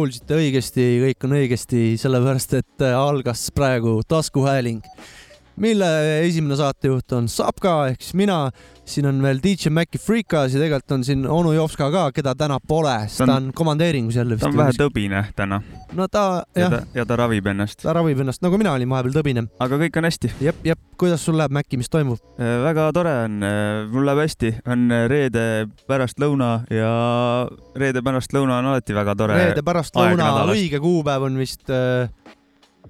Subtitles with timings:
[0.00, 4.80] kuulsite õigesti, kõik on õigesti, sellepärast et äh, algas praegu taskuhääling,
[5.60, 5.88] mille
[6.24, 8.50] esimene saatejuht on Sapka ehk siis mina.
[8.90, 12.56] siin on veel DJ Maci Freekas ja tegelikult on siin onu Jovska ka, keda täna
[12.58, 14.72] pole, sest Ta ta on- on komandeeringus jälle ta on vähe.
[14.74, 15.60] tõbine täna
[15.94, 18.88] no ta ja jah ta, ja ta ravib ennast, ta ravib ennast nagu mina olin
[18.90, 19.46] vahepeal tõbine.
[19.60, 20.32] aga kõik on hästi.
[20.40, 22.18] jep, jep, kuidas sul läheb, Maci, mis toimub?
[22.38, 23.38] väga tore on,
[23.92, 29.34] mul läheb hästi, on reede pärastlõuna ja reede pärastlõuna on alati väga tore.
[29.38, 31.62] reede pärastlõuna õige kuupäev on vist,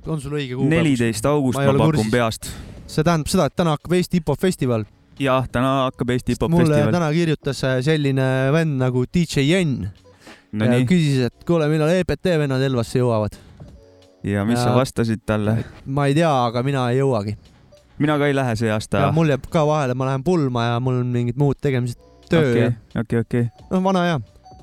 [0.06, 0.70] on sul õige kuupäev?
[0.76, 2.10] neliteist august Ma ma pakun kursis.
[2.12, 2.50] peast.
[2.90, 4.84] see tähendab seda, et täna hakkab Eesti hip-hop festival.
[5.20, 6.92] jah, täna hakkab Eesti hip-hop mulle festival.
[6.96, 9.76] täna kirjutas äh, selline vend nagu DJ Jen
[10.52, 13.36] no küsis, et kuule, millal EPT vennad Elvasse jõuavad.
[14.26, 15.58] ja mis sa ja- vastasid talle?
[15.86, 17.36] ma ei tea, aga mina ei jõuagi.
[17.98, 19.12] mina ka ei lähe see aasta ja.
[19.12, 22.72] mul jääb ka vahele, ma lähen pulma ja mul on mingid muud tegemised, töö okei
[23.04, 23.48] okei, okei.
[23.70, 24.20] noh, vana hea.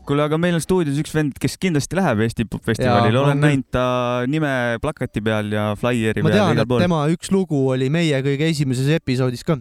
[0.08, 3.42] kuule, aga meil on stuudios üks vend, kes kindlasti läheb Eesti hip-hop festivalile, Jaa, olen
[3.44, 3.86] näinud ta
[4.30, 4.52] nime
[4.84, 8.48] plakati peal ja flaieri ma peal tean, igal et tema üks lugu oli meie kõige
[8.54, 9.60] esimeses episoodis ka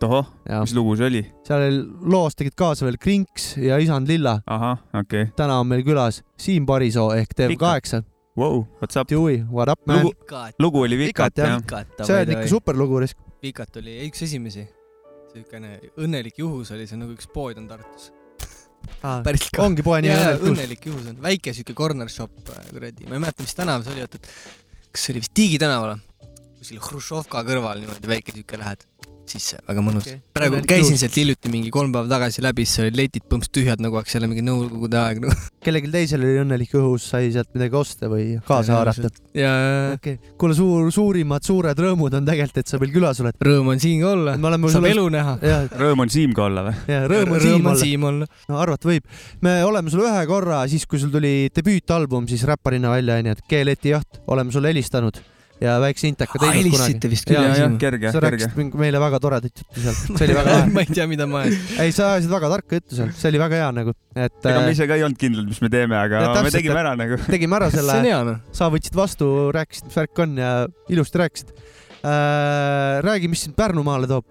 [0.00, 1.22] tohoh, ja mis lugu see oli?
[1.46, 1.78] seal
[2.14, 4.38] loos tegid kaasa veel Krinks ja Isand Lilla.
[4.46, 5.36] ahah, okei okay..
[5.36, 8.02] täna on meil külas Siim Parisoo ehk TV8.
[8.34, 9.06] Wow, what's up?
[9.06, 10.08] Dewey, what up man
[10.58, 10.82] Lugu-?
[10.82, 11.60] Oli Vikat jah.
[12.02, 13.04] see on ikka superlugu,
[13.44, 14.66] Vikat oli üks esimesi.
[15.34, 18.10] siukene õnnelik juhus oli see, nagu üks pood on Tartus.
[19.02, 19.66] Päriselt ka.
[19.66, 20.50] ongi poe nimi õnnelik juhus.
[20.54, 22.34] õnnelik juhus on, väike siuke corner shop,
[22.70, 24.30] kuradi, ma ei mäleta, mis tänav see oli, oot, et
[24.90, 25.96] kas see oli vist Tiigi tänaval?
[26.64, 28.86] kuskil Hruštšovka kõrval niimoodi väike siuke lähed
[29.30, 30.20] sisse, väga mõnus okay..
[30.36, 33.82] praegu Õnnelik käisin sealt hiljuti mingi kolm päeva tagasi läbi, siis olid letid põhimõtteliselt tühjad
[33.84, 35.36] nagu oleks jälle mingi nõukogude aeg nagu.
[35.64, 39.10] kellelgi teisel oli õnnelik õhus, sai sealt midagi osta või kaasa haarata.
[39.36, 39.52] ja
[39.94, 43.38] okei okay., kuule suur, suurimad suured rõõmud on tegelikult, et sa meil külas oled.
[43.50, 45.36] rõõm on siin ka olla, me oleme saab sulle, elu näha.
[45.42, 46.78] ja, rõõm on Siim ka olla või?
[46.94, 47.84] ja rõõm on Siim olla.
[47.84, 48.32] Siim olla.
[48.50, 49.12] no arvata võib.
[49.44, 53.46] me oleme sulle ühe korra siis, kui sul tuli debüütalbum, siis räpparina välja onju, et
[53.50, 55.22] G-leti jaht, oleme sulle helistanud
[55.64, 56.62] ja väikse inteka teinud kunagi.
[56.62, 58.30] helistasite vist küll jah jah, kerge, sa kerge.
[58.36, 60.68] rääkisid mingi- meile väga toredat juttu seal, see oli väga lahe.
[60.76, 61.56] ma ei tea, mida ma ajan.
[61.86, 64.68] ei, sa ajasid väga tarka juttu seal, see oli väga hea nagu, et ega me
[64.68, 67.18] äh, ise ka ei olnud kindlad, mis me teeme, aga Ja me tegime ära nagu.
[67.34, 68.40] tegime ära selle hea noh.
[68.54, 70.52] sa võtsid vastu, rääkisid, mis värk on ja
[70.92, 71.52] ilusti rääkisid
[72.04, 73.02] äh,.
[73.08, 74.26] räägi, mis sind Pärnumaale toob.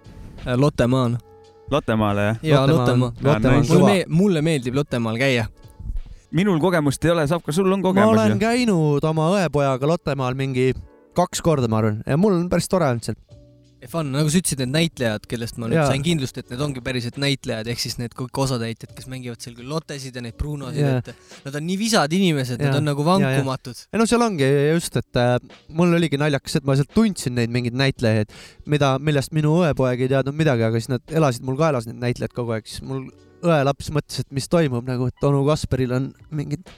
[0.60, 1.18] Lottemaa on.
[1.72, 2.38] Lottemaale jah?
[2.44, 3.12] jaa, Lottemaa
[3.64, 5.46] mulle mee-, mulle meeldib Lottemaal käia.
[6.34, 8.40] minul kogemust ei ole, saab ka sul on ma kogemus olen ju?
[8.42, 10.74] käinud oma õepojaga Lottemaal mingi
[11.18, 13.20] kaks korda, ma arvan, ja mul on päris tore olnud seal.
[13.92, 15.90] Fun, nagu sa ütlesid, need näitlejad, kellest ma nüüd Jaa.
[15.92, 19.58] sain kindlust, et need ongi päriselt näitlejad, ehk siis need kõik osatäitjad, kes mängivad seal
[19.58, 21.10] küll Lottesid ja neid Brunosid et
[21.44, 23.82] nad on nii visad inimesed, nad on nagu vankumatud.
[23.92, 25.36] ei no seal ongi just, et äh,
[25.76, 28.32] mul oligi naljakas, et ma sealt tundsin neid mingeid näitlejaid,
[28.72, 32.40] mida, millest minu õepoeg ei teadnud midagi, aga siis nad elasid mul kaelas, need näitlejad
[32.40, 33.10] kogu aeg, siis mul
[33.44, 36.72] õelaps mõtles, et mis toimub nagu, et onu Kasparil on mingid,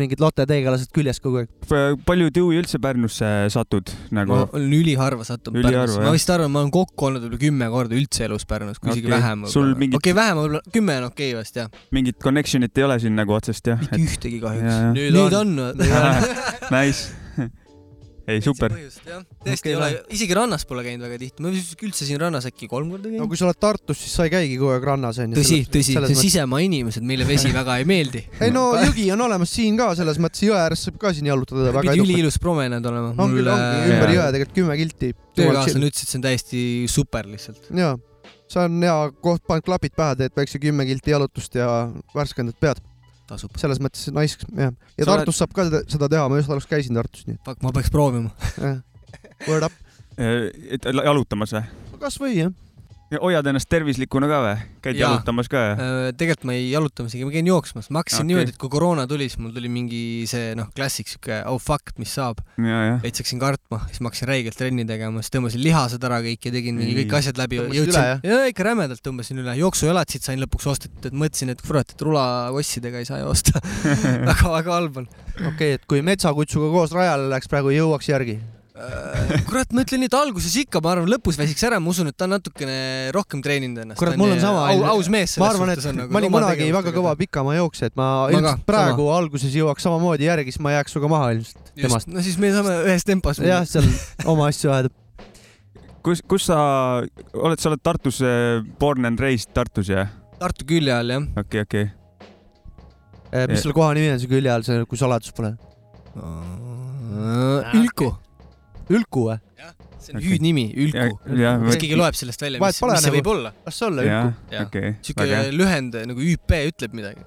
[0.00, 1.98] mingid Lotte tegelased küljes kogu aeg.
[2.06, 4.46] palju Dewey üldse Pärnusse satud nagu ma?
[4.52, 7.98] olen üliharva sattunud Üliharva, Pärnusse, ma vist arvan, ma olen kokku olnud võib-olla kümme korda
[7.98, 9.16] üldse elus Pärnus, kui isegi Okei.
[9.16, 9.44] vähem
[9.80, 13.36] mingit- okei, vähem võib-olla, kümme on okei vast jah, mingit connection'it ei ole siin nagu
[13.38, 13.80] otsest jah?
[13.80, 14.72] mitte ühtegi kahjuks.
[14.72, 14.94] Jah.
[14.94, 15.54] nüüd on.
[16.74, 17.23] Nice.
[18.30, 18.72] ei, super.
[18.72, 22.46] tõesti Okei, ei ole isegi rannas pole käinud väga tihti, ma vist üldse siin rannas
[22.48, 23.30] äkki kolm korda no käinud.
[23.32, 25.36] kui sa oled Tartus, siis sa ei käigi kogu aeg rannas onju.
[25.38, 28.24] tõsi, tõsi, see sisemaa inimesed, meile vesi väga ei meeldi.
[28.44, 31.68] ei no jõgi on olemas siin ka, selles mõttes jõe ääres saab ka siin jalutada
[31.68, 33.12] väga pidi üliilus promenaad olema.
[33.18, 34.16] on küll, ongi ümber Jaa.
[34.16, 35.12] jõe tegelikult kümme kilti.
[35.36, 37.70] töökaaslane ütles, et see on täiesti super lihtsalt.
[37.76, 37.98] jaa,
[38.48, 41.68] see on hea koht, paned klapid pähe, teed väikse kümme kilti jalutust ja
[42.16, 42.80] värskendad pead.
[43.30, 43.54] tasub.
[43.60, 44.72] selles mõttes nice, jah.
[44.98, 47.62] ja Sa oled- Tartus saab ka seda, teha, ma just alles käisin Tartus, nii Fuck,
[47.64, 48.30] ma peaks proovima.
[48.58, 49.72] et word up.
[50.18, 51.64] et jalutamas või?
[52.04, 52.52] kasvõi jah.
[53.12, 54.54] Hoiad ennast tervislikuna ka või?
[54.84, 55.10] käid Jaa.
[55.10, 55.80] jalutamas ka jah?
[55.80, 57.88] Äh, tegelikult ma ei jalutamas, ma käin jooksmas.
[57.92, 58.28] ma hakkasin Okei.
[58.30, 61.94] niimoodi, et kui koroona tuli, siis mul tuli mingi see noh, klassik siuke oh fuck,
[62.00, 62.40] mis saab.
[62.58, 66.48] ja, veits hakkasin kartma, siis ma hakkasin räigelt trenni tegema, siis tõmbasin lihased ära kõik
[66.48, 67.60] ja tegin mingi kõik asjad läbi.
[67.84, 68.24] Jah?
[68.24, 73.02] ja ikka rämedalt tõmbasin üle, jooksujalatsid sain lõpuks ostetud, et mõtlesin, et kurat, et rulakossidega
[73.02, 73.60] ei saa joosta.
[74.30, 75.08] väga-väga halb on.
[75.34, 78.40] okei okay,, et kui metsakutsuga koos rajale läks, praegu jõuaks järgi.
[78.74, 82.16] kurat, ma ütlen nii, et alguses ikka, ma arvan, lõpus väsiks ära, ma usun, et
[82.18, 82.78] ta on natukene
[83.14, 84.00] rohkem treeninud ennast.
[84.00, 86.10] Kurat, mul on sama, au, aus mees ma arvan, et on nagu.
[86.10, 87.12] ma olin kunagi väga kõva.
[87.20, 90.96] pikamaa jooksja, et ma, Ma ilmselt ka, praegu alguses jõuaks samamoodi järgi, siis ma jääks
[90.96, 93.38] sinuga maha ilmselt temast., no siis me saame ühes tempos.
[93.46, 93.86] jah, seal
[94.34, 94.90] oma asju ajada.
[96.02, 96.58] kus, kus sa
[96.98, 100.10] oled, sa oled Tartus äh, born and raised Tartus jah?
[100.42, 101.30] Tartu külje all jah.
[101.44, 101.86] okei, okei.
[103.30, 105.54] Eh, mis selle koha nimi on, see külje all, see, kui saladus pole?
[107.78, 108.10] Ülku.
[108.92, 109.38] Ülku või?
[110.04, 110.28] see on Okei.
[110.28, 111.16] hüüdnimi, Ülku.
[111.24, 113.16] kas keegi loeb sellest välja, mis, mis see nagu.
[113.16, 113.54] võib olla?
[113.64, 117.24] las olla Ülku., okei, siuke lühend nagu ÜP ütleb midagi.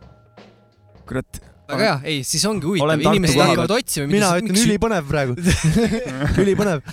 [1.09, 4.61] kurat, väga hea, ei, siis ongi huvitav inimesed hakkavad otsima, mina ütlen.
[4.67, 5.37] ülipõnev praegu
[6.43, 6.85] ülipõnev.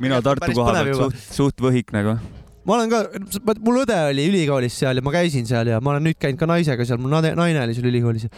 [0.00, 2.16] mina Tartu koha pealt suht, suht võhik nagu.
[2.68, 3.02] Ma olen ka,
[3.64, 6.48] mul õde oli ülikoolis seal ja ma käisin seal ja ma olen nüüd käinud ka
[6.50, 8.28] naisega seal, mu nade- naine oli seal ülikoolis.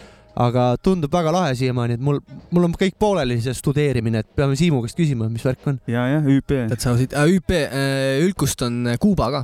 [0.40, 2.20] aga tundub väga lahe siiamaani, et mul,
[2.54, 5.80] mul on kõik pooleli see studeerimine, et peame Siimu käest küsima, mis värk on.
[5.90, 6.54] ja, jah, ÜP.
[6.70, 9.40] That's how it, ÜP äh, Ülkust on äh, Kuuba ka,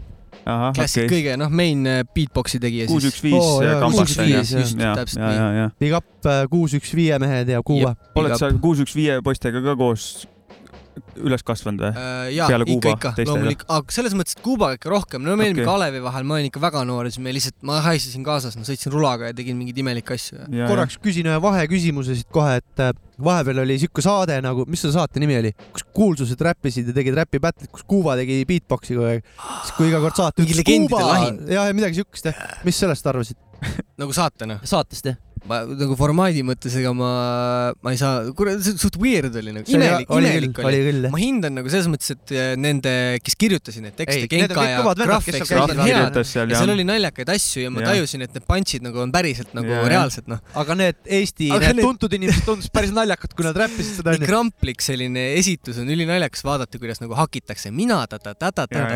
[0.46, 1.10] klassik okei.
[1.16, 3.16] kõige noh, main äh, beatbox'i tegija kuus, siis.
[3.16, 3.50] üks, viis
[3.82, 4.38] kambast on ju.
[4.38, 5.66] 615, just, ja, täpselt nii.
[5.82, 7.96] Big up äh, kuus, üks, viie mehed ja Kuuba.
[8.14, 10.06] oled sa kuus, üks, viie poistega ka koos
[11.20, 11.90] üles kasvanud või?
[11.92, 15.46] Äh, jaa, ikka, Kuuba ikka, loomulikult, aga selles mõttes, et Kuubaga ikka rohkem, no me
[15.46, 15.68] olime Okei.
[15.68, 18.66] Kalevi vahel, ma olin ikka väga noor ja siis me lihtsalt, ma haistasin kaasas, no
[18.68, 22.84] sõitsin rulaga ja tegin mingeid imelikke asju ja korraks küsin ühe vaheküsimuse siit kohe, et
[22.84, 26.96] äh, vahepeal oli siuke saade nagu, mis selle saate nimi oli, kus kuulsused räppisid ja
[26.96, 29.28] tegid räpi battle'it, kus Kuuba tegi beatbox'i kogu aeg.
[29.62, 31.44] siis kui iga kord saate Mingi legendide lahing.
[31.52, 32.42] ja, ja midagi siukest jah.
[32.66, 33.40] mis sellest arvasid?
[34.00, 34.60] nagu saatena.
[34.64, 35.20] saatest jah?
[35.48, 37.10] Ma nagu formaadi mõttes, ega ma,
[37.84, 41.10] ma ei saa, kurat, see suht weird oli nagu, imelik, imelik, oli oli.
[41.12, 42.92] ma hindan nagu selles mõttes, et äh, nende,
[43.24, 46.20] kes kirjutasid neid tekste, Ei, need on Genka ja kes eks seal ole, head.
[46.20, 47.94] ja ja seal oli naljakaid asju ja ma Jah.
[47.94, 49.86] tajusin, et need punch'id nagu on päriselt nagu jah.
[49.92, 50.42] reaalsed noh.
[50.62, 54.26] aga need Eesti, Aga need tuntud inimesed tundus päris naljakad, kui nad räppisid seda nii
[54.28, 58.86] kramplik selline esitus on ülinaljakas vaadata, kuidas nagu hakitakse mina ta-ta-ta-ta-ta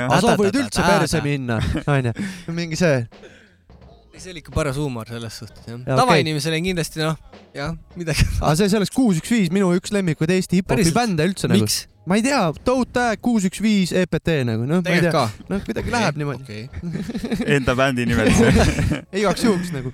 [4.18, 4.30] see.
[4.32, 5.96] oli ikka paras huumor selles suhtes jah Ja, ja,.
[6.02, 7.16] tavainimesele on kindlasti noh,
[7.54, 8.26] jah, midagi.
[8.40, 11.62] aga see, see oleks kuus, üks, viis minu üks lemmikuid Eesti hip-hopi bände üldse nagu.
[11.62, 11.84] miks?
[12.10, 15.44] ma ei tea, Toe Tag kuus, üks, viis EPT nagu, noh, ma ei tegelikult tea,
[15.46, 15.52] ka.
[15.52, 16.42] noh, kuidagi läheb niimoodi.
[16.42, 17.44] okei.
[17.56, 18.40] enda bändi nimetas.
[19.20, 19.92] igaks juhuks nagu.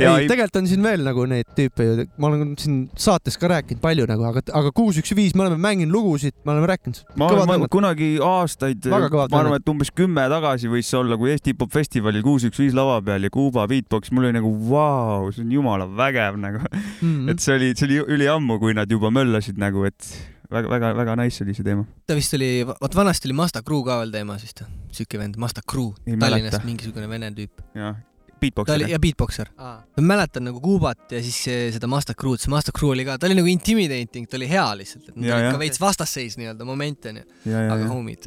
[0.00, 3.36] Ja ei ei-, tegelikult on siin veel nagu neid tüüpe ju, ma olen siin saates
[3.38, 6.66] ka rääkinud palju nagu, aga, aga kuus, üks, viis, me oleme mänginud lugusid, me oleme
[6.72, 6.98] rääkinud.
[7.20, 11.54] ma olen kunagi aastaid, ma arvan, et umbes kümme tagasi võis see olla, kui Eesti
[11.54, 15.44] hip-hop festivalil kuus, üks, viis lava peal ja Kuuba beatbox, mul oli nagu vau, see
[15.46, 16.64] on jumala vägev nagu,
[17.04, 17.28] Mm.
[17.28, 20.06] et see oli, see oli üliammu, kui nad juba möllasid nagu, et
[20.54, 21.84] väga-väga-väga nice oli see teema.
[22.06, 24.62] ta vist oli, vot vanasti oli Masta Crew ka veel teemas vist,
[24.94, 26.62] siuke vend, Masta Crew, Tallinnast mäleta.
[26.66, 27.62] mingisugune vene tüüp.
[27.78, 27.96] jah,
[28.44, 28.92] ta beatbox oli oli.
[28.92, 29.48] ja beatboxer.
[29.56, 33.16] ma mäletan nagu Kuubat ja siis see- seda Masta Crew'd, see Masta Crew oli ka,
[33.18, 36.36] ta oli nagu intimidating, ta oli hea lihtsalt, et Ja, ta oli ikka veits vastasseis
[36.40, 37.22] nii-öelda moment onju,
[37.70, 38.26] aga homid.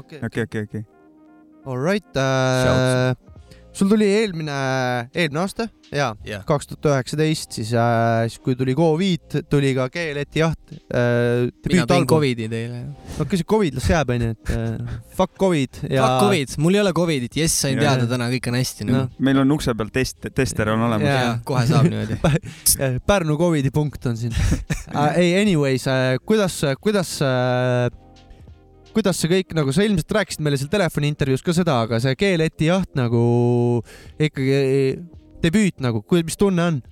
[0.00, 0.84] okei, okei, okei, okei.
[1.66, 3.35] alright äh,.
[3.76, 4.56] Sul tuli eelmine,
[5.12, 6.14] eelmine aasta, jah,
[6.48, 11.50] kaks tuhat üheksateist, siis äh,, siis kui tuli Covid, tuli ka G-leti jaht äh,.
[11.68, 12.06] mina tõin.
[12.08, 12.80] Covidi teile.
[13.20, 16.06] okei, see Covid las jääb onju, et äh, fuck Covid ja.
[16.06, 18.12] Fuck Covid, mul ei ole Covidit, jess, sain Ja, teada ja.
[18.14, 18.96] täna, kõik on hästi Noh.
[18.96, 19.26] nagu.
[19.28, 21.44] meil on ukse peal test, tester on olemas.
[21.46, 22.20] Kohe saab niimoodi.
[22.76, 25.06] Äh, Pärnu Covidi punkt on siin uh.
[25.20, 27.88] ei, anyways uh,, kuidas, kuidas uh,
[28.96, 32.70] kuidas see kõik nagu, sa ilmselt rääkisid meile seal telefoniintervjuus ka seda, aga see G-leti
[32.70, 33.22] jaht nagu
[34.16, 34.60] ikkagi
[35.44, 36.84] debüüt nagu, mis tunne on?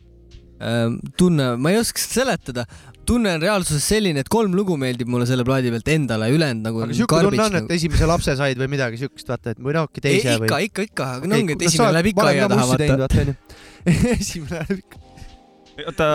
[0.64, 2.64] Ehm, tunne, ma ei oska seda seletada,
[3.08, 6.84] tunne on reaalsuses selline, et kolm lugu meeldib mulle selle plaadi pealt endale, ülejäänud nagu
[6.86, 9.90] aga siuke tunne on, et esimese lapse said või midagi siukest, vaata, et või noh,
[9.90, 10.68] ei, teise ikka, või.
[10.70, 13.36] ikka, ikka, aga no ongi, et esimene läheb ikka aia taha, vaata.
[14.14, 15.02] esimene läheb ikka.
[15.90, 16.10] oota,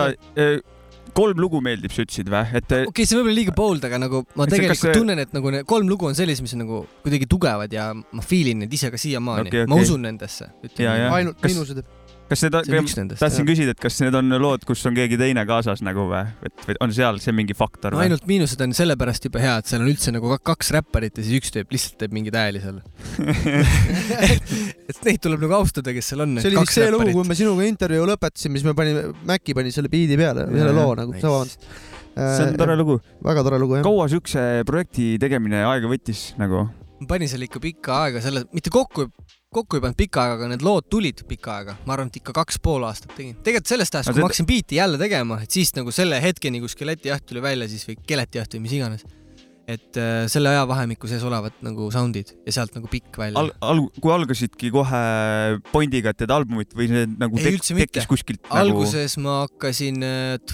[1.16, 2.44] kolm lugu meeldib, sa ütlesid või?
[2.56, 5.22] et okei okay,, see võib olla liiga bold, aga nagu ma see- tegelikult see- tunnen,
[5.22, 8.64] et nagu kolm lugu on sellised, mis on nagu kuidagi tugevad ja ma feel in
[8.64, 10.50] neid ise ka siiamaani Okei, okay,, ma usun nendesse.
[10.78, 11.82] Ainult Kas- miinused.
[12.30, 12.50] Kas see
[13.02, 16.22] on tahtsin küsida, et kas need on lood, kus on keegi teine kaasas nagu või,
[16.46, 19.70] et või on seal see mingi faktor no ainult miinused on sellepärast jube hea, et
[19.70, 22.62] seal on üldse nagu kak- kaks räpparit ja siis üks teeb, lihtsalt teeb mingeid hääli
[22.62, 22.78] seal.
[24.90, 26.38] et neid tuleb nagu austada, kes seal on.
[26.42, 29.72] see oli vist see lugu, kui me sinuga intervjuu lõpetasime, siis me panime, Maci pani
[29.74, 31.24] selle biidi peale, selle loo nagu, Nice.
[31.24, 31.66] sa vabandust.
[32.14, 32.98] see on tore lugu.
[33.26, 33.86] väga tore lugu jah.
[33.86, 36.66] kaua siukse projekti tegemine aega võttis nagu?
[37.00, 39.08] ma panin seal ikka pikka aega selle, mitte kokku,
[39.50, 41.76] kokku ei pannud pikka aega, aga need lood tulid pikka aega.
[41.86, 43.34] ma arvan, et ikka kaks pool aastat tegin.
[43.42, 46.60] tegelikult sellest ajast, Aga kui ma hakkasin biiti jälle tegema, et siis nagu selle hetkeni,
[46.62, 49.02] kui skeletijaht tuli välja siis või keletijaht või mis iganes.
[49.70, 53.86] Et äh, selle ajavahemiku sees olevad nagu sound'id ja sealt nagu pikk välja al-, al-,
[54.00, 55.02] kui algasidki kohe
[55.70, 57.94] Pondiga, et teed albumit või see nagu Ei, tek- mitte.
[57.94, 60.02] tekkis kuskilt nagu alguses ma hakkasin,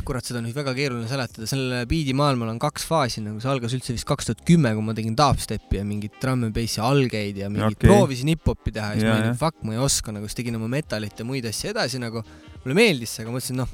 [0.07, 3.75] kurat, seda on nüüd väga keeruline seletada, sellel biidimaailmal on kaks faasi, nagu see algas
[3.77, 7.41] üldse vist kaks tuhat kümme, kui ma tegin dubstepi ja mingit drum n bassi algeid
[7.41, 7.89] ja mingit okay.
[7.89, 10.59] proovisin hip-hopi teha ja siis Ja, ma olin, fuck, ma ei oska nagu, siis tegin
[10.59, 12.23] oma metalit ja muid asju edasi nagu.
[12.65, 13.71] mulle meeldis see, aga mõtlesin, noh,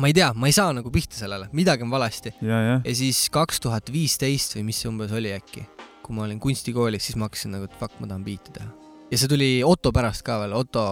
[0.00, 2.34] ma ei tea, ma ei saa nagu pihta sellele, midagi on valesti.
[2.42, 5.64] ja, siis kaks tuhat viisteist või mis see umbes oli äkki,
[6.02, 8.68] kui ma olin kunstikoolis, siis ma hakkasin nagu, et fuck, ma tahan biiti teha.
[9.12, 10.82] ja see tuli Otto pärast ka veel, Otto,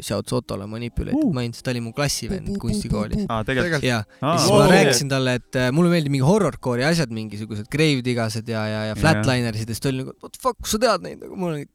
[0.00, 1.32] shouts Ottole, Manipulated Uh.
[1.36, 3.26] Minds, ta oli mu klassivend kunstikoolis.
[3.28, 3.84] aa, tegelikult.
[3.84, 8.48] ja, ja siis ma rääkisin talle, et äh, mulle meeldib mingi horrorcore'i asjad, mingisugused Gravedigased
[8.48, 11.04] ja, ja, ja Flatliners'id ja siis ta oli nagu, what the fuck, kus sa tead
[11.04, 11.68] neid nagu, mul oli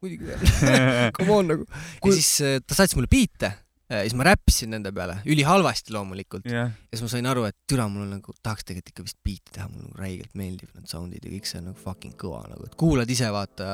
[0.00, 1.68] muidugi tean, come on nagu.
[2.00, 3.52] ja siis äh, ta saatis mulle biite
[3.90, 6.48] ja siis ma räppisin nende peale, ülihalvasti loomulikult.
[6.50, 9.18] jah, ja siis ma sain aru, et türa, mul on nagu, tahaks tegelikult ikka vist
[9.26, 12.42] biiti teha, mulle nagu räigelt meeldib need sound'id ja kõik see on nagu fucking kõva
[12.50, 13.68] nagu, et kuulad ise vaata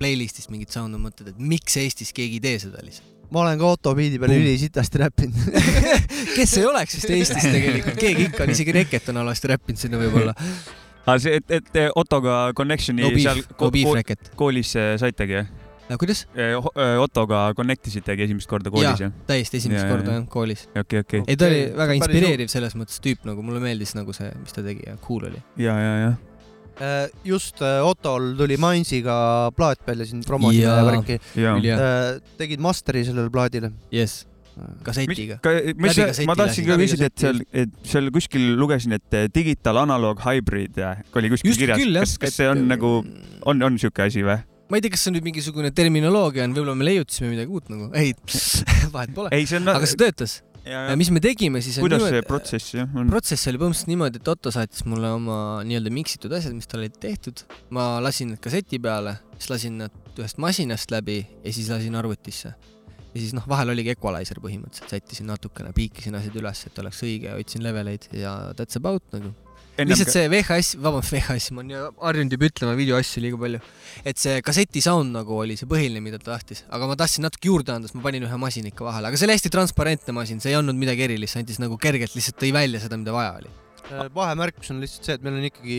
[0.00, 3.16] playlist'ist mingit sound'u, mõtled, et miks Eestis keegi ei tee seda lihtsalt.
[3.30, 5.58] ma olen ka Otto biidi peal ülisitasti räppinud.
[6.36, 10.02] kes ei oleks vist Eestis tegelikult, keegi ikka on, isegi Reket on halvasti räppinud sinna
[10.02, 10.34] võib-olla.
[11.06, 14.32] aga see, et, et Ottoga connection'i no seal beef, ko no beef ko Reket.
[14.42, 15.44] koolis äh, saitegi,
[15.98, 16.24] kuidas?
[17.02, 19.12] Ottoga connect isitegi esimest korda koolis jah?
[19.26, 20.66] täiesti esimest jaa, korda jah, koolis.
[20.74, 24.30] okei, okei, ei, ta oli väga inspireeriv selles mõttes tüüp nagu, mulle meeldis nagu see,
[24.42, 25.42] mis ta tegi ja cool oli.
[25.60, 26.18] ja, ja, ja
[26.80, 31.18] Äh, just äh, Ottol tuli Mainsiga plaat välja siin promosida ja värki.
[31.36, 31.76] ja.
[32.38, 33.68] tegid masteri sellele plaadile.
[33.92, 34.24] jess,
[34.82, 35.36] kassetiga.
[35.76, 40.80] mis ma tahtsin ka küsida, et seal, et seal kuskil lugesin, et digital analog hybrid
[40.80, 42.08] oli kuskil just kirjas küll, jah.
[42.08, 42.94] kas, kas see on nagu,
[43.44, 44.40] on, on siuke asi või?
[44.70, 47.72] Ma ei tea, kas see on nüüd mingisugune terminoloogia on, võib-olla me leiutasime midagi uut
[47.72, 48.14] nagu, ei,
[48.94, 49.32] vahet pole.
[49.42, 49.68] see on.
[49.72, 50.36] aga see töötas.
[51.00, 53.10] mis me tegime siis kuidas see niimoodi, protsess jah on?
[53.10, 56.98] protsess oli põhimõtteliselt niimoodi, et Otto saatis mulle oma nii-öelda miksitud asjad, mis tal olid
[57.02, 57.42] tehtud.
[57.74, 62.54] ma lasin need kasseti peale, siis lasin nad ühest masinast läbi ja siis lasin arvutisse.
[63.10, 67.34] ja siis noh, vahel oligi equalizer põhimõtteliselt, sättisin natukene, piikisin asjad üles, et oleks õige,
[67.34, 69.34] hoidsin leveleid ja that's about nagu.
[69.78, 73.60] Lihtsalt see VHS, vabandust, VHS, ma ju harjunud juba ütlema videoasju liiga palju.
[74.04, 77.50] et see kasseti sound nagu oli see põhiline, mida ta tahtis, aga ma tahtsin natuke
[77.50, 80.42] juurde anda, siis ma panin ühe masina ikka vahele, aga see oli hästi transparentne masin,
[80.42, 83.52] see ei olnud midagi erilist, andis nagu kergelt lihtsalt tõi välja seda, mida vaja oli.
[83.90, 85.78] Äh, vahemärkus on lihtsalt see, et meil on ikkagi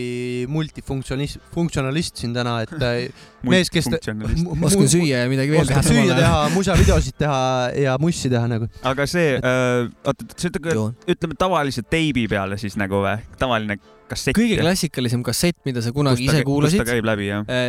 [0.52, 5.88] multifunktsionist, funktsionalist siin täna, et äh, mees, kes oskan süüa ja midagi veel teha oskab
[5.88, 7.40] süüa teha, musavideosid teha
[7.84, 8.68] ja mussi teha nagu.
[8.92, 10.98] aga see, oota, see on joon.
[11.14, 13.16] ütleme tavalise teibi peale siis nagu või?
[13.40, 13.78] tavaline
[14.10, 14.36] kassett.
[14.36, 16.84] kõige klassikalisem kassett, mida sa kunagi ise kuulasid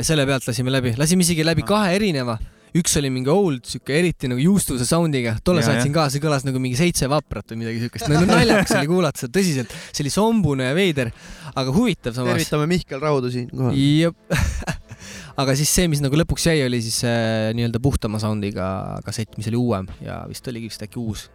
[0.04, 2.38] selle pealt lasime läbi, lasime isegi läbi kahe erineva,
[2.80, 6.62] üks oli mingi old siuke eriti nagu juustuse sound'iga, tolle saatsin ka, see kõlas nagu
[6.62, 10.72] mingi seitse vaprat või midagi siukest, no naljakas oli kuulata seda tõsiselt, see oli sombune
[10.72, 11.13] ja veider,
[11.53, 12.34] aga huvitav samas.
[12.34, 13.77] tervitame Mihkel Raudu siinkohal.
[13.77, 14.18] jep.
[15.42, 18.68] aga siis see, mis nagu lõpuks jäi, oli siis äh, nii-öelda puhtama sound'iga
[19.06, 21.27] kassett, mis oli uuem ja vist oligi vist äkki uus.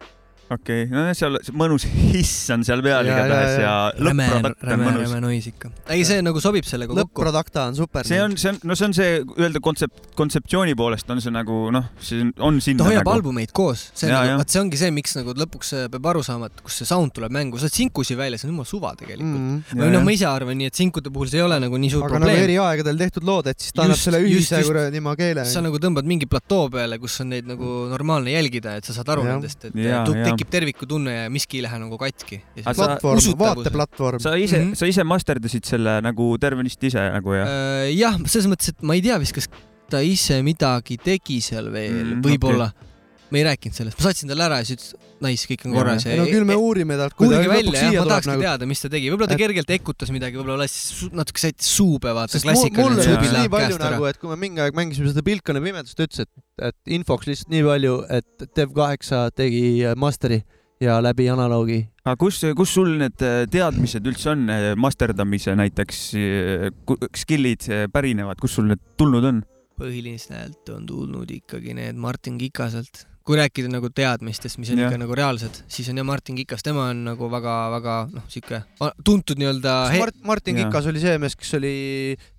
[0.49, 3.73] okei, no seal see mõnus hiss on seal peal Ja, igatahes ja, ja
[4.07, 5.69] lõpp-produkt on mõnus räme noise ikka.
[5.93, 7.03] ei, see nagu sobib sellega kokku.
[7.03, 8.07] lõpp-produkta on super.
[8.09, 11.59] see on, see on, no see on see öelda kontsept, kontseptsiooni poolest on see nagu
[11.75, 13.13] noh, see on, sinna ta hoiab nagu.
[13.19, 16.23] albumeid koos, see on nagu, vaat see ongi see, miks nagu lõpuks äh, peab aru
[16.25, 18.93] saama, et kus see sound tuleb mängu, sa oled sinkusi välja, see on jumala suva
[18.97, 19.53] tegelikult mm..
[19.53, 19.77] mm.
[19.77, 21.93] Ja, või noh, ma ise arvan nii, et sinkude puhul see ei ole nagu nii
[21.93, 22.43] suur aga nagu probleem.
[22.49, 25.45] eri aegadel tehtud lood, et siis ta annab selle ühise kuradi maa keele.
[25.45, 29.13] sa nagu tõmbad mingi platoo peale, kus on neid nagu normaalne jälgida, et sa saad
[29.15, 29.37] aru Jah.
[29.37, 30.38] nendest, et Jaa, tu- jaa.
[30.39, 32.39] Tekib terviku tunne ja miski ei lähe nagu katki.
[32.63, 34.19] Platvorm, vaateplatvorm.
[34.23, 34.69] sa ise mm.
[34.71, 34.75] -hmm.
[34.79, 37.47] sa ise masterdasid selle nagu tervenisti ise nagu jah?
[37.47, 39.49] Äh, jah, selles mõttes, et ma ei tea vist, kas
[39.89, 42.88] ta ise midagi tegi seal veel Mm, mm,, võib-olla okay..
[43.29, 46.05] Ma ei rääkinud sellest, ma saatsin talle ära ja siis ütles, nice, kõik on korras.
[46.17, 48.45] no küll me uurime talt, uurige välja, jah, ma tahakski nagu.
[48.47, 51.99] teada, mis ta tegi, võib-olla ta Et- kergelt ekutas midagi, võib-olla lastis natuke sättis suu
[52.01, 55.11] peale, vaata klassikaline suubi läheb palju käest ära nagu, et kui me mingi aeg mängisime
[55.13, 56.31] seda Pilkone pimedust, ta ütles, et,
[56.71, 60.41] et infoks lihtsalt nii palju, et Dev8 tegi äh, master'i
[60.83, 61.79] ja läbi analoogi.
[62.05, 64.47] aga kus, kus sul need äh, teadmised üldse on,
[64.79, 66.67] masterdamise näiteks äh,
[67.19, 69.43] skill'id äh, pärinevad, kust sul need tulnud on?
[69.79, 73.05] põhiliselt on tulnud ikkagi need Martin Kikaselt.
[73.29, 74.89] Kui rääkida nagu teadmistest, mis on Jah.
[74.89, 78.63] ikka nagu reaalsed, siis on jah Martin Kikas, tema on nagu väga-väga noh, sihuke
[79.05, 80.65] tuntud nii-öelda Mart, Martin Jaa.
[80.71, 81.73] Kikas oli see mees, kes oli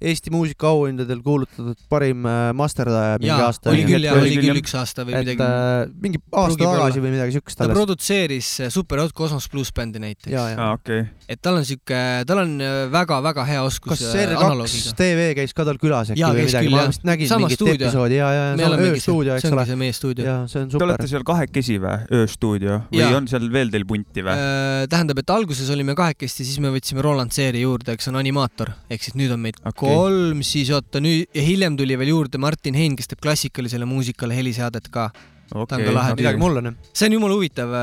[0.03, 3.71] Eesti muusikaauhindadel kuulutatud parim äh, masterdaja mingi jaa, aasta.
[3.71, 4.59] oli küll ja Oli küll, jah.
[4.59, 5.47] üks aasta või et midagi.
[5.47, 10.03] äh, mingi aasta tagasi või midagi siukest ta produtseeris äh, Super Hot Cosmos pluss bändi
[10.03, 10.33] näiteks.
[10.35, 10.59] ja, ja.
[10.59, 11.07] aa, okei.
[11.31, 14.99] et tal on sihuke, tal on äh, väga-väga hea oskus kas äh, R2 analoogiga.
[14.99, 16.93] TV käis ka tal külas äkki Jaa, või midagi, ma jah.
[16.97, 17.79] vist nägin mingit stuudio.
[17.79, 20.27] episoodi ja, ja, me ja olemegi ööstuudio, see eks ole see meie stuudio.
[20.27, 21.09] ja see on Te olete.
[21.11, 23.17] seal kahekesi või, ööstuudio või Jaa.
[23.19, 24.33] on seal veel teil punti või?
[24.33, 28.73] Äh, tähendab, et alguses olime kahekesti, siis me võtsime Roland Seeri juurde, kes on animaator,
[28.89, 29.85] ehk siis nüüd on meid okay.
[29.85, 34.37] kolm, siis oota nüüd ja hiljem tuli veel juurde Martin Hein, kes teeb klassikalisele muusikale
[34.39, 35.11] heliseadet ka.
[35.51, 36.43] Ta on ka lahe midagi tüüp.
[36.43, 36.77] mul on jah.
[36.93, 37.75] see on jumala huvitav,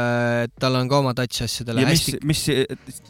[0.46, 2.46] et tal on ka oma touch asjadele ja mis hästi,, mis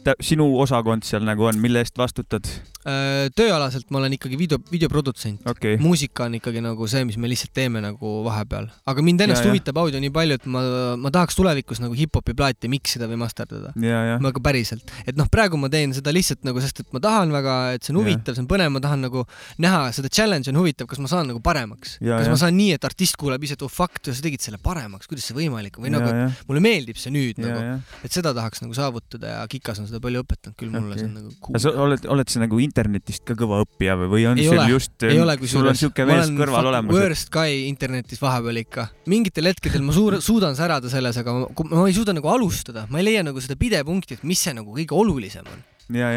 [0.04, 2.50] tä- sinu osakond seal nagu on, mille eest vastutad?
[2.88, 5.46] äh, tööalaselt ma olen ikkagi video, videoprodutsent.
[5.50, 9.46] okei, muusika on ikkagi nagu see, mis me lihtsalt teeme nagu vahepeal, aga mind ennast
[9.46, 10.64] Ja, huvitab audio nii palju, et ma,
[11.00, 13.74] ma tahaks tulevikus nagu hip-hopi plaati miksida või masterdada.
[13.84, 17.04] ja, ja, nagu päriselt, et noh, praegu ma teen seda lihtsalt nagu, sest et ma
[17.04, 19.24] tahan väga, et see on huvitav, see on põnev, ma tahan nagu
[19.64, 21.98] näha seda challenge on huvitav, kas ma saan nagu paremaks.
[22.02, 22.34] Kas ja.
[22.34, 25.28] ma saan nii, et artist kuuleb ise, et oh fuck, sa tegid selle paremaks, kuidas
[25.28, 28.34] see võimalik on või ja, nagu, ja, mulle meeldib see nüüd ja, nagu, et seda
[28.38, 31.32] tahaks nagu saavutada ja Kikas on seda palju õpetanud küll mulle okay., see on nagu
[31.52, 31.84] aga sa cool.
[31.86, 35.08] oled, oled sa nagu internetist ka kõva õppija või, või on Ei sul ole, just,
[35.52, 36.98] sul on siuke mees kõrval olemas?
[36.98, 38.90] worst guy internetis vahepeal ikka.
[39.12, 43.02] mingitel hetkedel ma suur, suudan särada selles, aga ma, ma ei suuda nagu alustada, ma
[43.02, 45.66] ei leia nagu seda pidepunkti, et mis see nagu kõige olulisem on.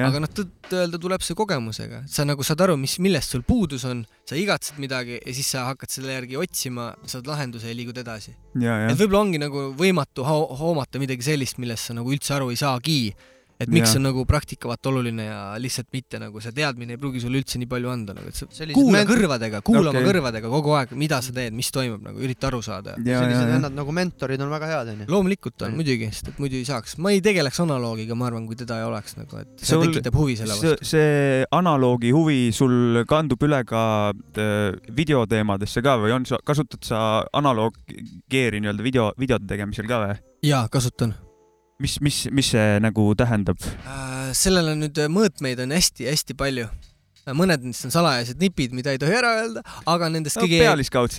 [0.09, 4.03] Aga noh, tõtt-öelda tuleb see kogemusega, sa nagu saad aru, mis, millest sul puudus on,
[4.27, 8.35] sa igatsed midagi ja siis sa hakkad selle järgi otsima, saad lahenduse ja liigud edasi.
[8.91, 12.59] et võib-olla ongi nagu võimatu ho hoomata midagi sellist, millest sa nagu üldse aru ei
[12.59, 13.00] saagi.
[13.61, 13.99] Et miks Jaa.
[14.00, 17.59] on nagu praktika vaata oluline ja lihtsalt mitte nagu see teadmine ei pruugi sulle üldse
[17.61, 20.00] nii palju anda nagu, et sa Sellised kuula ment- kõrvadega, kuula okay.
[20.00, 22.95] Oma kõrvadega kogu aeg, mida sa teed, mis toimub nagu, ürita aru saada.
[23.05, 25.09] ja, ja sellised, ja, vennad nagu mentorid on väga head, onju.
[25.12, 25.76] loomulikult on Mm.
[25.83, 28.85] muidugi, sest et muidu ei saaks, ma ei tegeleks analoogiga, ma arvan, kui teda ei
[28.88, 33.43] oleks nagu, et see Sul- tekitab huvi selle see vastu., see analoogi huvi sul kandub
[33.45, 39.87] üle ka äh, videoteemadesse ka või on sa, kasutad sa analooggeeri nii-öelda video, videote tegemisel
[39.90, 40.17] ka või?
[40.49, 41.14] jaa, kasutan
[41.80, 43.58] mis, mis, mis see nagu tähendab?
[43.84, 44.30] äh,.
[44.37, 46.68] sellel on nüüd äh, mõõtmeid on hästi-hästi palju.
[47.37, 50.64] mõned nendest on salajased nipid, mida ei tohi ära öelda, aga nendest no, kõige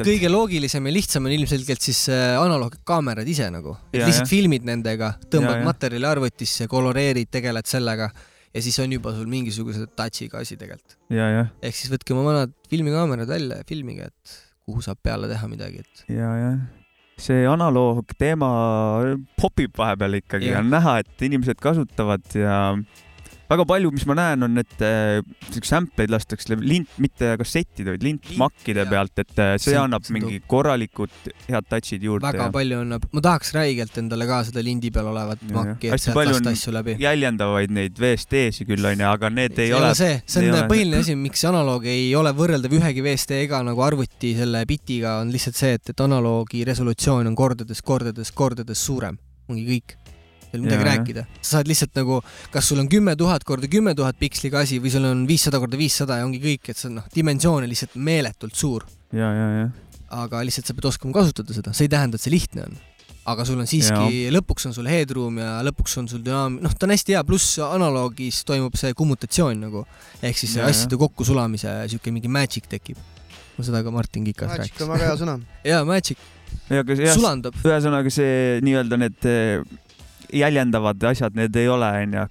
[0.07, 4.31] kõige loogilisem ja lihtsam on ilmselgelt siis äh, analooggkaamerad ise nagu, lihtsalt ja.
[4.33, 5.69] filmid nendega, tõmbad Ja, ja.
[5.69, 8.11] materjali arvutisse, koloreerid, tegeled sellega
[8.51, 10.97] ja siis on juba sul mingisuguse touch'iga asi tegelikult.
[11.61, 15.85] ehk siis võtke oma vanad filmikaamerad välja ja filmige, et kuhu saab peale teha midagi,
[15.85, 16.53] et ja, ja
[17.21, 18.49] see analoogteema
[19.39, 22.57] popib vahepeal ikkagi on näha, et inimesed kasutavad ja
[23.51, 25.19] väga palju, mis ma näen, on, et äh,
[25.51, 30.15] siukseid sampleid lastakse lint, mitte kassettide, vaid lintmakkide pealt, et äh, see See- annab see
[30.15, 31.11] mingi korralikud
[31.49, 35.09] head touch'id juurde väga ja palju annab, ma tahaks räigelt endale ka seda lindi peal
[35.11, 36.95] olevat Ja, makki, et sealt lasta asju läbi.
[37.03, 39.93] jäljendavaid neid VST-si küll onju, aga need ei ole.
[39.99, 44.63] see, see on põhiline asi, miks analoog ei ole võrreldav ühegi VST-ga nagu arvuti selle
[44.69, 49.17] bitiga, on lihtsalt see, et, et analoogi resolutsioon on kordades, kordades, kordades suurem.
[49.51, 49.97] ongi kõik.
[50.57, 50.89] Ole midagi jah.
[50.89, 51.25] rääkida.
[51.41, 54.91] sa saad lihtsalt nagu, kas sul on kümme tuhat korda kümme tuhat piksliga asi või
[54.93, 57.95] sul on viissada korda viissada ja ongi kõik, et see on noh, dimensioon on lihtsalt
[57.95, 58.87] meeletult suur.
[59.13, 59.71] ja, ja, ja
[60.11, 62.79] aga lihtsalt sa pead oskama kasutada seda, see ei tähenda, et see lihtne on.
[63.31, 66.87] aga sul on siiski, lõpuks on sul headroom ja lõpuks on sul dünaam-, noh, ta
[66.87, 69.85] on hästi hea, pluss analoogis toimub see kommutatsioon nagu.
[70.21, 70.73] ehk siis Ja, ja.
[70.73, 72.97] asjade kokkusulamise siuke mingi magic tekib.
[73.57, 74.93] no seda ka Martin Kikas Magic rääkis on.
[74.95, 75.37] väga hea sõna.
[75.71, 76.17] jaa, magic,
[76.71, 76.83] ja
[77.13, 77.55] sulandub.
[77.61, 79.61] ühesõnaga see nii-öelda need eh,
[80.33, 82.29] jäljendavad asjad, need ei ole onju.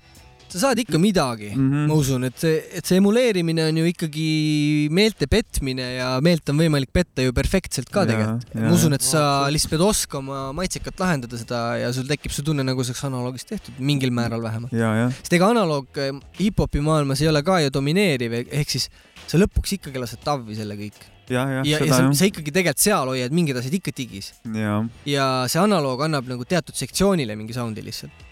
[0.51, 1.67] sa saad ikka midagi mm.
[1.71, 1.89] -hmm.
[1.89, 6.59] ma usun, et see, et see emuleerimine on ju ikkagi meelte petmine ja meelt on
[6.59, 8.57] võimalik petta ju perfektselt ka tegelikult.
[8.59, 12.67] ma usun, et sa lihtsalt pead oskama maitsekalt lahendada seda ja sul tekib see tunne,
[12.67, 14.75] nagu see oleks analoogis tehtud, mingil määral vähemalt.
[15.21, 18.91] sest ega analoog äh, hip-hopi maailmas ei ole ka ju domineeriv, ehk siis
[19.31, 20.99] sa lõpuks ikkagi lased tavvi selle kõik.
[21.31, 24.81] ja, ja, ja, ja sa, sa ikkagi tegelikult seal hoiad mingid asjad ikka digis ja,
[25.09, 28.27] ja see analoog annab nagu teatud sektsioonile mingi soundi lihtsalt.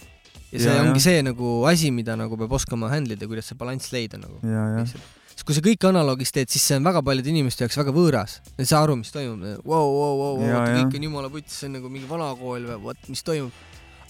[0.52, 1.04] ja see Ja, ja, ongi jah.
[1.06, 4.40] see nagu asi, mida nagu peab oskama handle ida, kuidas see balanss leida nagu.
[4.42, 7.76] ja, ja, sest kui sa kõik analoogis teed, siis see on väga paljude inimeste jaoks
[7.78, 8.32] väga võõras.
[8.56, 9.44] Nad ei saa aru, mis toimub.
[9.62, 10.80] Vau, vau, vau, Ja, ja.
[10.80, 13.54] kõik on jumala putis, see on nagu mingi vanakool või vot, mis toimub.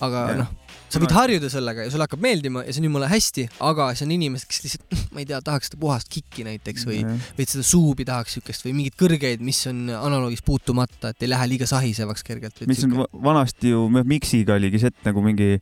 [0.00, 0.34] Aga Ja.
[0.42, 0.50] noh,
[0.88, 4.06] sa võid harjuda sellega ja sulle hakkab meeldima ja see on jumala hästi, aga see
[4.06, 7.02] on inimesed, kes lihtsalt, ma ei tea, tahaks seda puhast kikki näiteks või,
[7.36, 11.48] või seda suubi tahaks siukest või mingeid kõrgeid, mis on analoogis puutumata, et ei lähe
[11.50, 12.62] liiga sahisevaks kergelt.
[12.70, 15.58] mis on va- vanasti ju miksiga oligi see, et nagu mingi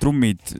[0.00, 0.54] trummid,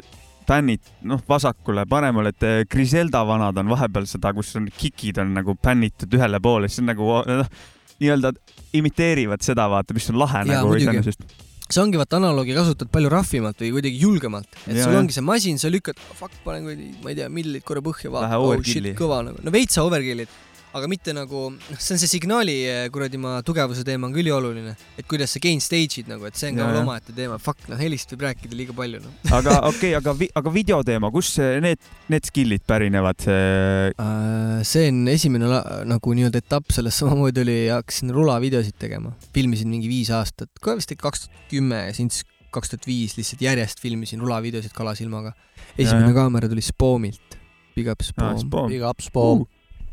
[0.48, 5.34] bännid, noh, vasakule, paremale, et eh, Griselda vanad on vahepeal seda, kus on kikid on
[5.36, 7.50] nagu bännitud ühele poole, siis on nagu noh,
[8.00, 8.32] nii-öelda
[8.78, 11.22] imiteerivad seda, vaata, mis on lahe Jaa, nagu iseenesest.
[11.68, 15.24] See ongi vaata analoogi kasutad palju rahvimalt või kuidagi julgemalt, et Ja, sul ongi see
[15.24, 18.88] masin, sa lükkad, fuck, panen kuradi, ma ei tea, millid korra põhja, vaata, oh shit,
[18.98, 20.32] kõva nagu, no veitsa overkill'id,
[20.76, 24.20] aga mitte nagu, noh, see on see signaali eh, kuradi ma tugevuse teema on ka
[24.22, 27.68] ülioluline, et kuidas sa gain stage'id nagu, et see on ka veel omaette teema, fuck,
[27.70, 29.16] noh, helist võib rääkida liiga palju, noh.
[29.38, 33.28] aga okei okay,, aga, aga videoteema, kust see- need, need skill'id pärinevad?
[33.32, 35.50] Äh, see on esimene
[35.88, 40.92] nagu nii-öelda etapp sellest samamoodi oli, hakkasin rulavideosid tegema, filmisin mingi viis aastat, ka vist
[40.98, 45.34] kaks tuhat kümme ja siis kaks tuhat viis lihtsalt järjest filmisin rulavideosid kalasilmaga.
[45.76, 46.16] esimene Ja, ja.
[46.22, 47.36] kaamera tuli Spoomilt,
[47.76, 49.46] Big up Spoom, Big ups, Bob.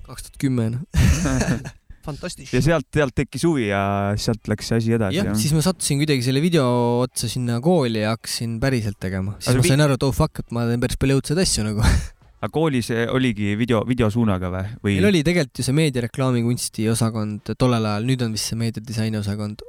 [0.06, 0.86] Kaks tuhat kümme noh.
[2.06, 2.62] Fantastisch ja.
[2.62, 3.82] sealt, sealt tekkis huvi ja
[4.22, 5.18] sealt läks see asi edasi.
[5.18, 6.66] jah, siis ma sattusin kuidagi selle video
[7.02, 10.44] otsa sinna kooli ja hakkasin päriselt tegema, siis Aga ma sain aru, et oh fuck,
[10.44, 11.82] et ma teen päris palju õudseid asju nagu.
[12.46, 14.98] aga koolis eh, oligi video, videosuunaga või, või?
[15.00, 19.18] meil oli tegelikult ju see meediareklaami kunsti osakond tollel ajal, nüüd on vist see meediadisaini
[19.22, 19.66] osakond.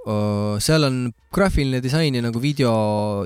[0.65, 0.99] seal on
[1.33, 2.75] graafiline disain ja nagu video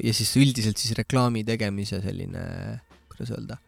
[0.05, 2.44] ja siis üldiselt siis reklaami tegemise selline,
[3.11, 3.59] kuidas öelda,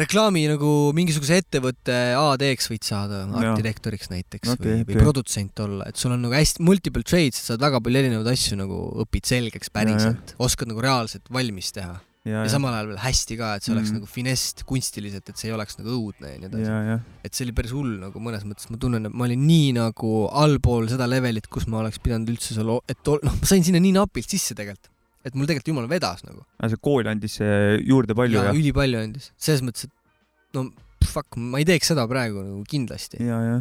[0.00, 5.00] reklaami nagu mingisuguse ettevõtte AD-ks võid saada, arhitektoriks näiteks Okei, või, või okei.
[5.02, 8.56] produtsent olla, et sul on nagu hästi multiple trades, sa saad väga palju erinevaid asju
[8.60, 11.98] nagu õpid selgeks päriselt, oskad nagu reaalselt valmis teha.
[12.22, 13.96] Ja, ja samal ajal veel hästi ka, et see oleks Mm.
[13.98, 17.00] nagu finess kunstiliselt, et see ei oleks nagu õudne ja nii edasi.
[17.26, 20.28] Et see oli päris hull nagu mõnes mõttes, ma tunnen, et ma olin nii nagu
[20.30, 23.96] allpool seda levelit, kus ma oleks pidanud üldse seal, et noh, ma sain sinna nii
[23.98, 24.91] napilt sisse tegelikult,
[25.24, 26.44] et mul tegelikult jumal vedas nagu.
[26.66, 30.68] See kool andis juurde palju ja ja, ülipalju andis, selles mõttes, et no
[31.12, 33.20] fuck, ma ei teeks seda praegu nagu kindlasti.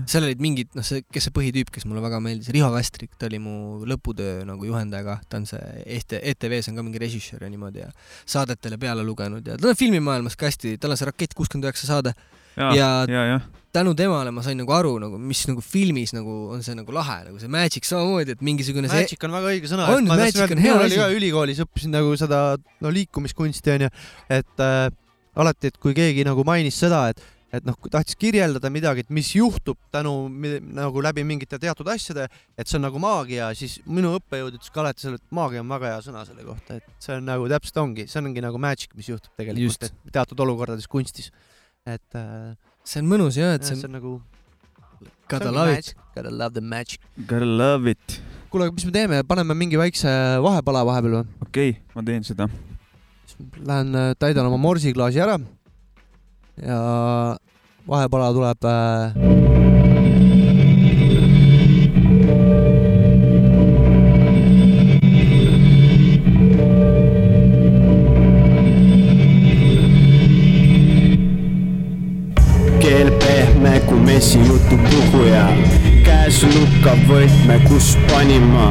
[0.09, 3.27] Seal olid mingid, noh, see, kes see põhitüüp, kes mulle väga meeldis, Riho Västrik, ta
[3.27, 5.61] oli mu lõputöö nagu juhendaja, ta on see
[5.97, 7.89] ET- ETV-s on ka mingi režissöör ja niimoodi ja
[8.29, 11.89] saadetele peale lugenud ja ta on filmimaailmas ka hästi, tal on see Rakett kuuskümmend üheksa
[11.89, 12.15] saade
[12.57, 13.39] ja, ja ja, ja,
[13.75, 17.21] tänu temale ma sain nagu aru nagu, mis nagu filmis nagu on see nagu lahe,
[17.29, 19.89] nagu see magic samamoodi, et mingisugune see Magic on väga õige sõna.
[19.93, 20.97] On, et ma magic on hea asi.
[20.99, 22.41] ka ülikoolis õppisin nagu seda
[22.83, 23.91] no liikumiskunsti onju,
[24.39, 24.87] et äh,
[25.39, 29.09] alati, et kui keegi nagu mainis seda, et et noh, kui tahtis kirjeldada midagi, et
[29.11, 34.13] mis juhtub tänu nagu läbi mingite teatud asjade, et see on nagu maagia, siis minu
[34.19, 37.17] õppejõud ütles ka alati selle, et maagia on väga hea sõna selle kohta, et see
[37.19, 41.27] on nagu täpselt ongi, see ongi nagu magic, mis juhtub tegelikult, teatud olukordades kunstis.
[41.89, 42.53] Et äh,
[42.85, 44.11] see on mõnus ja et see see on nagu
[45.31, 45.77] gotta love it.
[45.77, 45.95] magic.
[46.15, 47.01] Gotta love the magic.
[47.25, 48.19] gotta love it.
[48.51, 50.11] kuule, aga mis me teeme, paneme mingi väikse
[50.45, 51.25] vahepala vahepeal või?
[51.47, 52.49] okei okay,, ma teen seda.
[53.65, 55.39] Lähen äh, täidan oma morsiklaasi ära
[56.61, 56.79] ja
[57.89, 59.70] vahepala tuleb äh,
[74.11, 75.90] 学习又读不会啊。
[76.11, 78.69] Käes lükkab võtme, kus panin ma.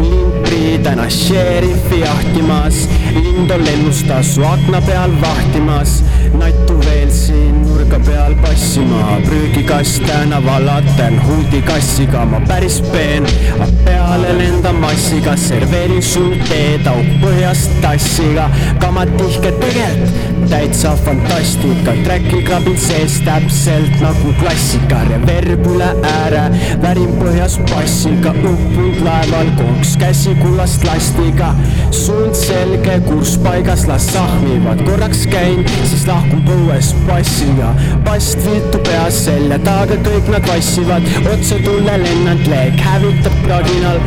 [0.00, 2.82] lind Priidena šerifi jahtimas,
[3.14, 6.00] lind on lennustas su akna peal vahtimas.
[6.40, 13.26] nattu veel siin nurga peal passima, prügikast tänaval latan huldikassiga, ma päris peen,
[13.84, 18.48] peale lendan massiga, serveerin sul teed auk põhjast tassiga,
[18.82, 26.42] kamad tihke tegelikult täitsa fantastika, trackil krabin sees täpselt nagu klassika, reverb üle ääre,
[26.82, 31.50] värin põhjas bassiga, uppunud laeval konks käsi kullast lastiga,
[31.94, 37.72] suund selge, kurss paigas, las sahmivad, korraks käin, siis lahkun põues bassiga,
[38.06, 44.00] bast viltu peas selja taga, kõik nad vassivad, otse tulle lennanud leek hävitab praginal,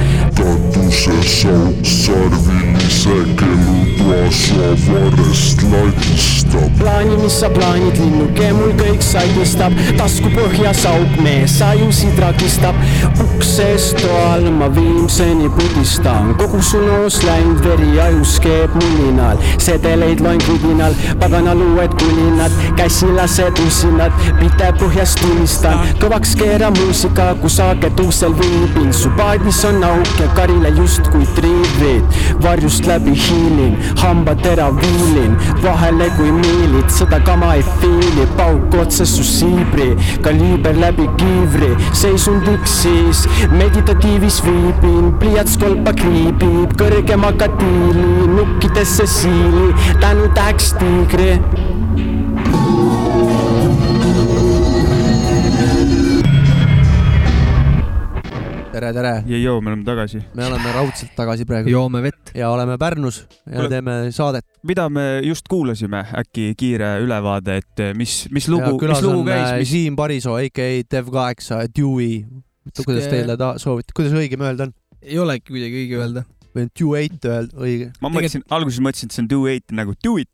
[0.44, 6.70] katuses auk sarvilise kellutoasa varrest ladistab.
[6.80, 12.76] plaani, mis sa plaanid, linnuke mul kõik sadistab, tasku põhjas auk, mees ajusid ragistab.
[13.24, 20.44] uksest toal ma viimseni pudistan, kogu su noos läinud veri ajus keeb mulinal, sedeleid loen
[20.44, 28.36] kudinal, paganal uued kulinad, käsilased usinad, pite põhjas tulistan, kõvaks keera muusika, kus haaged uksel
[28.40, 36.10] viibin, su paadis on auk ja karile justkui triivid, varjust läbi hiilin, hambatera viilin, vahele
[36.18, 39.92] kui miilid, seda kama ei fiili, pauk otse su siibri,
[40.26, 43.26] kaliiber läbi kiivri, seisundiks siis
[43.58, 49.70] meditatiivis viibin, pliiats kolpa kriibib, kõrgemaga tiili, nukkidesse siili,
[50.04, 51.73] tänu täheks tiigri
[58.74, 60.20] tere, tere, Jõu, me oleme tagasi.
[60.38, 62.32] me oleme raudselt tagasi praegu joome vett.
[62.38, 64.46] ja oleme Pärnus ja Kuule- teeme saadet.
[64.64, 69.50] mida me just kuulasime, äkki kiire ülevaade, et mis, mis lugu, mis lugu on käis,
[69.52, 72.24] äh, mis, Siim Parisoo, AKA Dev8, Dewey.
[72.86, 74.74] kuidas teile ta soovite, kuidas õigem öelda on?
[75.04, 76.26] ei olegi kuidagi õige öelda.
[76.56, 77.92] või on Dew8 öelda, õige?
[78.02, 80.30] ma mõtlesin, alguses mõtlesin, et see on do it nagu do it.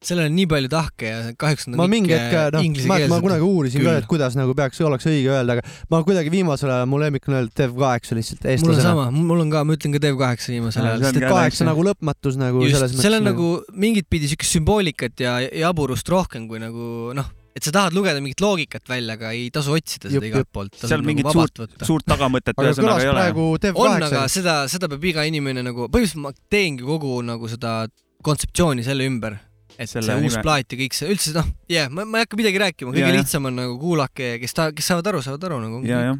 [0.00, 3.44] Sellel on nii palju tahke ja kahjuks on ma mingi hetk, noh, ma, ma kunagi
[3.44, 3.98] uurisin ka, Küll.
[4.00, 7.36] et kuidas nagu peaks, oleks õige öelda, aga ma kuidagi viimasel ajal, mu lemmik on
[7.36, 8.86] öelda Dev8 lihtsalt mul on eestlasena.
[8.86, 11.84] sama, mul on ka, ma ütlen ka Dev8 viimasel ajal, sest et ka kaheksa nagu
[11.90, 13.04] lõpmatus nagu selles just, mõttes.
[13.04, 13.50] seal on nagu
[13.84, 15.36] mingit pidi siukest sümboolikat ja
[15.66, 19.76] jaburust rohkem kui nagu noh, et sa tahad lugeda mingit loogikat välja, aga ei tasu
[19.76, 20.80] otsida seda igalt poolt.
[20.80, 23.28] seal mingit suurt, suurt tagamõtet aga ühesõnaga ei ole.
[23.74, 24.32] on, aga Dev8.
[24.32, 27.82] seda, seda peab iga inimene nagu, põhimõtteliselt ma teengi kogu nagu seda
[28.24, 29.36] kontseptsiooni selle ümber.
[29.78, 32.26] Et Selle see uus nime- plaat ja kõik see, üldse noh, jah, ma, ma ei
[32.26, 33.16] hakka midagi rääkima, Ja, kõige jah.
[33.20, 35.80] lihtsam on nagu kuulake, kes ta, kes saavad aru, saavad aru nagu.
[35.86, 36.18] ja, jah,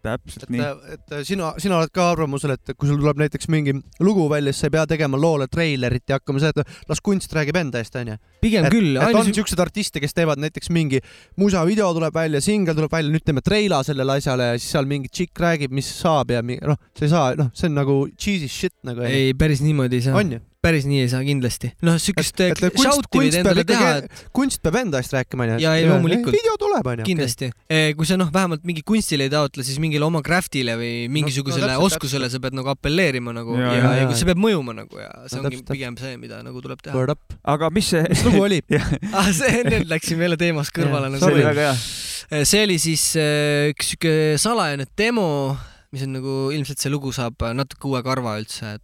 [0.00, 3.74] täpselt et nii., et sina, sina oled ka arvamusel, et kui sul tuleb näiteks mingi
[4.00, 7.32] lugu välja, siis sa ei pea tegema loole treilerit ja hakkama seda, et las kunst
[7.36, 8.16] räägib enda eest, onju.
[8.40, 11.02] pigem et, küll, et on ainus, siukseid artiste, kes teevad näiteks mingi
[11.36, 15.12] musavideo tuleb välja, singel tuleb välja, nüüd teeme treila sellele asjale ja siis seal mingi
[15.12, 18.72] tšikk räägib, mis saab ja noh, sa ei saa, noh, see on nagu cheesy shit
[18.88, 20.16] nagu, ei päris niimoodi ei saa.
[20.16, 20.40] on ju?
[20.60, 21.70] Päris nii ei saa kindlasti.
[21.86, 23.92] noh, siukest Et- et kunst peab endale teha,
[24.36, 25.56] kunst peab enda eest rääkima onju.
[25.62, 26.34] Jaa, ei, loomulikult.
[26.36, 27.06] video tuleb onju.
[27.08, 27.50] kindlasti.
[27.96, 31.86] kui sa noh, vähemalt mingi kunstile ei taotle, siis mingile oma craft'ile või mingisugusele täpselt,
[31.88, 34.10] oskusele sa pead nagu apelleerima nagu Ja, ja, ja, ja, ja, ja.
[34.10, 36.84] ja see peab mõjuma nagu ja see No ongi täpselt, pigem see, mida nagu tuleb
[36.84, 36.94] teha.
[36.96, 37.34] Word up.
[37.44, 38.60] aga mis see, mis lugu oli?
[39.16, 42.44] ah, see enne läksime jälle teemast kõrvale nagu see oli väga hea.
[42.44, 45.56] see oli siis äh, üks siuke salajane demo,
[45.90, 48.76] mis on nagu ilmselt see lugu saab natuke uue karva üldse,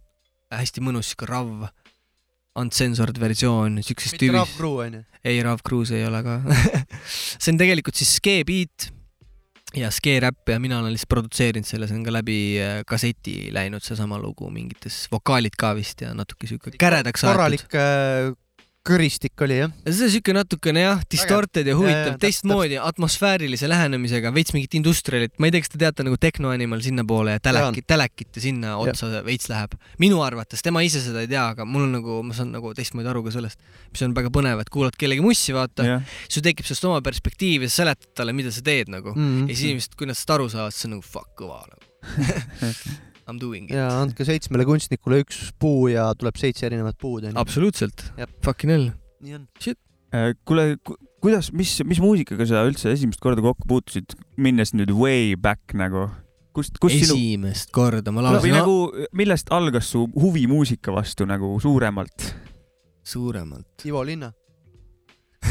[0.53, 1.67] hästi mõnus siuke rav,
[2.57, 4.51] uncensored versioon siuksest mitte Rav.
[4.57, 5.03] Crew onju.
[5.23, 6.39] ei, Rav Cruise ei ole ka
[7.41, 8.89] see on tegelikult siis skee beat
[9.77, 13.51] ja skee räpp ja mina olen lihtsalt produtseerinud selle, see on ka läbi äh, kasseti
[13.53, 17.35] läinud seesama lugu, mingites vokaalid ka vist ja natuke siuke käredaks aetud.
[17.35, 18.31] korralik äh,
[18.87, 19.73] kõristik oli jah.
[19.87, 24.77] see on siuke natukene jah, distorted ja Ja, ja, huvitav, teistmoodi atmosfäärilise lähenemisega, veits mingit
[24.79, 28.43] industrialit, ma ei tea, kas te teate nagu Techno Animal sinnapoole ja Telekit, Telekit ja
[28.43, 29.75] sinna otsa veits läheb.
[30.01, 33.11] minu arvates, tema ise seda ei tea, aga mul on nagu, ma saan nagu teistmoodi
[33.11, 33.59] aru ka sellest,
[33.91, 37.71] mis on väga põnev, et kuulad kellegi mussi, vaata, sul tekib sellest oma perspektiiv ja
[37.71, 39.27] sa seletad talle, mida sa teed nagu mm.
[39.27, 39.51] mm.
[39.51, 41.83] ja siis inimesed, kui nad sellest aru saavad, siis on nagu fuck kõva nagu.
[43.27, 43.75] I m doing it.
[43.75, 47.35] ja andke seitsmele kunstnikule üks puu ja tuleb seitse erinevat puud onju.
[47.39, 48.07] absoluutselt.
[48.45, 48.89] Fucking hell.
[49.23, 49.47] nii on.
[50.15, 50.77] Äh, kuule,
[51.19, 56.07] kuidas, mis, mis muusikaga sa üldse esimest korda kokku puutusid, minnes nüüd way back nagu?
[56.57, 61.27] kust, kust sinu esimest korda ma laulsin no, nagu, millest algas su huvi muusika vastu
[61.29, 62.31] nagu suuremalt?
[63.07, 63.85] suuremalt.
[63.87, 64.31] Ivo Linna.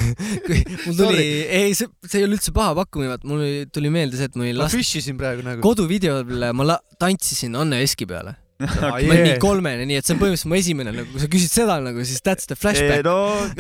[0.47, 4.19] kui mul tuli, ei see, see ei ole üldse paha pakkumine, vaat mul tuli meelde
[4.19, 5.63] see, et mul oli ma last, füüsisin praegu nagu.
[5.65, 8.37] koduvideol ma la- tantsisin Anne Veski peale.
[8.81, 11.53] Ah, ma olin kolmene, nii et see on põhimõtteliselt mu esimene nagu, kui sa küsid
[11.53, 13.05] seda nagu, siis that's the flashback.
[13.05, 13.17] no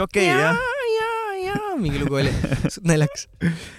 [0.06, 0.56] okei okay, jah.
[0.56, 1.10] ja,
[1.42, 2.32] ja mingi lugu oli,
[2.88, 3.26] naljakas.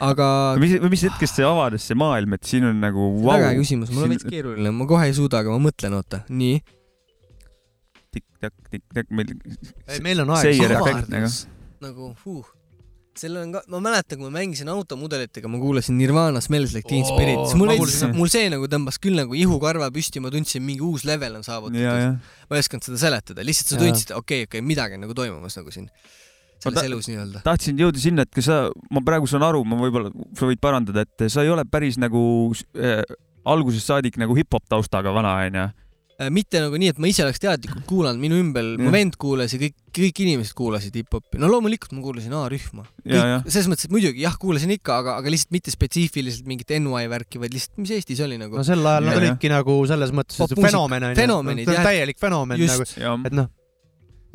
[0.06, 0.28] aga
[0.62, 3.90] mis, mis hetkest see avanes see maailm, et siin on nagu wow, väga hea küsimus,
[3.96, 6.62] mul on veits keeruline, ma kohe ei suuda, aga ma mõtlen, oota, nii.
[8.14, 10.52] tikk-takk, tikk-takk, meil ei, meil on aeg.
[10.52, 11.34] Seire efekt nagu.
[11.84, 12.46] Nagu huh.
[13.18, 17.06] selle on ka, ma mäletan, kui ma mängisin automudelitega, ma kuulasin Nirvana Smells Like Teen
[17.08, 20.86] Spirit, siis mul kuulsin-, mul see nagu tõmbas küll nagu ihukarva püsti, ma tundsin, mingi
[20.86, 22.22] uus level on saavutatud.
[22.22, 25.74] ma ei osanud seda seletada, lihtsalt sa tundsid, okei, okei, midagi on nagu toimumas nagu
[25.74, 25.90] siin
[26.62, 27.42] selles ta- elus nii-öelda.
[27.46, 28.60] tahtsin jõuda sinna, et kas sa,
[28.94, 32.22] ma praegu saan aru, ma võib-olla, sa võid parandada, et sa ei ole päris nagu
[32.78, 33.02] äh,
[33.48, 35.68] algusest saadik nagu hip-hop taustaga vana, onju.
[36.18, 38.94] Äh, mitte nagu nii, et ma ise oleks teadlikult kuulanud, minu ümber, mu Jah.
[38.96, 41.38] vend kuulas ja kõik, kõik inimesed kuulasid hip-hopi.
[41.38, 42.88] no loomulikult ma kuulasin A-rühma.
[43.46, 47.38] selles mõttes, et muidugi jah, kuulasin ikka, aga, aga lihtsalt mitte spetsiifiliselt mingit NY värki,
[47.44, 48.66] vaid lihtsalt, mis Eestis oli nagu no.
[48.66, 51.70] sel ajal Ja, nad olidki nagu selles mõttes fenomen onju.
[51.86, 52.98] Täielik fenomen Just.
[52.98, 53.54] nagu, ja et noh.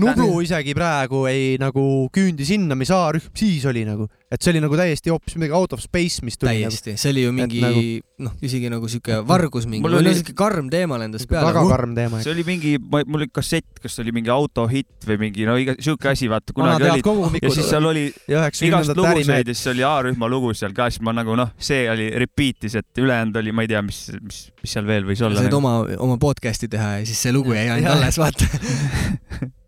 [0.01, 1.83] Nublu isegi praegu ei nagu
[2.15, 5.75] küündi sinna, mis A-rühm siis oli nagu, et see oli nagu täiesti hoopis midagi out
[5.77, 9.21] of space, mis tuli nagu täiesti, see oli ju mingi nagu- noh, isegi nagu siuke
[9.29, 11.51] vargus mingi, Mul oli- siuke karm teema lendas peale.
[11.51, 12.23] väga karm teema.
[12.25, 16.13] see oli mingi, mul oli kassett, kas oli mingi autohitt või mingi no iga siuke
[16.15, 17.39] asi, vaata kunagi oli.
[17.43, 18.07] ja siis seal oli
[18.41, 22.11] igast lugusid ja siis oli A-rühma lugu seal ka, siis ma nagu noh, see oli
[22.25, 25.51] repeat'is, et ülejäänud oli, ma ei tea, mis, mis, mis seal veel võis olla said
[25.53, 25.61] nagu..
[25.61, 28.49] oma, oma podcast'i teha ja siis see lugu jäi ainult alles, vaata.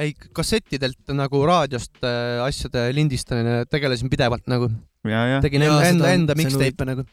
[0.00, 4.68] ei, kassettidelt nagu raadiost äh, asjade lindistamine tegelesin pidevalt nagu,
[5.08, 7.04] ja, tegin Jaa, enda, enda, on- enda mixtape'e nagu.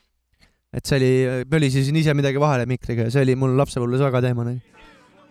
[0.78, 1.12] et see oli,
[1.50, 4.62] mölisesin ise midagi vahele mikriga ja see oli mul lapsepõlves väga teema nagu.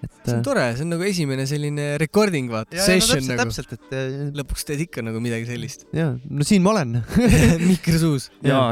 [0.04, 3.46] Et see on tore, see on nagu esimene selline recording, vaata, session no, nagu.
[3.46, 5.86] täpselt, täpselt, et lõpuks teed ikka nagu midagi sellist.
[5.96, 6.98] ja no siin ma olen.
[7.70, 8.28] mikri suus.
[8.44, 8.68] ja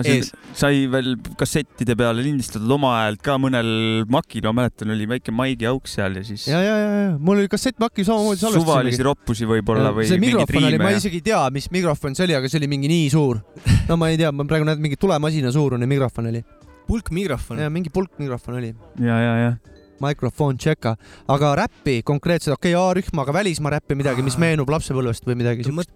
[0.57, 5.69] sai veel kassettide peale lindistatud oma häält ka mõnel makil, ma mäletan, oli väike maigi
[5.71, 8.67] auk seal ja siis ja, ja, ja, ja mul oli kassettmaki samamoodi salvestasin.
[8.67, 12.39] suvalisi roppusi võib-olla või see mikrofon oli, ma isegi ei tea, mis mikrofon see oli,
[12.39, 13.41] aga see oli mingi nii suur.
[13.89, 16.45] no ma ei tea, ma praegu näen mingi tulemasina suurune mikrofon oli.
[16.89, 17.71] pulk mikrofon ja.
[17.73, 18.75] mingi pulk mikrofon oli.
[19.01, 19.55] ja, ja, ja.
[20.03, 20.95] Mikrofon tšeka,
[21.35, 25.67] aga räppi konkreetselt, okei okay, A-rühm, aga välismaa räppi midagi, mis meenub lapsepõlvest või midagi
[25.67, 25.93] siukest.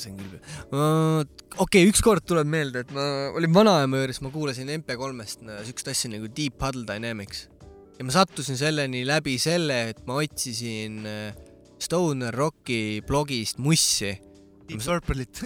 [0.00, 1.30] see on küll.
[1.64, 3.06] okei, ükskord tuleb meelde, et ma
[3.36, 7.46] olin vanaema juures, ma kuulasin MP3-st siukest asja nagu Deep Puddle Dynamics
[7.98, 11.34] ja ma sattusin selleni läbi selle, et ma otsisin äh,
[11.82, 14.12] Stoner Rocki blogist mussi
[14.72, 15.42] Deep Purple'it.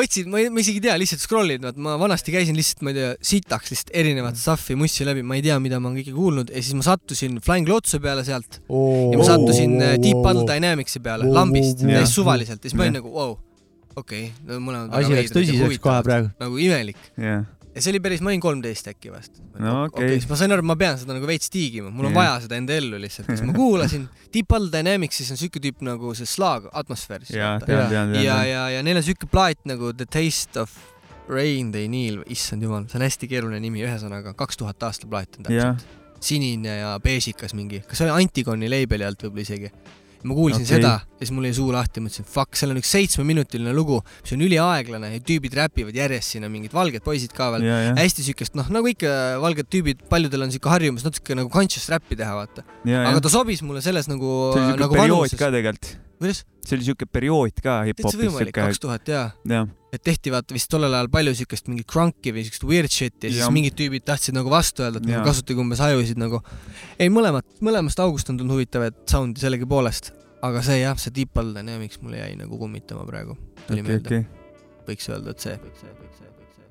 [0.00, 2.98] otsid, ma ma isegi ei tea, lihtsalt scroll'id, vaat ma vanasti käisin lihtsalt, ma ei
[2.98, 6.52] tea, sitaks lihtsalt erinevat stuff'i mussi läbi, ma ei tea, mida ma olen kõike kuulnud
[6.52, 11.02] ja siis ma sattusin Flying Lotus'e peale sealt ja ma sattusin äh, Deep Puddle Dynamicsi
[11.04, 13.36] peale Oo, lambist, täiesti suvaliselt ja siis ma olin nagu vau,
[13.96, 16.00] okei, no mõlemad asi läks tõsiseks kohe.
[16.06, 16.32] praegu.
[16.42, 17.44] nagu imelik jah.
[17.76, 19.38] Ja see oli päris, ma olin kolmteist äkki vast.
[19.60, 20.14] No okei.
[20.14, 22.22] siis ma sain aru, et ma pean seda nagu veits tiigima, mul on Jah.
[22.22, 26.14] vaja seda enda ellu lihtsalt, siis ma kuulasin Deep Puddle Dynamicsis on siuke tüüp nagu
[26.16, 27.34] see slaag atmosfääris.
[27.36, 28.16] ja, ja, ja, tean.
[28.24, 30.72] ja, ja neil on siuke plaat nagu The Taste of
[31.28, 35.40] Rain They Kneel, issand jumal, see on hästi keeruline nimi, ühesõnaga kaks tuhat aasta plaat
[35.40, 35.86] on täpselt.,
[36.26, 39.72] sinine ja beežikas mingi, kas see oli Antigoni label'i alt võib-olla isegi.
[40.28, 40.76] Ma kuulsin okay.
[40.76, 44.34] seda ja siis mul jäi suu lahti, mõtlesin fuck, seal on üks seitsmeminutiline lugu, mis
[44.36, 47.66] on üliaeglane ja tüübid räpivad järjest sinna, mingid valged poisid ka veel.
[47.68, 49.12] ja, ja, hästi siukest, noh, nagu ikka
[49.42, 52.66] valged tüübid, paljudel on siuke harjumus natuke nagu conscious räppi teha, vaata.
[52.84, 53.24] ja, aga ja.
[53.24, 54.32] ta sobis mulle selles nagu,
[54.76, 55.40] nagu periood vanuses.
[55.40, 55.94] ka tegelikult.
[56.20, 56.44] kuidas?
[56.66, 59.26] see oli siuke periood ka täitsa hip-hopis võimalik, siuke kaks, tuhat jaa.
[59.52, 63.30] jah, et tehti vaata vist tollel ajal palju siukest mingit crunki või siukest weird shit'i
[63.30, 63.52] ja siis Jah.
[63.54, 66.42] mingid tüübid tahtsid nagu vastu öelda, et nagu kasutage umbes ajusid nagu.
[66.98, 70.12] ei, mõlemat, mõlemast august on tulnud huvitavat sound'i sellegipoolest,
[70.46, 73.84] aga see jah, see Deep Purple on jah, miks mul jäi nagu kummitama praegu, tuli
[73.84, 74.82] okei, meelde, okei.
[74.90, 76.66] võiks öelda, et see, see, see, see,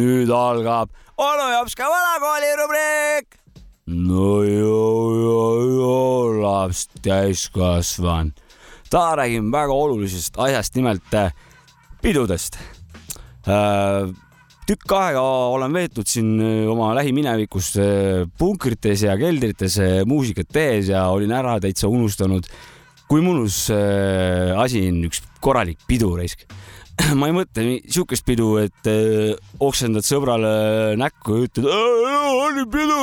[0.00, 3.40] nüüd algab onu jops ka vanakooli rubriik.
[3.86, 8.32] No joo, joo, joo, laps täiskasvanu.
[8.90, 11.32] täna räägime väga olulisest asjast, nimelt äh,
[12.02, 12.56] pidudest.
[14.64, 15.20] tükk aega
[15.52, 21.32] olen veetnud siin äh, oma lähiminevikus äh, punkrites ja keldrites äh, muusikat tehes ja olin
[21.36, 22.48] ära täitsa unustanud,
[23.08, 26.48] kui mõnus äh, asi on üks korralik pidu raisk
[27.18, 32.98] ma ei mõtle siukest pidu, et äh, oksendad sõbrale näkku ja ütled, oli pidu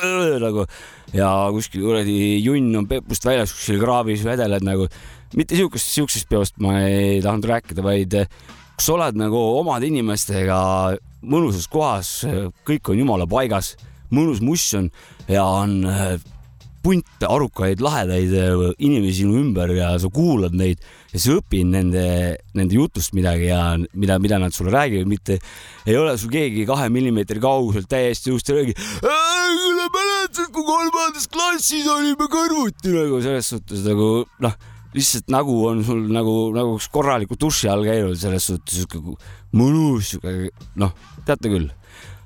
[0.46, 0.66] nagu
[1.16, 4.88] ja kuskil kuradi junn on pepust väljas kuskil kraavis vedeled nagu.
[5.36, 8.28] mitte siukest, siuksest peost ma ei tahtnud rääkida, vaid äh,
[8.76, 10.58] kus sa oled nagu omade inimestega
[11.20, 12.10] mõnusas kohas,
[12.64, 13.74] kõik on jumala paigas,
[14.08, 14.88] mõnus muss on
[15.28, 15.82] ja on
[16.80, 20.80] äh, punt arukaid lahedaid äh, inimesi sinu ümber ja sa kuulad neid
[21.12, 22.04] ja sa õpid nende,
[22.56, 25.38] nende jutust midagi ja mida, mida nad sulle räägivad, mitte
[25.86, 28.76] ei ole sul keegi kahe millimeetri kauguselt täiesti just ei räägi.
[29.00, 34.56] kuule mäletad, kui kolmandas klassis olime kõrvuti nagu selles suhtes nagu noh,
[34.94, 39.18] lihtsalt nägu on sul nagu, nagu üks korraliku duši all käinud selles suhtes sihuke
[39.56, 40.94] mõnus sihuke noh,
[41.26, 41.70] teate küll,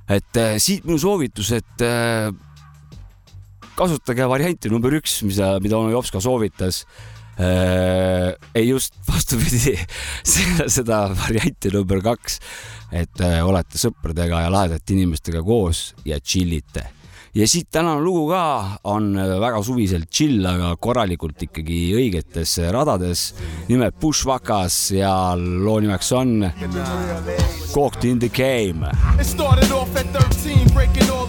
[0.09, 2.31] et äh, siit minu soovitus, et äh,
[3.79, 6.85] kasutage varianti number üks, mida, mida onu Jops ka soovitas
[7.39, 8.35] äh,.
[8.55, 9.77] ei just vastupidi,
[10.77, 12.41] seda varianti number kaks,
[12.95, 16.87] et äh, olete sõpradega ja lahedate inimestega koos ja tšillite
[17.35, 18.43] ja siit tänane lugu ka
[18.91, 23.33] on äh, väga suviselt chill, aga korralikult ikkagi õigetes radades.
[23.69, 26.51] nimelt Bushwakas ja loo nimeks on
[27.75, 28.87] Cocked in the Game.
[29.19, 31.24] It started off at 13, breaking all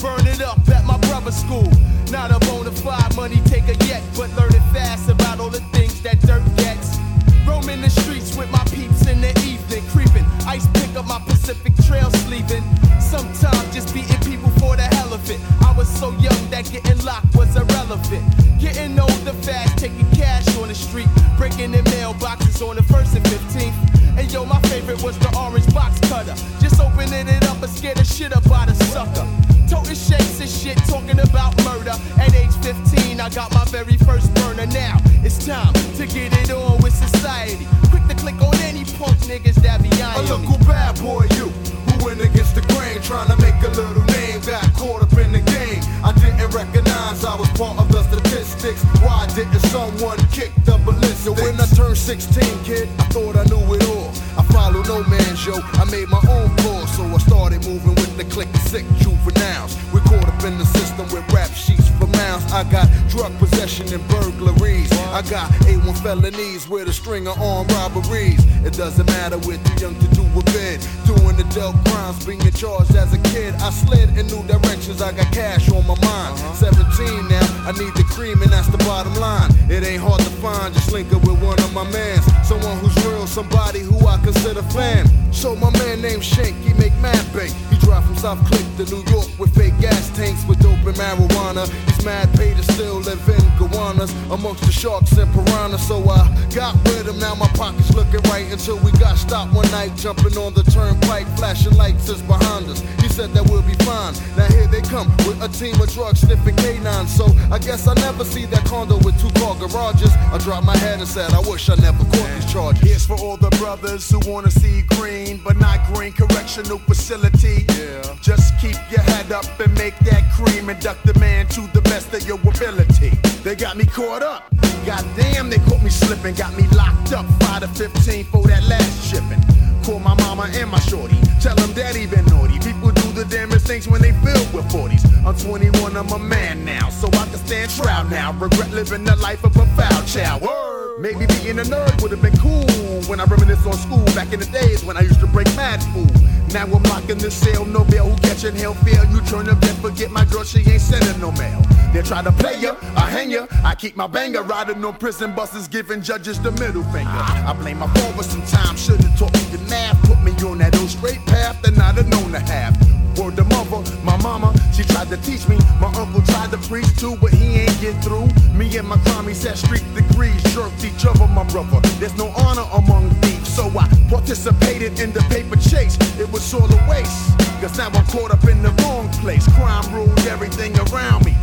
[0.00, 1.70] burn it up at my brother's school.
[2.10, 6.20] Not a bona fide money taker yet, but learning fast about all the things that
[6.20, 6.98] dirt gets.
[7.46, 10.24] Roaming the streets with my peeps in the evening, creeping.
[10.46, 12.62] Ice pick up my Pacific Trail sleeping.
[13.00, 15.40] Sometimes just beating people for the hell of it.
[15.64, 18.24] I was so young that getting locked was irrelevant.
[18.58, 23.24] Getting older fast, taking cash on the street, breaking in mailboxes on the first and
[23.24, 23.87] 15th.
[24.30, 26.34] Yo, my favorite was the orange box cutter.
[26.60, 29.26] Just opening it up and scare the shit up out of sucker.
[29.68, 31.96] Toting shakes and shit, talking about murder.
[32.20, 34.66] At age 15, I got my very first burner.
[34.66, 37.66] Now it's time to get it on with society.
[37.88, 40.30] Quick to click on any punk niggas that be A eyeing me.
[40.30, 41.48] local bad boy, you
[41.88, 45.32] who went against the grain, trying to make a little name, got caught up in
[45.32, 45.80] the game.
[46.04, 48.28] I didn't recognize I was part of the
[48.76, 49.02] statistics.
[49.02, 51.24] Why didn't someone kick the ballistics?
[51.24, 54.12] Yo, when I turned 16, kid, I thought I knew it all.
[54.38, 58.16] I follow no man's yo, I made my own course, so I started moving with
[58.16, 59.76] the click of sick juveniles.
[59.92, 62.52] We caught up in the system with rap sheets for mouths.
[62.52, 64.92] I got drug possession and burglaries.
[65.10, 68.38] I got A1 felonies with a string of armed robberies.
[68.64, 70.86] It doesn't matter, we're too young to do a bid.
[71.04, 73.54] Doing adult crimes, being charged as a kid.
[73.56, 76.38] I slid in new directions, I got cash on my mind.
[76.54, 79.50] 17 now, I need the cream, and that's the bottom line.
[79.68, 82.24] It ain't hard to find, just link up with one of my mans.
[82.46, 85.06] Someone who's real, somebody who I consider fan.
[85.32, 87.52] So my man named Shank, he make mad bank.
[87.70, 90.96] He drive from South Click to New York with fake gas tanks with dope and
[90.96, 91.68] marijuana.
[91.86, 95.86] He's mad paid to still live in Gowanus amongst the sharks and piranhas.
[95.86, 99.54] So I got rid of him, now my pockets looking right until we got stopped
[99.54, 102.80] one night jumping on the turnpike, flashing lights is behind us.
[103.00, 104.14] He said that we'll be fine.
[104.36, 107.14] Now here they come with a team of drug sniffing canines.
[107.14, 110.12] So I guess I never see that condo with two car garages.
[110.32, 112.82] I dropped my head and said, I wish I never caught these charges.
[112.82, 117.64] Here's for all the brothers who wanna see green, but not green correctional facility.
[117.68, 118.02] Yeah.
[118.20, 121.82] Just keep your head up and make that cream and duck the man to the
[121.82, 123.10] best of your ability.
[123.44, 124.44] They got me caught up.
[124.84, 127.26] Goddamn, they caught me slipping, got me locked up.
[127.42, 129.42] 5 to 15 for that last shipping.
[129.84, 131.16] Call my mama and my shorty.
[131.40, 132.58] Tell them daddy been naughty.
[132.58, 135.02] People do the damnest things when they filled with 40s.
[135.26, 138.32] I'm 21, I'm a man now, so I can stand trial now.
[138.32, 140.42] Regret living the life of a foul child.
[140.42, 141.00] Word.
[141.00, 142.64] Maybe being a nerd would have been cool
[143.10, 145.82] when I reminisce on school back in the days when I used to break mad
[145.92, 146.06] fool.
[146.52, 148.08] Now I'm locking the cell, no bail.
[148.08, 149.04] Who catching hell fail?
[149.10, 151.60] You turn up, then forget my girl, she ain't sending no mail.
[151.92, 153.46] They try to play ya, I hang ya.
[153.64, 157.10] I keep my banger riding on prison buses, giving judges the middle finger.
[157.10, 160.90] I blame my father sometimes, should've taught me the math, put me on that old
[160.90, 163.07] straight path that I'd have known to have.
[163.18, 165.58] Word to mother, my mama, she tried to teach me.
[165.80, 168.28] My uncle tried to preach too, but he ain't get through.
[168.54, 171.80] Me and my crummy set street degrees, jerked each other, my brother.
[171.98, 175.98] There's no honor among thieves, so I participated in the paper chase.
[176.18, 179.44] It was all a waste, cause now I'm caught up in the wrong place.
[179.54, 181.34] Crime ruled everything around me.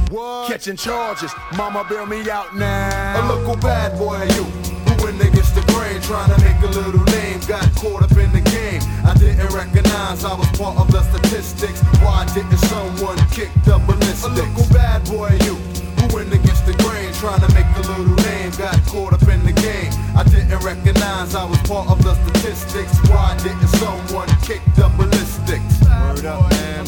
[0.48, 3.20] Catching charges, mama bail me out now.
[3.20, 4.44] A local bad boy, you.
[4.88, 5.65] Who went against the
[6.00, 7.40] grain, trying to make a little name.
[7.48, 8.82] Got caught up in the game.
[9.06, 11.82] I didn't recognize I was part of the statistics.
[12.02, 14.24] Why didn't someone kick the ballistics?
[14.24, 15.56] A local bad boy, you.
[16.00, 18.52] Who went against the grain, trying to make a little name.
[18.58, 19.92] Got caught up in the game.
[20.16, 22.98] I didn't recognize I was part of the statistics.
[23.10, 25.76] Why didn't someone kick the ballistics?
[25.84, 26.86] Word up, man.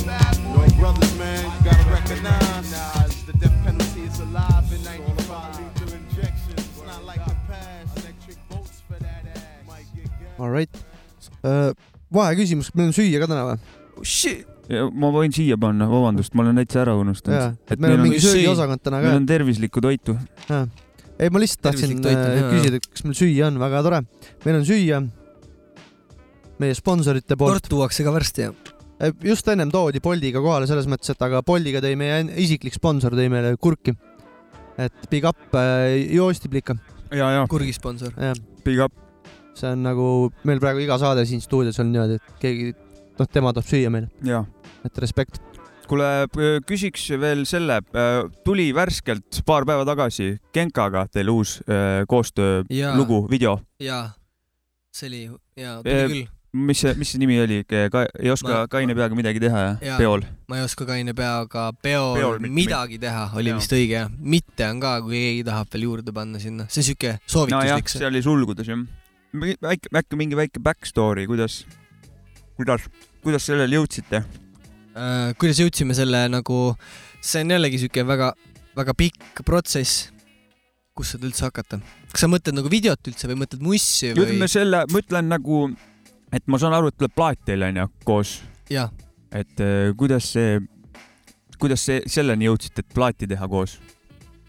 [0.54, 1.44] Your brothers, man.
[1.46, 2.72] You gotta recognize.
[3.26, 5.17] The death penalty is alive in 95.
[10.38, 10.84] Alright
[11.44, 11.74] uh,.
[12.14, 13.58] vaheküsimus, meil on süüa ka täna või?
[15.00, 18.38] ma võin siia panna, vabandust, ma olen täitsa ära unustanud., et meil on mingi söö-
[18.38, 19.22] söögiosakond täna ka meil.
[19.22, 20.18] on tervislikku toitu.
[20.52, 24.02] ei, ma lihtsalt tahtsin äh, küsida, kas meil süüa on, väga tore.
[24.46, 25.02] meil on süüa
[26.60, 27.58] meie sponsorite poolt.
[27.58, 28.52] tort tuuakse ka varsti ja
[29.24, 33.30] just ennem toodi Boldiga kohale selles mõttes, et aga Boldiga tõi meie isiklik sponsor tõi
[33.32, 33.96] meile kurki.
[34.78, 36.78] et big up äh, Joostiplika,
[37.12, 38.14] ja, ja kurgisponsor.
[38.18, 38.36] jah.
[38.66, 39.07] big up.
[39.58, 40.08] See on nagu
[40.48, 42.72] meil praegu iga saade siin stuudios on niimoodi, et keegi,
[43.18, 44.44] noh, tema toob süüa meile, ja
[44.86, 45.42] et respekt.
[45.88, 46.08] kuule,
[46.68, 47.78] küsiks veel selle,
[48.44, 53.60] tuli värskelt paar päeva tagasi Genkaga teil uus äh, koostöölugu, video.
[53.80, 54.10] jaa,
[54.92, 55.22] see oli,
[55.58, 56.28] jaa, tuli küll.
[56.68, 58.04] mis see, mis see nimi oli Ka,?
[58.20, 59.98] ei oska Ma- kaine peaga midagi teha, jah Jaa.?
[60.02, 60.24] peol.
[60.52, 63.60] ma ei oska kaine peaga peol, Peol mitte midagi teha, oli Jaa.
[63.62, 64.12] vist õige jah.
[64.20, 68.08] mitte on ka, kui keegi tahab veel juurde panna sinna, see siuke soovituslik see see.
[68.12, 68.84] oli sulgudes jah.
[69.36, 71.62] väike, äkki mingi väike back story, kuidas,
[72.58, 72.86] kuidas,
[73.24, 74.24] kuidas sellele jõudsite?
[74.98, 76.76] Äh, kuidas jõudsime selle nagu,
[77.22, 78.32] see on jällegi siuke väga,
[78.78, 80.12] väga pikk protsess.
[80.98, 81.78] kus seda üldse hakata?
[82.10, 84.48] kas sa mõtled nagu videot üldse või mõtled mussi või ütleme?
[84.50, 85.68] selle, ma ütlen nagu,
[86.34, 88.40] et ma saan aru, et tuleb plaat teil onju koos,
[88.72, 90.58] et äh, kuidas see,
[91.62, 93.78] kuidas see, selleni jõudsite, et plaati teha koos?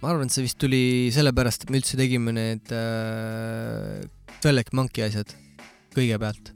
[0.00, 4.06] ma arvan, et see vist tuli sellepärast, et me üldse tegime need äh,
[4.43, 5.34] Select Monkey asjad
[5.97, 6.53] kõigepealt,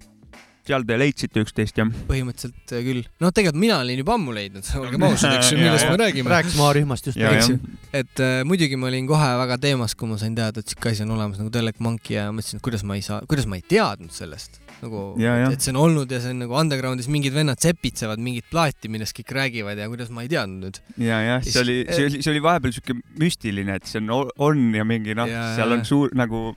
[0.62, 1.89] seal te leidsite üksteist jah?
[2.07, 3.03] põhimõtteliselt äh, küll.
[3.22, 6.30] noh, tegelikult mina olin juba ammu leidnud, olgem ausad, eks ju, millest me räägime.
[6.30, 7.18] rääkisime A-rühmast just.
[7.18, 7.59] ja, eks ju..
[7.91, 11.03] et äh, muidugi ma olin kohe väga teemas, kui ma sain teada, et siuke asi
[11.07, 13.66] on olemas nagu Delec Monkey ja mõtlesin, et kuidas ma ei saa, kuidas ma ei
[13.74, 18.22] teadnud sellest nagu, et see on olnud ja see on nagu underground'is mingid vennad sepitsevad
[18.22, 20.83] mingit plaati, millest kõik räägivad ja kuidas ma ei teadnud nüüd.
[21.03, 24.68] ja, jah, see oli, see oli, see oli vahepeal siuke müstiline, et see on, on
[24.76, 26.53] ja mingi noh, seal on suur nagu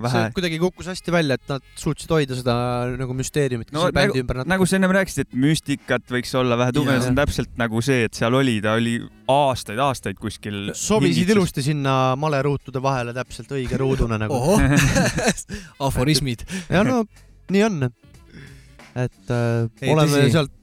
[0.00, 0.34] vähe see.
[0.36, 2.54] kuidagi kukkus hästi välja, et nad suutsid hoida seda
[2.98, 4.42] nagu müsteeriumit no selle bändi nagu, ümber.
[4.52, 8.06] nagu sa ennem rääkisid, et müstikat võiks olla vähe tugev, see on täpselt nagu see,
[8.08, 8.96] et seal oli, ta oli
[9.32, 10.72] aastaid-aastaid kuskil.
[10.78, 11.34] sobisid.
[11.34, 14.40] ilusti sinna maleruutude vahele täpselt õige ruuduna nagu.
[15.88, 16.46] aforismid.
[16.70, 17.02] ja no
[17.52, 17.86] nii on.
[18.94, 20.34] et äh, Ei, oleme tõsi.
[20.34, 20.58] sealt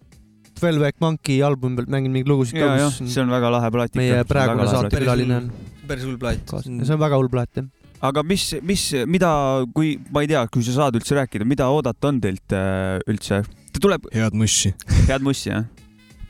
[0.59, 3.95] Twelve Egg Monkey albumi pealt mänginud mingeid lugusid ka, see on väga lahe plaat.
[3.99, 5.51] meie praegune saatekülaline on.
[5.87, 6.55] päris hull plaat.
[6.67, 7.69] see on väga hull plaat jah.
[8.05, 9.31] Aga mis, mis, mida,
[9.75, 13.43] kui ma ei tea, kui sa saad üldse rääkida, mida oodata on teilt äh, üldse?
[13.73, 14.73] ta tuleb, head mussi.
[15.09, 15.67] head mussi jah?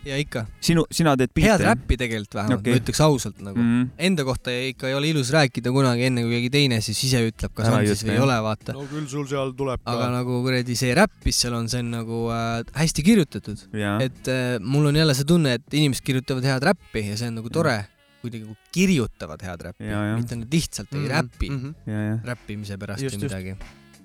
[0.08, 1.50] ja ikka, sinu, sina teed biite?
[1.52, 3.76] head räppi tegelikult vähemalt okay., ma ütleks ausalt nagu mm..
[3.76, 3.90] mm..
[4.10, 7.54] Enda kohta ikka ei ole ilus rääkida kunagi enne, kui keegi teine siis ise ütleb,
[7.54, 8.76] kas Ära on ei siis või ei ole, vaata.
[8.78, 11.94] no küll sul seal tuleb aga nagu kuradi see räpp, mis seal on, see on
[12.00, 16.48] nagu äh, hästi kirjutatud, ja, et äh, mul on jälle see tunne, et inimesed kirjutavad
[16.48, 19.90] head räppi ja see on nagu tore, kui nad nagu kirjutavad head räppi,
[20.20, 21.92] mitte nad lihtsalt ei räpi mm -hmm.
[21.92, 22.16] ja, ja.
[22.34, 23.56] räppimise pärast Just, või midagi.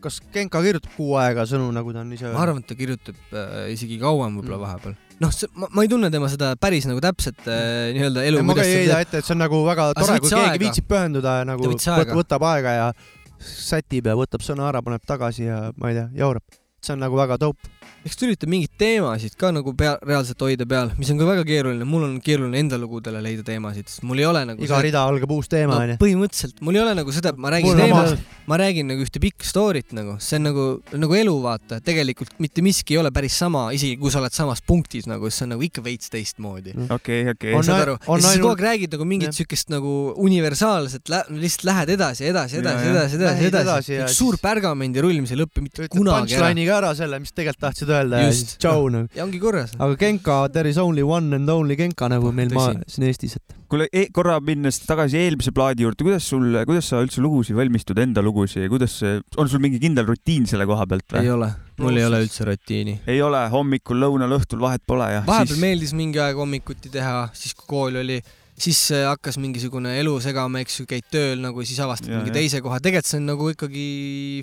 [0.05, 3.17] kas Genka kirjutab kuu aega sõnu, nagu ta on ise ma arvan, et ta kirjutab
[3.33, 4.65] äh, isegi kauem võib-olla Mm.
[4.67, 4.95] vahepeal.
[5.21, 8.63] noh, ma, ma ei tunne tema seda päris nagu täpset äh, nii-öelda elu, ma ka
[8.63, 10.61] ei heida ette, et see on nagu väga tore, kui keegi aega.
[10.65, 12.15] viitsib pühenduda ja nagu aega.
[12.15, 12.93] võtab aega ja
[13.41, 16.43] sätib ja võtab sõna ära, paneb tagasi ja ma ei tea, jaurab.
[16.85, 17.61] see on nagu väga dope.
[18.05, 21.45] Eks ta üritab mingeid teemasid ka nagu pea, reaalselt hoida peal, mis on ka väga
[21.49, 25.05] keeruline, mul on keeruline enda lugudele leida teemasid, sest mul ei ole nagu iga rida
[25.09, 25.97] algab uus teema no, onju.
[26.03, 29.95] põhimõtteliselt, mul ei ole nagu seda, ma räägin teemast ma räägin nagu ühte pikka story't
[29.97, 30.67] nagu, see on nagu,
[31.01, 34.61] nagu elu vaata, tegelikult mitte miski ei ole päris sama, isegi kui sa oled samas
[34.65, 36.77] punktis nagu, see on nagu ikka veits teistmoodi.
[36.93, 37.55] okei, okei.
[37.57, 37.65] On-.
[37.65, 41.95] saad aru, ja on siis kogu aeg räägid nagu mingit siukest nagu universaalset, lihtsalt lähed
[41.97, 43.65] edasi, edasi, edasi, edasi, edasi, edasi.
[43.65, 46.45] edasi, üks suur pärgamendirull, mis ei lõpe mitte kunagi ära.
[46.45, 48.55] punchline'iga ära selle, mis tegelikult tahtsid öelda ja Just.
[48.55, 49.11] siis tšau nagu.
[49.17, 49.75] ja ongi korras.
[49.79, 53.57] aga Genka, there is only one and only Genka nagu meil maa siin Eestis, et
[53.71, 58.23] kuule, korra minnes tagasi eelmise plaadi juurde, kuidas sul, kuidas sa üldse lugusid valmistud, enda
[58.25, 58.97] lugusid ja kuidas
[59.41, 61.35] on sul mingi kindel rutiin selle koha pealt ei või?
[61.39, 61.51] ole,
[61.83, 63.01] mul ei ole üldse rutiini.
[63.11, 67.57] ei ole, hommikul, lõunal, õhtul vahet pole ja vahepeal meeldis mingi aeg hommikuti teha, siis
[67.59, 68.21] kui kool oli,
[68.55, 72.37] siis hakkas mingisugune elu segama, eks ju, käid tööl nagu, siis avastad Ja, mingi ja.
[72.39, 73.87] teise koha, tegelikult see on nagu ikkagi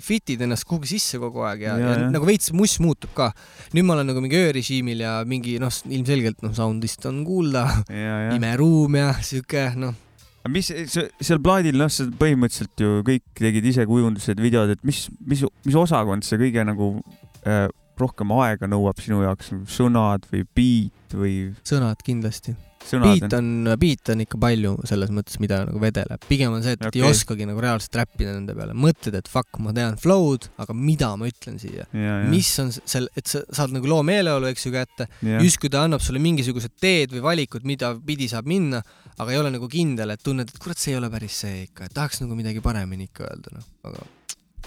[0.04, 3.30] fit'id ennast kuhugi sisse kogu aeg ja, Ja, ja, ja nagu veits muss muutub ka.
[3.72, 7.66] nüüd ma olen nagu mingi öörežiimil ja mingi noh, ilmselgelt noh, sound'ist on kuulda,
[8.36, 9.94] imeruum ja sihuke noh,
[10.52, 15.06] mis see- seal plaadil, noh, sa põhimõtteliselt ju kõik tegid ise kujundused, videod, et mis,
[15.24, 16.96] mis, mis osakond see kõige nagu
[17.46, 17.68] äh,
[18.00, 21.34] rohkem aega nõuab sinu jaoks, sõnad või beat või
[21.68, 22.56] sõnad kindlasti.
[23.02, 23.48] Beat on,
[23.80, 27.00] beat on ikka palju selles mõttes, mida nagu vedeleb, pigem on see, et okay.
[27.02, 31.12] Ei oskagi nagu reaalselt räppida nende peale, mõtled, et fuck, ma tean flow'd, aga mida
[31.18, 31.86] ma ütlen siia,
[32.30, 35.08] mis on seal, et sa saad nagu loo meeleolu, eks ju, kätte,
[35.42, 38.82] justkui ta annab sulle mingisugused teed või valikud, mida pidi saab minna,
[39.18, 41.88] aga ei ole nagu kindel, et tunned, et kurat, see ei ole päris see ikka,
[41.88, 44.06] et tahaks nagu midagi paremini ikka öelda, noh, aga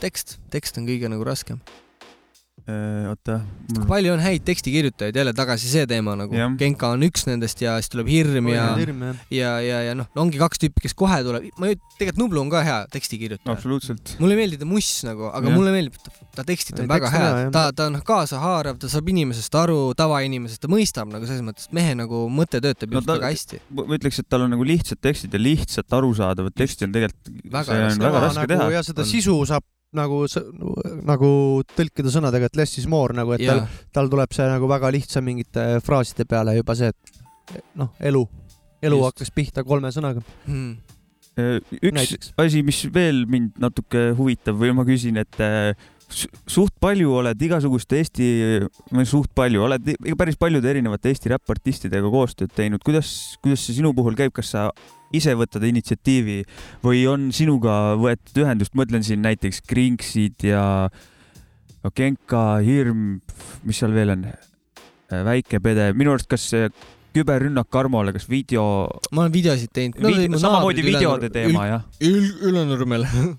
[0.01, 1.61] tekst, tekst on kõige nagu raskem.
[2.65, 3.35] Äh, oota,
[3.85, 7.91] palju on häid tekstikirjutajaid, jälle tagasi see teema nagu Genka on üks nendest ja siis
[7.93, 8.63] tuleb Hirm ja
[9.29, 12.49] ja, ja, ja noh, ongi kaks tüüpi, kes kohe tuleb, ma ju, tegelikult Nublu on
[12.49, 13.53] ka hea tekstikirjutaja.
[13.53, 14.15] absoluutselt.
[14.23, 15.57] mulle ei meeldi ta muss nagu, aga ja.
[15.59, 15.99] mulle meeldib,
[16.33, 20.63] ta tekstid on Ei, väga head ta, ta on kaasahaarav, ta saab inimesest aru, tavainimesest,
[20.63, 23.61] ta mõistab nagu selles mõttes, et mehe nagu mõte töötab No just väga hästi.
[23.77, 27.69] ma ütleks, et tal on nagu lihtsad tekstid ja lihtsalt arusaadavad teksti on tegelikult, Väga
[27.69, 28.05] see on raske.
[28.09, 28.73] väga raske nagu, teha.
[28.79, 30.23] ja seda sisu saab nagu,
[31.07, 31.29] nagu
[31.75, 34.91] tõlkida sõnadega, et less is more nagu, et tal ja, tal tuleb see nagu väga
[34.95, 38.25] lihtsa mingite fraaside peale juba see, et noh, elu,
[38.85, 39.09] elu Just.
[39.09, 40.75] hakkas pihta kolme sõnaga hmm.
[41.35, 42.29] Äh, üks näiteks.
[42.39, 45.73] asi, mis veel mind natuke huvitab või ma küsin, et äh,
[46.07, 48.27] su- suht palju oled igasuguste Eesti,
[49.09, 53.09] suht palju, oled päris paljude erinevate Eesti räppartistidega koostööd teinud, kuidas,
[53.43, 54.69] kuidas see sinu puhul käib, kas sa
[55.13, 56.41] ise võtad initsiatiivi
[56.83, 60.89] või on sinuga võetud ühendust, mõtlen siin näiteks Krinksid ja
[61.95, 63.21] Genka, Hirm,
[63.63, 64.27] mis seal veel on,
[65.25, 66.47] Väike Pede, minu arust kas
[67.15, 68.65] küberrünnak Armole, kas video
[69.15, 71.85] ma olen videosid teinud no, Vi-, samamoodi videode teema, jah?
[72.03, 73.05] Ül-, Ülenurmel.
[73.07, 73.35] no,.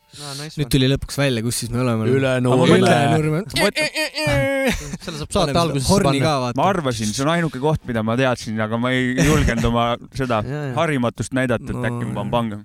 [0.56, 2.08] nüüd tuli lõpuks välja, kus siis me oleme.
[2.12, 2.80] Ülenurme.
[2.80, 3.42] Ülenurme.
[5.04, 6.36] selle saab saate alguses panna.
[6.46, 6.58] vaata.
[6.60, 10.42] ma arvasin, see on ainuke koht, mida ma teadsin, aga ma ei julgenud oma seda
[10.46, 10.74] Ja, ja.
[10.76, 12.58] harimatust näidata, et äkki ma panen panga.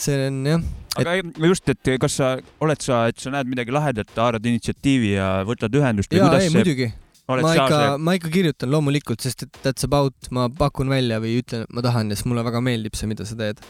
[0.00, 0.66] see on jah,
[1.00, 2.34] aga ei, just, et kas sa
[2.64, 6.46] oled sa, et sa näed midagi lahedat, haarad initsiatiivi ja võtad ühendust või jaa, kuidas
[6.46, 6.90] ei see, muidugi.
[7.32, 11.38] Oled ma ikka ma ikka kirjutan loomulikult, sest et that's about, ma pakun välja või
[11.40, 13.62] ütlen, et ma tahan ja siis mulle väga meeldib see, mida sa teed.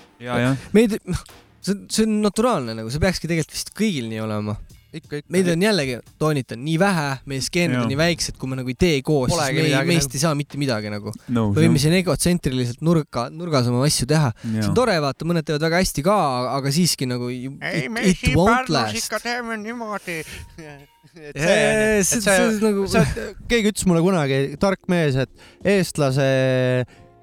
[0.75, 1.23] meid, noh,
[1.61, 4.57] see, see on naturaalne nagu, see peakski tegelikult vist kõigil nii olema.
[5.01, 5.33] ikka, ikka.
[5.35, 8.79] meid on jällegi, toonitan, nii vähe, meie skeened on nii väiksed, kui me nagu ei
[8.79, 11.13] tee koos, siis me ei, meist nagu- ei saa mitte midagi nagu.
[11.29, 11.55] nõus.
[11.59, 14.33] võime siin egotsentriliselt nurka, nurgas oma asju teha.
[14.45, 16.17] see on, tore, vaata, mõned teevad väga hästi ka,
[16.57, 19.21] aga siiski nagu you- ei, me siin Pärnus ikka.
[19.25, 20.23] teeme niimoodi.
[21.15, 23.05] see, see, see nagu, sa,
[23.51, 25.31] keegi ütles mulle kunagi, tark mees, et
[25.75, 26.29] eestlase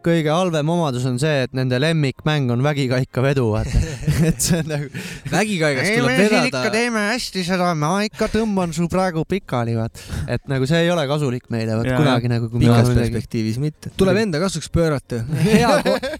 [0.06, 3.82] kõige halvem omadus on see, et nende lemmikmäng on vägikaika vedu, vaata.
[4.30, 5.04] et see on nagu.
[5.32, 6.74] vägikaigast ei, tuleb me siin ikka vedada.
[6.76, 10.04] teeme hästi seda, ma ikka tõmban su praegu pikali, vaat.
[10.32, 13.94] et nagu see ei ole kasulik meile, vaat kunagi nagu, pikas perspektiivis mitte.
[14.00, 15.24] tuleb enda kasuks pöörata.
[15.48, 15.72] hea,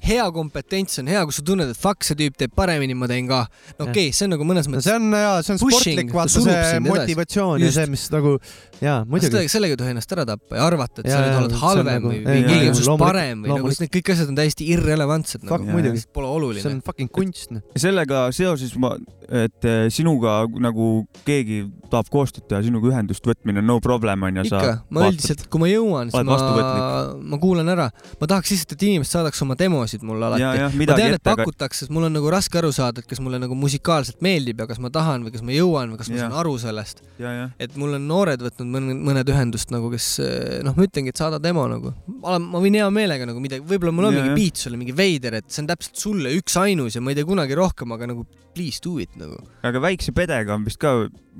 [0.06, 3.30] hea kompetents on hea, kui sa tunned, et fuck, see tüüp teeb paremini, ma teen
[3.30, 3.44] ka.
[3.78, 6.12] no okei okay,, see on nagu mõnes mõttes see on jaa, see on Pushing, sportlik,
[6.12, 8.38] ta vaata see motivatsioon ja see, mis nagu
[8.82, 9.50] jaa, muidugi.
[9.52, 12.12] sellega ei tohi ennast ära tappa ja arvata, et Jaa, sa nüüd oled halvem nagu-
[12.12, 13.84] või ei, keegi on sinust parem või nagu loomulikult.
[13.86, 15.78] need kõik asjad on täiesti irrelevantsed Fuck, nagu.
[15.78, 16.06] muidugi.
[16.14, 16.82] Pole see oluline on.
[16.86, 17.64] fucking kunst, noh.
[17.80, 18.94] sellega seoses ma,
[19.32, 20.92] et eh, sinuga nagu
[21.28, 24.46] keegi tahab koostööd teha, sinuga ühendust võtmine on no problem onju.
[24.48, 26.38] ikka, ma üldiselt, kui ma jõuan, siis ma
[27.22, 27.90] ma kuulan ära.
[28.22, 31.86] ma tahaks lihtsalt, et inimesed saadaks oma demosid mulle alati ja, ma tean, et pakutakse,
[31.86, 34.82] sest mul on nagu raske aru saada, et kas mulle nagu musikaalselt meeldib ja kas
[34.84, 36.28] ma tahan või kas ma jõuan või kas ma Jah.
[36.28, 37.04] saan aru sellest.
[37.22, 40.14] ja, et mul on noored võtnud mõned, mõned ühendust nagu, kes
[40.66, 41.96] noh, ma ütlengi, et saada demo nagu.
[42.22, 45.40] ma võin hea meelega nagu midagi, võib-olla mul on Jaa, mingi beat sulle mingi veider,
[45.42, 48.82] et see on täpselt sulle üksainus ja ma ei tee kunagi rohkem, aga nagu please
[48.84, 49.38] do it nagu.
[49.64, 50.94] aga väikse pedega on vist ka,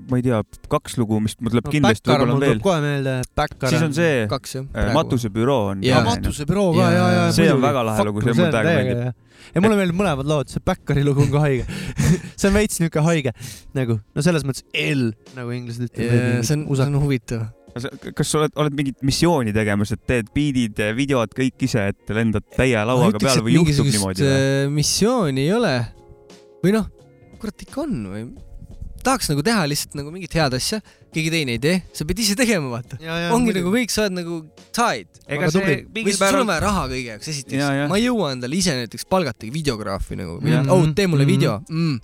[0.10, 0.42] ma ei tea,
[0.72, 2.62] kaks lugu, mis mul tuleb no, kindlasti, võib-olla veel.
[2.64, 4.92] kohe meelde, Backar siis on see kaks jah äh,.
[4.96, 5.84] Matusebüroo on.
[5.86, 6.04] Jaa.
[6.08, 7.26] matusebüroo ka ja, ja, ja.
[7.36, 9.48] See on väga lahe lugu, see mulle täiega meeldib..
[9.56, 11.68] ja mulle meeldivad mõlemad lood, see Backari lugu on ka haige.
[12.40, 13.36] see on veits niuke haige
[13.78, 16.46] nagu, no selles mõttes L nagu inglased ütlevad.
[16.48, 17.50] see on, see on huvitav.
[17.74, 22.46] Kas sa oled, oled mingit missiooni tegemas, et teed biidid, videod kõik ise, et lendad
[22.58, 24.38] täie lauaga peale või juhtub niimoodi või?
[24.38, 25.76] äh, missiooni ei ole.
[26.64, 26.88] või noh,
[27.42, 28.26] kurat ikka on või?
[29.02, 30.78] tahaks nagu teha lihtsalt nagu mingit head asja,
[31.14, 33.00] keegi teine ei tee, sa pead ise tegema, vaata.
[33.34, 34.36] ongi nagu kõik, sa oled nagu
[34.76, 35.10] tied.
[35.26, 37.88] või siis sul on vaja raha kõige jaoks, esiteks jah..
[37.90, 40.38] ma ei jõua endale ise näiteks palgatagi videograafi nagu,
[40.70, 41.32] oh tee mulle Mhm.
[41.34, 41.98] video mm..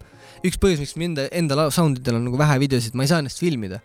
[0.47, 3.41] üks põhjus, miks mind enda sound idel on nagu vähe videosid, ma ei saa ennast
[3.41, 3.81] filmida.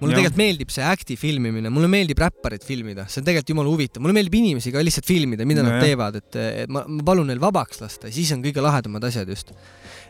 [0.00, 0.18] Mulle Jah.
[0.20, 4.16] tegelikult meeldib see act'i filmimine, mulle meeldib räpparit filmida, see on tegelikult jumala huvitav, mulle
[4.16, 5.86] meeldib inimesi ka lihtsalt filmida, mida No nad jah.
[5.88, 9.54] teevad, et et ma, ma palun neil vabaks lasta, siis on kõige lahedamad asjad just.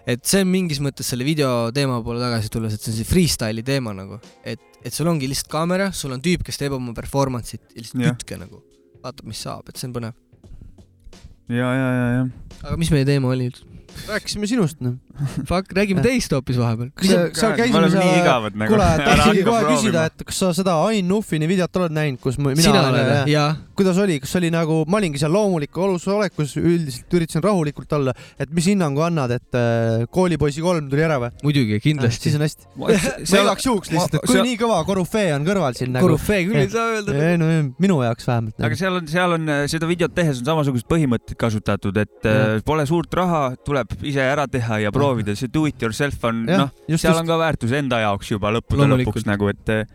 [0.07, 3.07] et see on mingis mõttes selle video teema poole tagasi tulles, et see on see
[3.09, 6.95] freestyle'i teema nagu, et, et sul ongi lihtsalt kaamera, sul on tüüp, kes teeb oma
[6.95, 8.18] performance'it ja lihtsalt Jah.
[8.18, 8.62] kütke nagu,
[9.03, 10.18] vaatab, mis saab, et see on põnev.
[11.49, 12.28] ja, ja, ja, ja.
[12.66, 13.66] aga mis meie teema oli üldse?
[14.11, 14.99] rääkisime sinust noh.
[15.48, 16.90] Fuck, räägime teist hoopis vahepeal.
[18.58, 18.72] nagu.
[18.74, 22.52] kuule, tahtsingi kohe küsida, et kas sa seda Ain Nuffini videot oled näinud, kus ma,
[22.52, 23.32] mina sina olen oled ja, või?
[23.32, 23.46] jaa.
[23.78, 28.14] kuidas oli, kas oli nagu, ma olingi seal loomuliku olus olekus, üldiselt üritasin rahulikult olla,
[28.40, 31.32] et mis hinnangu annad, et äh, koolipoisi kolm tuli ära või?
[31.46, 32.38] muidugi, kindlasti siis.
[32.38, 32.68] on hästi.
[32.76, 32.92] ma
[33.46, 36.10] igaks juhuks lihtsalt, et kui nii kõva korüfee on kõrval siin nagu.
[36.10, 37.16] korüfee küll ei saa öelda.
[37.30, 37.50] ei no
[37.82, 38.60] minu jaoks vähemalt.
[38.68, 42.60] aga seal on, seal on äh, seda videot tehes on samasugused põhimõtted kasutatud, et äh,
[42.66, 45.05] pole suurt raha, tuleb ise ära teha ja proovida,
[45.36, 47.20] see do it yourself on noh,, seal just.
[47.20, 49.86] on ka väärtus enda jaoks juba lõppude lõpuks nagu, et äh,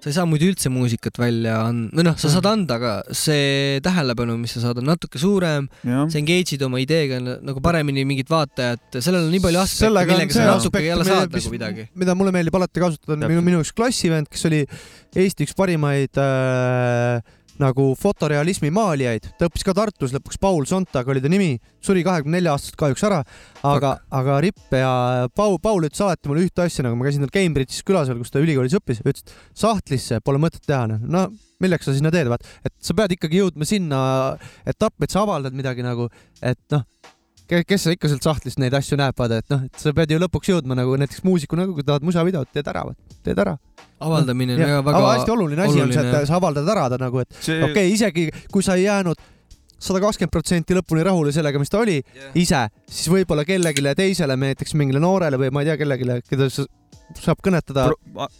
[0.00, 3.80] sa ei saa muidu üldse muusikat välja anda, või noh, sa saad anda, aga see
[3.84, 9.00] tähelepanu, mis sa saad, on natuke suurem, sa engage'id oma ideega nagu paremini mingit vaatajat,
[9.00, 11.86] sellel on nii palju aspekte, millega see sa natuke jälle saad nagu midagi.
[12.00, 14.64] mida mulle meeldib alati kasutada, on minu, minu üks klassivend, kes oli
[15.20, 17.20] Eesti üks parimaid äh,
[17.60, 21.52] nagu fotorealismi maalijaid, ta õppis ka Tartus lõpuks, Paul Sontag oli ta nimi,
[21.84, 23.20] suri kahekümne nelja aastaselt kahjuks ära,
[23.66, 24.92] aga, aga Ripp ja
[25.36, 28.34] Paul, Paul ütles alati mulle ühte asja, nagu ma käisin tal Cambridge'is külas veel, kus
[28.34, 31.26] ta ülikoolis õppis, ütles, et sahtlisse pole mõtet teha, noh, no
[31.60, 34.00] milleks sa sinna teed, vaat, et sa pead ikkagi jõudma sinna
[34.68, 36.08] etappi, et sa avaldad midagi nagu,
[36.40, 36.86] et noh,
[37.50, 40.20] kes sa ikka sealt sahtlist neid asju näeb, vaata, et noh, et sa pead ju
[40.22, 42.84] lõpuks jõudma nagu näiteks muusikuna, kui tahad musavideot, teed ära,
[43.26, 43.56] teed ära.
[44.00, 46.22] avaldamine on väga, väga aga hästi oluline asi on see, oluline.
[46.22, 49.20] et sa avaldad ära ta nagu, et see okei okay,, isegi kui sa ei jäänud
[49.80, 52.32] sada kakskümmend protsenti lõpuni rahule sellega, mis ta oli Jah.
[52.38, 56.66] ise, siis võib-olla kellelegi teisele, näiteks mingile noorele või ma ei tea, kellelegi, keda sa
[57.18, 57.88] saab kõnetada.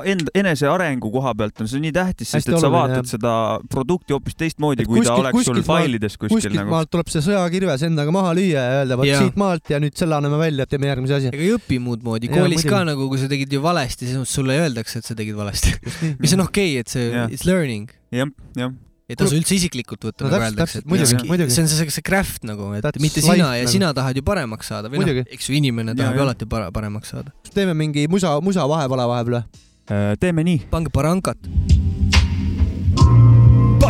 [0.06, 3.10] enda enesearengu koha pealt on see nii tähtis, sest et sa oluline, vaatad jah.
[3.14, 3.32] seda
[3.72, 6.72] produkti hoopis teistmoodi, kui ta kuskilt- oleks sul failides kuskil kuskilt nagu.
[6.74, 10.18] maalt tuleb see sõjakirves endaga maha lüüa ja öelda, vot siit maalt ja nüüd selle
[10.18, 11.32] anname välja, teeme järgmise asja.
[11.34, 12.90] ega ei õpi muud moodi, koolis ka muidugi.
[12.92, 15.74] nagu, kui sa tegid ju valesti, siis sulle öeldakse, et sa tegid valesti.
[16.22, 18.74] mis on okei okay,, et see it's learning, jah, jah,
[19.10, 21.50] ei tasu üldse isiklikult võtta No nagu öeldakse, täpselt, muidugi, et muidugi.
[21.56, 23.72] see on see, see craft nagu, et That's mitte life sina ja nagu.
[23.74, 26.70] sina tahad ju paremaks saada või noh eks ju inimene tahab Jaa, ju alati para-
[26.70, 27.32] paremaks saada.
[27.54, 29.44] teeme mingi musa, musa vahepala vahepeal või?
[29.90, 30.58] Äh, teeme nii.
[30.70, 31.36] pange barankat.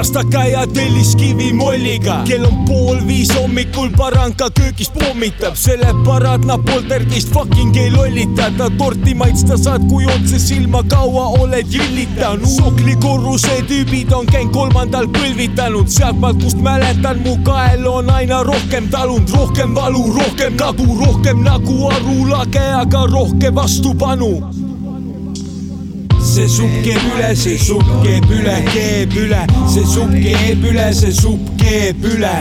[0.01, 7.29] Pastaka ja telliskivi molliga, kell on pool viis hommikul Baranka köögis pommitab, selle paradna poltergeist
[7.35, 12.49] fucking ei lollita, ta torti maitsta saad, kui otse silma kaua oled jillitanud.
[12.49, 18.89] Sokli korruse tüübid on käinud kolmandal põlvitanud, sealtmaalt, kust mäletan, mu kael on aina rohkem
[18.89, 24.33] talunud, rohkem valu, rohkem kagu, rohkem nagu arulage, aga rohke vastupanu
[26.31, 29.41] see supp keeb üle, see supp keeb üle, keeb üle,
[29.72, 32.35] see supp keeb üle, see supp keeb üle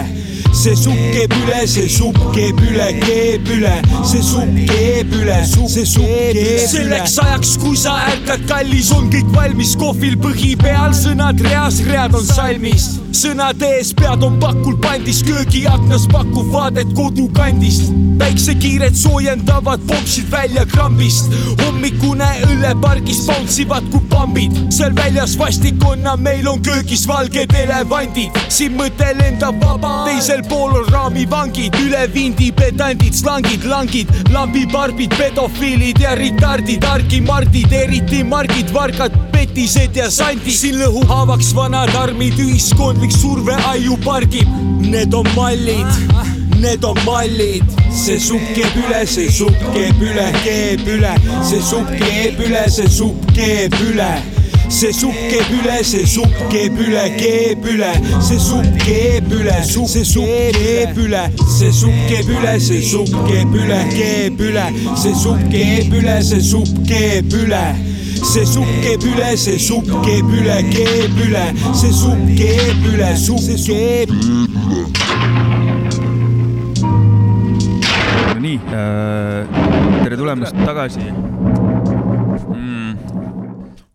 [0.53, 3.75] see supp keeb üle, see supp keeb üle, keeb üle,
[4.07, 6.67] see supp keeb üle, see supp keeb üle.
[6.71, 12.15] selleks ajaks, kui sa ärkad, kallis, on kõik valmis, kohvil põhi peal, sõnad reas, read
[12.17, 12.89] on salmis.
[13.19, 17.93] sõnade ees pead on pakul pandis, köögiaknas pakub vaadet kodukandist.
[18.19, 21.31] päiksekiired soojendavad pompsid välja krambist.
[21.63, 28.35] hommikune õllepargis bounce ivad kui pambid, seal väljas vastikonna, meil on köögis valged elevandid.
[28.49, 35.97] siin mõte lendab vaba, teisel pool on raamivangid, üle vindi pedandid, slangid, langid, lambiparbid, pedofiilid
[36.03, 40.53] ja retardid, argimardid, eriti margid, vargad, petised ja sandid.
[40.53, 44.49] siin lõhu haavaks vanad armid, ühiskondlik surve aiu pargib,
[44.85, 46.05] need on mallid
[46.59, 47.63] Need on mallid,
[47.95, 51.13] see supp keeb üle, see supp keeb üle, keeb üle,
[51.47, 54.11] see supp keeb üle, see supp keeb üle
[54.69, 57.91] see supp keeb üle, see supp keeb üle, keeb üle,
[58.21, 61.23] see supp keeb üle, see supp keeb üle,
[61.57, 64.65] see supp keeb üle, see supp keeb üle, keeb üle,
[64.95, 67.63] see supp keeb üle, see supp keeb üle
[68.19, 73.47] see supp keeb üle, see supp keeb üle, keeb üle, see supp keeb üle, supp
[73.65, 74.11] keeb
[78.33, 79.41] no nii äh,,
[80.03, 81.07] tere tulemast tagasi.
[82.49, 82.78] Mm..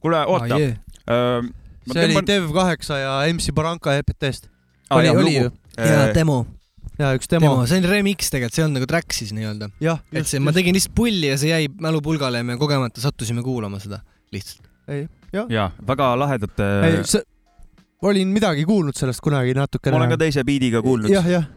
[0.05, 0.75] kuule, oota jee.
[1.09, 1.47] äh,.
[1.93, 4.51] see oli Dev8 ja MC Barranca EPT-st.
[4.91, 5.51] Aa, oli, oli ju?
[5.81, 6.45] ja demo,
[7.01, 9.71] ja üks demo, demo, see on remix tegelikult, see olnud nagu track siis nii-öelda.
[10.13, 13.81] et see, ma tegin lihtsalt pulli ja see jäi mälupulgale ja me kogemata sattusime kuulama
[13.83, 14.03] seda
[14.35, 14.69] lihtsalt.
[15.33, 16.71] ja väga lahedate.
[18.05, 19.97] olin midagi kuulnud sellest kunagi natukene.
[19.97, 21.11] ma olen ka teise biidiga kuulnud.
[21.11, 21.49] jah, jah,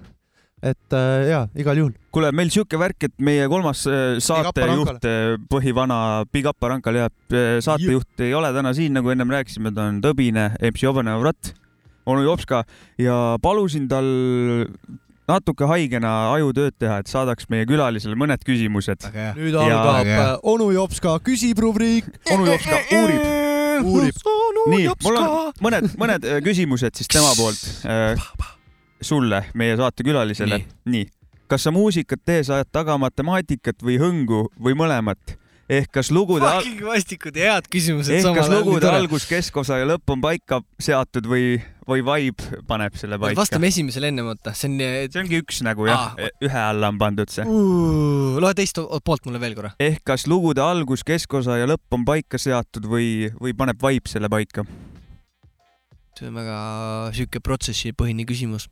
[0.63, 1.93] et äh, jaa, igal juhul.
[2.11, 5.05] kuule, meil siuke värk, et meie kolmas äh, saatejuht,
[5.51, 5.99] põhivana
[6.33, 7.11] Big Up Arankal jah,
[7.61, 11.53] saatejuht ei ole täna siin, nagu ennem rääkisime, ta on tõbine MC Obanevrat,
[12.07, 12.63] onu Jopska
[13.01, 14.07] ja palusin tal
[15.27, 19.09] natuke haigena ajutööd teha, et saadaks meie külalisele mõned küsimused.
[19.37, 22.05] nüüd Ja- algab äh, onu Jopska küsib rubriik.
[22.31, 23.25] onu Jopska uurib.
[23.83, 24.15] uurib.
[24.71, 28.15] nii, mul on mõned, mõned äh, küsimused siis tema poolt äh,
[29.01, 30.61] sulle, meie saatekülalisele.
[30.85, 31.07] nii,
[31.47, 35.37] kas sa muusikat tehes ajad taga matemaatikat või hõngu või mõlemat?
[35.67, 39.87] ehk kas lugude al-, fucking vastikud ja head küsimused ehk kas lugude algus, keskosa ja
[39.89, 43.39] lõpp on paika seatud või, või vibe paneb selle paika?
[43.41, 44.77] vastame esimesele enne, vaata, see on.
[45.11, 47.43] see ongi üks nagu jah Aa,, ühe alla on pandud see.
[47.43, 49.73] loe teist poolt mulle veel korra.
[49.83, 54.31] ehk kas lugude algus, keskosa ja lõpp on paika seatud või, või paneb vibe selle
[54.31, 54.63] paika?
[56.17, 56.57] see on väga
[57.13, 58.71] sihuke protsessipõhine küsimus.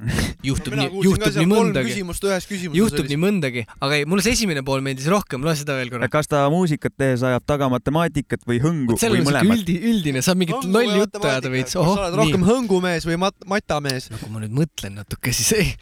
[0.48, 2.78] juhtub nii, juhtub nii mõndagi, küsimust ühes küsimuses.
[2.78, 6.08] juhtub nii mõndagi, aga ei, mulle see esimene pool meeldis rohkem, loe seda veel korra.
[6.12, 9.54] kas ta muusikat tehes ajab taga matemaatikat või hõngu või mõlemat?
[9.56, 12.50] üldi, üldine, saab mingit lolli juttu ajada veits, ohoh, sa oled rohkem nii.
[12.50, 14.10] hõngumees või mat-, matamees?
[14.16, 15.72] kui ma nüüd mõtlen natuke, siis ei,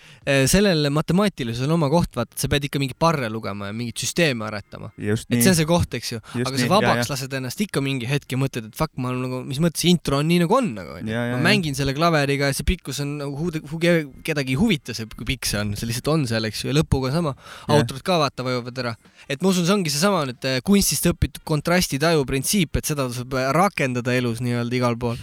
[0.51, 4.49] sellel matemaatilisusel on oma koht, vaata, sa pead ikka mingeid parre lugema ja mingeid süsteeme
[4.49, 4.93] aretama.
[4.99, 7.13] et see on see koht, eks ju, aga nii, sa ja, vabaks ja.
[7.15, 9.93] lased ennast ikka mingi hetk ja mõtled, et fuck, ma olen nagu, mis mõttes see
[9.95, 11.13] intro on nii nagu on nagu onju.
[11.13, 11.45] Ja, ja, ma ja.
[11.45, 13.81] mängin selle klaveriga ja see pikkus on nagu hu-, hu-,
[14.25, 16.77] kedagi ei huvita see, kui pikk see on, see lihtsalt on seal, eks ju, ja
[16.77, 17.35] lõpuga sama.
[17.35, 17.79] Jah.
[17.79, 18.95] autorad ka vaata vajuvad ära.
[19.29, 23.37] et ma usun, see ongi seesama nüüd eh, kunstist õpitud kontrastitaju printsiip, et seda tasub
[23.39, 25.21] eh, rakendada elus nii-öelda igal pool.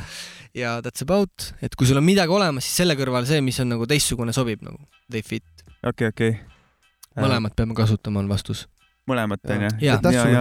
[0.55, 3.73] ja that's about, et kui sul on midagi olemas, siis selle kõrval see, mis on
[3.75, 4.79] nagu teistsugune, sobib nagu.
[5.11, 6.37] They fit, okei, okei.
[7.19, 8.67] mõlemat peame kasutama, on vastus.
[9.09, 9.69] Mõlemat onju.
[9.83, 9.97] Ja,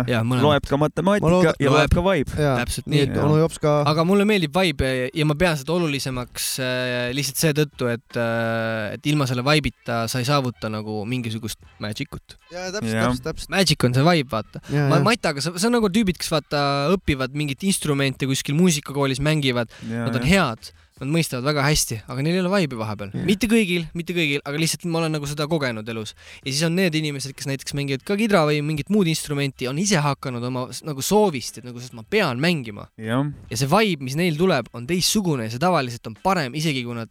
[0.09, 1.95] ja loeb ka Ma matemaatika ja loeb.
[1.95, 2.35] ka vibe.
[2.35, 3.75] täpselt nii nii onu Jops ka.
[3.91, 9.11] aga mulle meeldib vibe ja ma pean seda olulisemaks äh, lihtsalt seetõttu, et äh,, et
[9.11, 12.39] ilma selle vibe'ita sa ei saavuta nagu mingisugust magic ut.
[12.53, 13.53] jaa, täpselt, täpselt, täpselt.
[13.55, 14.63] Magic on see vibe, vaata.
[14.71, 19.21] ja, ma ja, Mataga, see on nagu tüübid, kes vaata õpivad mingit instrumente kuskil muusikakoolis,
[19.25, 23.11] mängivad, nad on head, nad mõistavad väga hästi, aga neil ei ole vibe'i vahepeal.
[23.27, 26.15] mitte kõigil, mitte kõigil, aga lihtsalt ma olen nagu seda kogenud elus.
[26.45, 29.81] ja siis on need inimesed, kes näiteks mängivad ka kidra või mingit muud instrumenti, on
[29.83, 34.07] ise hakanud oma nagu soovist, et nagu, sest ma pean mängima jah, ja see vibe,
[34.07, 37.11] mis neil tuleb, on teistsugune ja see tavaliselt on parem, isegi kui nad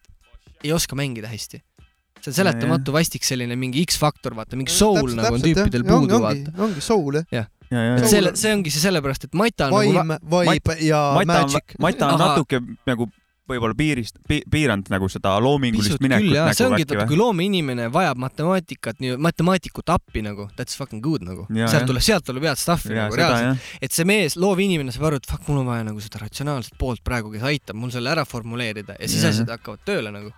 [0.64, 1.60] ei oska mängida hästi.
[2.22, 6.56] see on seletamatu vastik selline mingi X-faktor, vaata, mingi soul nagu on tüüpidel puudu, vaata.
[6.56, 7.52] ongi soul jah.
[7.68, 11.04] ja, ja et selle, see ongi see sellepärast, et Mata on nagu vaim, vibe ja
[11.20, 13.10] Mata magic., Mata on natuke nagu
[13.50, 17.20] võib-olla piirist pi,, piiranud nagu seda loomingulist pisut minekut jaa, see nagu ongi, et kui
[17.20, 21.46] loomeinimene vajab matemaatikat, nii matemaatikut appi nagu, that's fucking good nagu.
[21.52, 23.68] Sealt tuleb, sealt tuleb head stuff'i jaa, nagu seda reaalselt.
[23.84, 27.04] et see mees, loovinimene saab aru, et fuck, mul on vaja nagu seda ratsionaalset poolt
[27.06, 29.36] praegu, kes aitab mul selle ära formuleerida ja siis Jaa.
[29.36, 30.34] asjad hakkavad tööle nagu.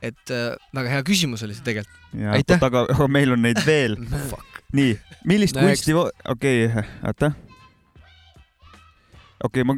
[0.00, 2.00] et äh, väga hea küsimus oli see tegelikult.
[2.16, 2.62] ja Aitäh.
[2.62, 2.86] aga
[3.16, 3.96] meil on neid veel.
[4.78, 4.96] nii,
[5.28, 7.32] millist kunsti, okei okay,, oota.
[9.44, 9.76] Okei okay,, ma,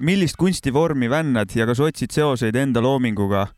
[0.00, 3.48] millist kunstivormi vännad ja kas otsid seoseid enda loominguga?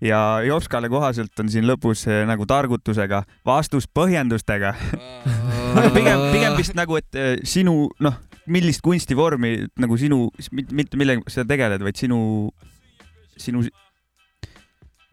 [0.00, 4.74] ja Jopskale kohaselt on siin lõpus eh, nagu targutusega vastus põhjendustega.
[5.76, 8.20] aga pigem, pigem vist nagu, et eh, sinu, noh,
[8.52, 12.20] millist kunstivormi nagu sinu, mitte millega sa tegeled, vaid sinu,
[13.40, 13.64] sinu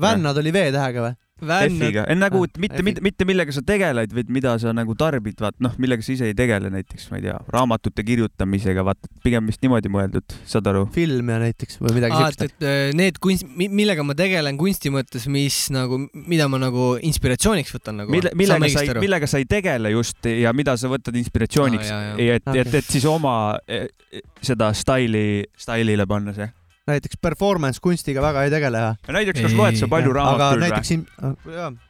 [0.01, 1.17] vännad oli V-tähega või?
[1.43, 5.57] F-iga, nagu, et mitte, mitte, mitte millega sa tegeled, vaid mida sa nagu tarbid, vaat
[5.63, 9.63] noh, millega sa ise ei tegele, näiteks ma ei tea, raamatute kirjutamisega, vaata pigem vist
[9.65, 10.85] niimoodi mõeldud, saad aru?
[10.93, 12.63] film ja näiteks või midagi et, siukest.
[12.63, 17.75] et äh, need kunst, millega ma tegelen kunsti mõttes, mis nagu, mida ma nagu inspiratsiooniks
[17.77, 18.13] võtan nagu.
[18.13, 22.01] mille, millega sa ei, millega sa ei tegele just ja mida sa võtad inspiratsiooniks Aa,
[22.09, 23.35] jaa, ja et, et, et siis oma
[23.67, 26.49] eh, eh, seda staili, stailile panna see.
[26.83, 30.63] Näiteks performance kunstiga väga ei tegele ja näiteks, kas loed sa palju aga raamatuid või?
[30.65, 31.03] näiteks siin,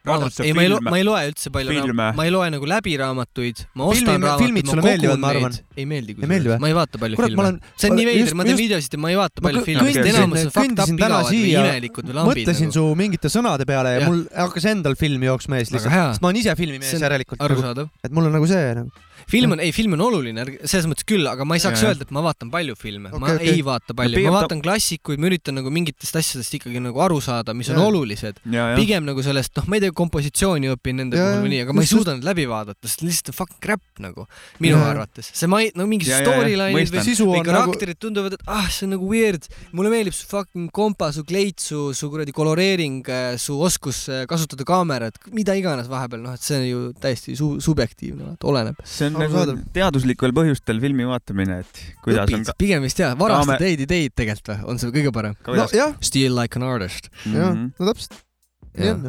[0.05, 2.69] raamat, ei, ma ei loe, ma ei loe üldse palju raamatuid, ma ei loe nagu
[2.69, 5.55] läbi raamatuid, ma Filmi- ostan raamatuid, filmid sulle ma meeldivad, kogun ma arvan.
[5.57, 5.79] neid.
[5.81, 6.59] ei meeldi või?
[6.61, 7.45] ma ei vaata palju kurat, filme.
[7.45, 10.11] olen, see on nii veider, ma teen videosid ja ma ei vaata palju filme, sest
[10.11, 12.77] enamus on fucked up igavad või siia, imelikud või lambid mõtlesin nagu.
[12.77, 14.13] su mingite sõnade peale ja Jah.
[14.13, 17.89] mul hakkas endal film jooksma ees lihtsalt, sest, ma olen ise filmimees järelikult, arusaadav.
[18.05, 18.93] et mul on nagu see nagu.
[19.31, 21.93] Film on, ei film on oluline, selles mõttes küll, aga ma ei saaks Ja, ja.
[21.93, 23.53] öelda, et ma vaatan palju filme, ma Okei, okei.
[23.57, 26.99] ei vaata palju, pigem ma ta- vaatan klassikuid, ma üritan nagu mingitest asjadest ikkagi nagu
[27.03, 27.87] aru saada, mis on Jaa.
[27.91, 28.39] olulised.
[28.45, 28.75] ja, ja.
[28.79, 31.85] pigem nagu sellest, noh, ma ei tea, kompositsiooni õpin nende puhul või nii, aga ma
[31.85, 34.27] ei suuda neid läbi vaadata, sest lihtsalt on fucking crap nagu
[34.63, 34.89] minu Jaa.
[34.93, 35.31] arvates.
[35.33, 38.67] see ma ei, no mingi storyline'id või sisu või on nagu, karakterid tunduvad, et ah,
[38.69, 39.47] see on nagu weird.
[39.73, 43.07] mulle meeldib su fucking kompa, su kleit, su, su kuradi koloreering,
[43.41, 47.53] su oskus äh, kasutada kaamerat, mida iganes vahepeal, noh, et see on ju täiesti su
[47.63, 48.79] subjektiivne, oleneb.
[48.87, 49.55] see on Arusaadav.
[49.55, 53.79] nagu teaduslikel põhjustel filmi vaatamine, et kuidas on õpid, pigem vist jah, varastad Kaame- häid
[53.85, 55.35] ideid tegelikult või, on see kõige parem.
[55.47, 57.09] no jah, Steal like an artist.
[57.25, 57.73] jah, Mhm.
[57.79, 58.21] no täpselt.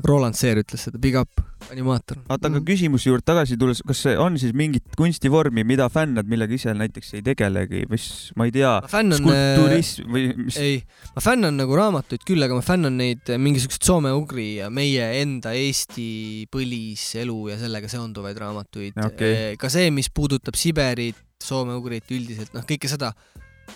[0.05, 1.41] Roland Seer ütles seda, big up,
[1.73, 2.19] animaator.
[2.29, 2.65] oota, aga Mhm.
[2.69, 7.15] küsimuse juurde tagasi tulles, kas see on siis mingit kunstivormi, mida fännad, millega ise näiteks
[7.15, 10.57] ei tegelegi, mis, ma ei tea, skulpturism või mis?
[10.61, 10.83] ei,
[11.17, 15.55] ma fännan nagu raamatuid küll, aga ma fännan neid eh, mingisuguseid soome-ugri ja meie enda
[15.57, 19.57] Eesti põliselu ja sellega seonduvaid raamatuid Okei..
[19.61, 23.13] ka see, mis puudutab Siberit, soome-ugrit üldiselt, noh, kõike seda,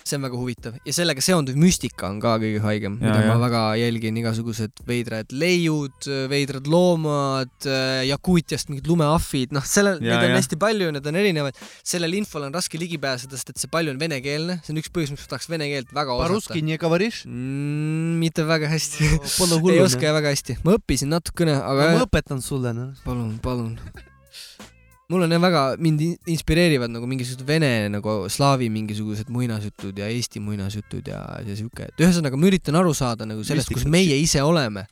[0.03, 3.29] see on väga huvitav ja sellega seonduv müstika on ka kõige haigem, mida ja.
[3.29, 10.17] ma väga jälgin, igasugused veidrad leiud, veidrad loomad, äh, Jakuutiast mingid lumeahvid, noh, sellel, neid
[10.17, 10.39] on ja.
[10.39, 11.63] hästi palju, need on erinevad.
[11.83, 14.91] sellel infol on raske ligi pääseda, sest et see palju on venekeelne, see on üks
[14.93, 16.29] põhjus, miks ma tahaks vene keelt väga osata.
[17.29, 19.87] Mm, mitte väga hästi no, ei noh.
[19.87, 21.97] oska väga hästi, ma õppisin natukene, aga no,.
[21.99, 22.93] ma õpetan sulle, noh.
[23.05, 23.75] palun, palun
[25.09, 30.05] mul on jah väga, mind in- inspireerivad nagu mingisugused vene nagu slaavi mingisugused muinasjutud ja
[30.11, 34.17] Eesti muinasjutud ja, ja siuke, et ühesõnaga ma üritan aru saada nagu sellest, kus meie
[34.21, 34.83] ise oleme.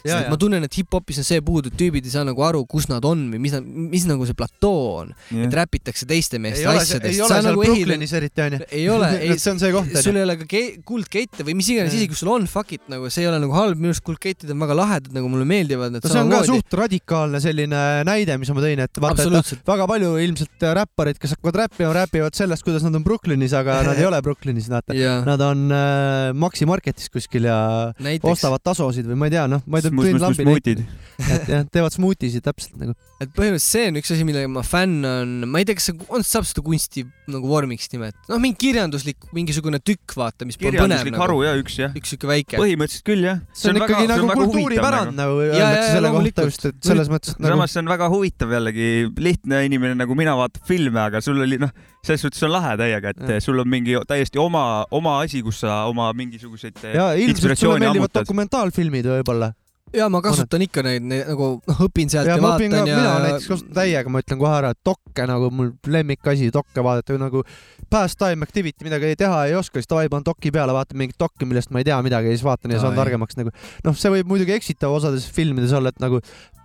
[0.00, 2.62] Sest et ma tunnen, et hip-hopis on see puudu, et tüübid ei saa nagu aru,
[2.70, 5.12] kus nad on või mis nad, mis nagu see platoo on,
[5.44, 7.12] et räpitakse teiste ei meeste ole, asjadest.
[7.12, 8.62] ei ole seal Brooklynis eriti, onju.
[8.80, 11.68] ei ole, ei, see on see koht, sul ei ole ka ke- kuldkette või mis
[11.74, 14.04] iganes, isegi kui sul on fuck it nagu see ei ole nagu halb, minu arust
[14.06, 17.84] kuldkettid on väga lahedad, nagu mulle meeldivad need no see on ka suht radikaalne selline
[18.08, 21.90] näide, mis ma tõin, et vaata, et absoluutselt, väga palju ilmselt räpparid, kes hakkavad räppima,
[21.96, 24.94] räpivad sellest, kuidas nad on Brooklynis, aga nad ei ole Brooklynis, vaata.
[24.96, 27.58] jaa, Nad on äh, Maxi Marketis kuskil ja
[27.98, 30.84] näiteks, ostavad tasosid või ma ei tea, noh, ma ei tea, tõin lambi smuutid.
[31.26, 32.94] et jah, teevad smuutisid täpselt nagu.
[33.18, 36.08] et põhimõtteliselt see on üks asi, millega ma fänn on, ma ei tea, kas see
[36.08, 40.78] on, saab seda kunsti nagu vormiks nimetada, noh, mingi kirjanduslik mingisugune tükk, vaata, mis põnev
[40.78, 41.96] kirjanduslik haru nagu, ja üks jah.
[41.98, 42.60] üks siuke väike.
[42.60, 43.42] põhimõtteliselt küll jah.
[43.56, 47.42] see on ikkagi nagu kultuuripärand nagu Jaa, öeldakse selle kohta just, et selles mõttes, et
[47.42, 48.90] nagu samas see on väga huvitav jällegi,
[49.26, 51.72] lihtne inimene nagu mina vaatab filme, aga sul oli noh,
[52.04, 53.44] selles suhtes on lahe täiega, et Jah.
[53.44, 58.14] sul on mingi täiesti oma, oma asi, kus sa oma mingisuguseid ja ilmselt sulle meeldivad
[58.20, 59.52] dokumentaalfilmid võib-olla.
[59.94, 62.90] ja ma kasutan ikka neid, neid nagu noh, õpin sealt ja ja, õpin ka, vaatan
[62.90, 66.84] ja mina näiteks kasutan täiega, ma ütlen kohe ära, et dokke nagu mul lemmikasi, dokke
[66.84, 67.44] vaadata nagu
[67.90, 71.46] pastime activity, midagi ei teha ei oska, siis davai, panen doki peale, vaatan mingit dokki,
[71.46, 73.54] millest ma ei tea midagi ja siis vaatan ja saan targemaks nagu.
[73.86, 76.20] noh, see võib muidugi eksitav osades filmides olla, et nagu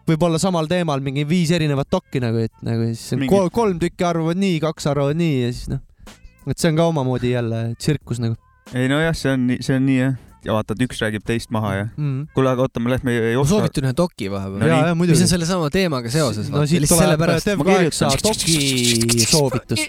[0.10, 4.08] võib-olla samal teemal mingi viis erinevat dokki nagu, et nagu siis Mingi- kol, kolm tükki
[4.08, 5.84] arvavad nii, kaks arvavad nii ja siis noh,
[6.48, 8.38] et see on ka omamoodi jälle tsirkus nagu
[8.74, 10.18] ei nojah, see on, see on nii jah.
[10.46, 11.88] ja vaatad, üks räägib teist maha ja.
[11.98, 12.28] mm..
[12.36, 13.56] kuule, aga oota, me lähme ei ma oska.
[13.56, 14.70] soovitan ühe doki vahepeal No no,.
[14.72, 14.88] ja, nii.
[14.88, 15.32] ja mis muidugi on.
[15.36, 16.50] sellesama teemaga seoses.
[16.50, 17.52] no siit tuleb sellepärast.
[17.52, 19.86] Dev8 doki soovitus.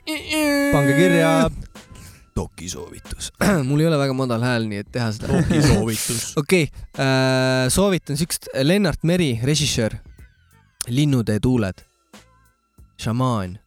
[0.74, 1.34] pange kirja.
[2.37, 3.30] Doki soovitus.
[3.68, 5.30] mul ei ole väga madal hääl, nii et teha seda.
[5.33, 6.33] doki soovitus.
[6.43, 9.97] okei äh,, soovitan siukest Lennart Meri, režissöör.
[10.89, 11.85] linnutee tuuled.
[12.99, 13.59] šamaan.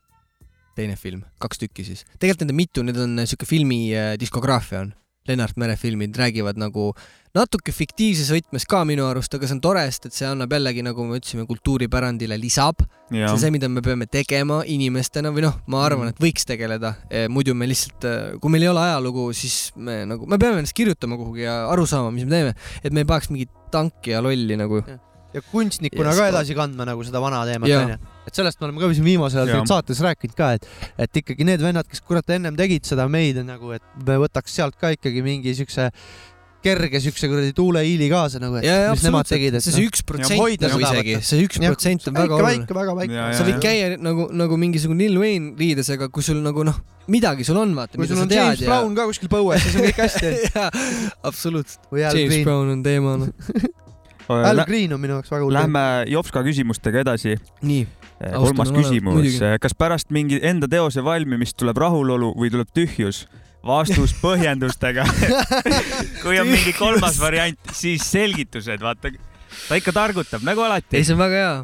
[0.75, 2.05] teine film, kaks tükki siis.
[2.19, 4.93] tegelikult need on mitu, need on siuke filmi äh, diskograafia on.
[5.27, 6.93] Lennart Mere filmid räägivad nagu
[7.35, 10.83] natuke fiktiivses võtmes ka minu arust, aga see on tore, sest et see annab jällegi,
[10.85, 12.85] nagu me ütlesime, kultuuripärandile lisab.
[13.09, 16.47] see ja on see, mida me peame tegema inimestena või noh, ma arvan, et võiks
[16.47, 16.95] tegeleda.
[17.29, 18.07] muidu me lihtsalt,
[18.41, 21.87] kui meil ei ole ajalugu, siis me nagu, me peame ennast kirjutama kuhugi ja aru
[21.89, 24.81] saama, mis me teeme, et me ei paneks mingit tanki ja lolli nagu.
[25.35, 27.95] ja kunstnikuna Yes, ka edasi kandma nagu seda vana teemat onju.
[28.23, 30.69] et sellest me oleme ka siin viimasel ajal tegelikult saates rääkinud ka, et,
[31.03, 34.79] et ikkagi need vennad, kes kurat ennem tegid seda meid nagu, et me võtaks sealt
[34.79, 35.89] ka ikkagi mingi siukse
[36.65, 39.77] kerge siukse kuradi tuuleiili kaasa nagu, et ja, ja mis nemad tegid, et see noh,
[39.77, 42.65] see üks protsent nagu isegi, see üks protsent on väga oluline.
[42.65, 43.29] väike, väga väike Ja,.
[43.37, 46.81] sa ja, võid käia nagu, nagu mingisugune Lil Wayne riides, aga kui sul nagu noh,
[47.11, 49.77] midagi sul on, vaata, kui sul on James tead ja Brown ka kuskil põues, siis
[49.79, 50.33] on kõik hästi.
[51.29, 51.89] absoluutselt.
[51.93, 52.45] James Green.
[52.47, 53.29] Brown on teema, noh.
[54.35, 55.53] Al Green on minu jaoks väga hull.
[55.53, 57.35] Lähme Jopska küsimustega edasi.
[57.61, 57.85] nii,
[58.17, 63.25] kolmas Austame küsimus muidugi., kas pärast mingi enda teose valmimist tuleb rahulolu või tuleb tühjus?
[63.65, 65.05] Vastus põhjendustega.
[66.23, 69.13] kui on mingi kolmas variant, siis selgitused, vaata.
[69.69, 71.05] ta ikka targutab nagu alati ei,.
[71.05, 71.55] see on väga hea.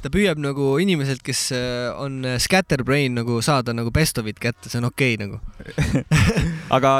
[0.00, 4.80] ta püüab nagu inimeselt, kes äh, on scatterbrain nagu saada nagu best of'it kätte, see
[4.80, 5.40] on okei okay, nagu.
[6.76, 6.94] aga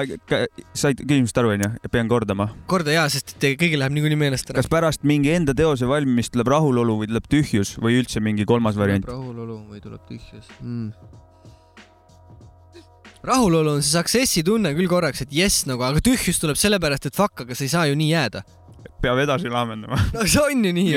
[0.77, 1.71] said küsimusest aru, onju?
[1.95, 2.51] pean kordama.
[2.71, 4.69] korda jaa, sest kõigil läheb niikuinii meelest ära kas.
[4.73, 9.09] pärast mingi enda teose valmimist tuleb rahulolu või tuleb tühjus või üldse mingi kolmas variant?
[9.09, 11.20] rahulolu või tuleb tühjus mm.?
[13.27, 17.17] Rahulolu on see success'i tunne küll korraks, et jess nagu, aga tühjus tuleb sellepärast, et
[17.17, 18.45] fuck, aga sa ei saa ju nii jääda.
[19.01, 19.99] Peab edasi laamendama.
[20.17, 20.95] no see on ju nii.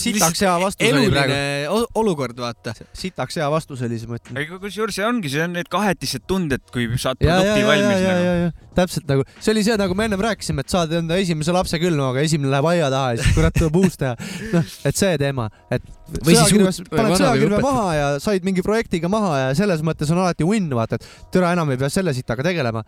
[0.00, 1.80] Sitaks hea vastus oli praegu.
[2.00, 2.74] olukord, vaata.
[2.96, 4.40] sitaks hea vastus oli see, ma ütlen.
[4.44, 8.14] aga kusjuures see ongi, see on need kahetised tunded, kui saad produkti ja, valmis ja,
[8.14, 8.24] nagu.
[8.24, 11.54] ja, ja täpselt nagu, see oli see, nagu me ennem rääkisime, et saad enda esimese
[11.54, 14.14] lapse küll, no aga esimene läheb aia taha ja siis kurat tuleb uus teha.
[14.54, 19.36] noh, et see teema, et siis sõjakirves paned sõjakirve maha ja said mingi projektiga maha
[19.44, 22.84] ja selles mõttes on alati win, vaata, et türa enam ei pea selle sitaga tegelema.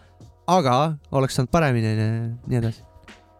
[0.47, 0.75] aga
[1.19, 2.11] oleks saanud paremini ja
[2.47, 2.85] nii edasi.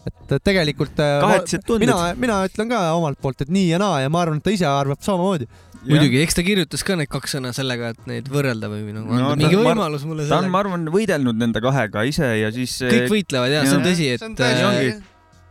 [0.07, 4.23] Et tegelikult äh, mina, mina ütlen ka omalt poolt, et nii ja naa ja ma
[4.25, 5.49] arvan, et ta ise arvab samamoodi.
[5.87, 9.29] muidugi, eks ta kirjutas ka need kaks sõna sellega, et neid võrrelda või nagu No
[9.33, 10.63] anda ta- mingi ma- võimalus mulle ta on, ma sellega.
[10.65, 14.35] arvan, võidelnud nende kahega ise ja siis kõik võitlevad ja see on tõsi, see on
[14.35, 14.99] et äh,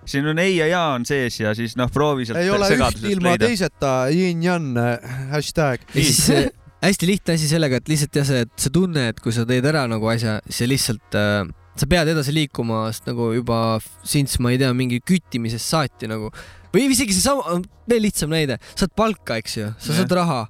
[0.06, 2.76] siin on ei ja ja on sees ja siis noh, proovi sealt ei ole üht
[2.76, 3.48] segadusest ilma leida.
[3.48, 4.76] teiseta, yin-yang,
[5.32, 5.82] hashtag.
[5.96, 6.50] ja siis äh,
[6.86, 9.66] hästi lihtne asi sellega, et lihtsalt jah, see, et see tunne, et kui sa teed
[9.66, 14.54] ära nagu asja, see lihtsalt äh,, sa pead edasi liikuma, sest nagu juba sints, ma
[14.54, 16.32] ei tea, mingi küttimisest saati nagu
[16.76, 20.04] või isegi seesama, veel lihtsam näide, saad palka, eks ju, sa Jah.
[20.04, 20.46] saad raha.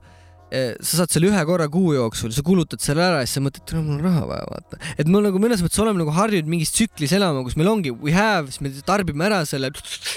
[0.55, 3.65] sa saad selle ühe korra kuu jooksul, sa kulutad selle ära ja siis sa mõtled,
[3.65, 4.77] et mul on raha vaja, vaata.
[5.01, 8.13] et me nagu mõnes mõttes oleme nagu harjunud mingis tsüklis elama, kus meil ongi we
[8.15, 9.73] have, siis me tarbime ära selle,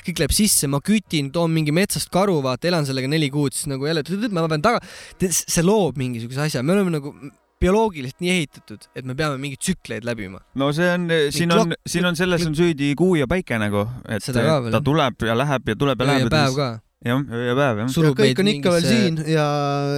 [0.06, 3.72] kõik läheb sisse, ma kütin, toon mingi metsast karu, vaata, elan sellega neli kuud, siis
[3.72, 4.04] nagu jälle,
[4.36, 4.84] ma pean taga,
[5.32, 7.16] see loob mingisuguse asja, me oleme nagu
[7.60, 10.40] bioloogiliselt nii ehitatud, et me peame mingeid tsükleid läbima.
[10.54, 14.22] no see on, siin on siin on selles on süüdi kuu ja päike nagu, et
[14.26, 14.36] veel,
[14.70, 14.84] ta jah.
[14.84, 16.30] tuleb ja läheb ja tuleb ja ja läheb.
[16.34, 16.68] päev ka.
[17.08, 17.90] jah, öö ja päev jah.
[17.94, 19.46] surub kõik on ikka veel mingisse- siin ja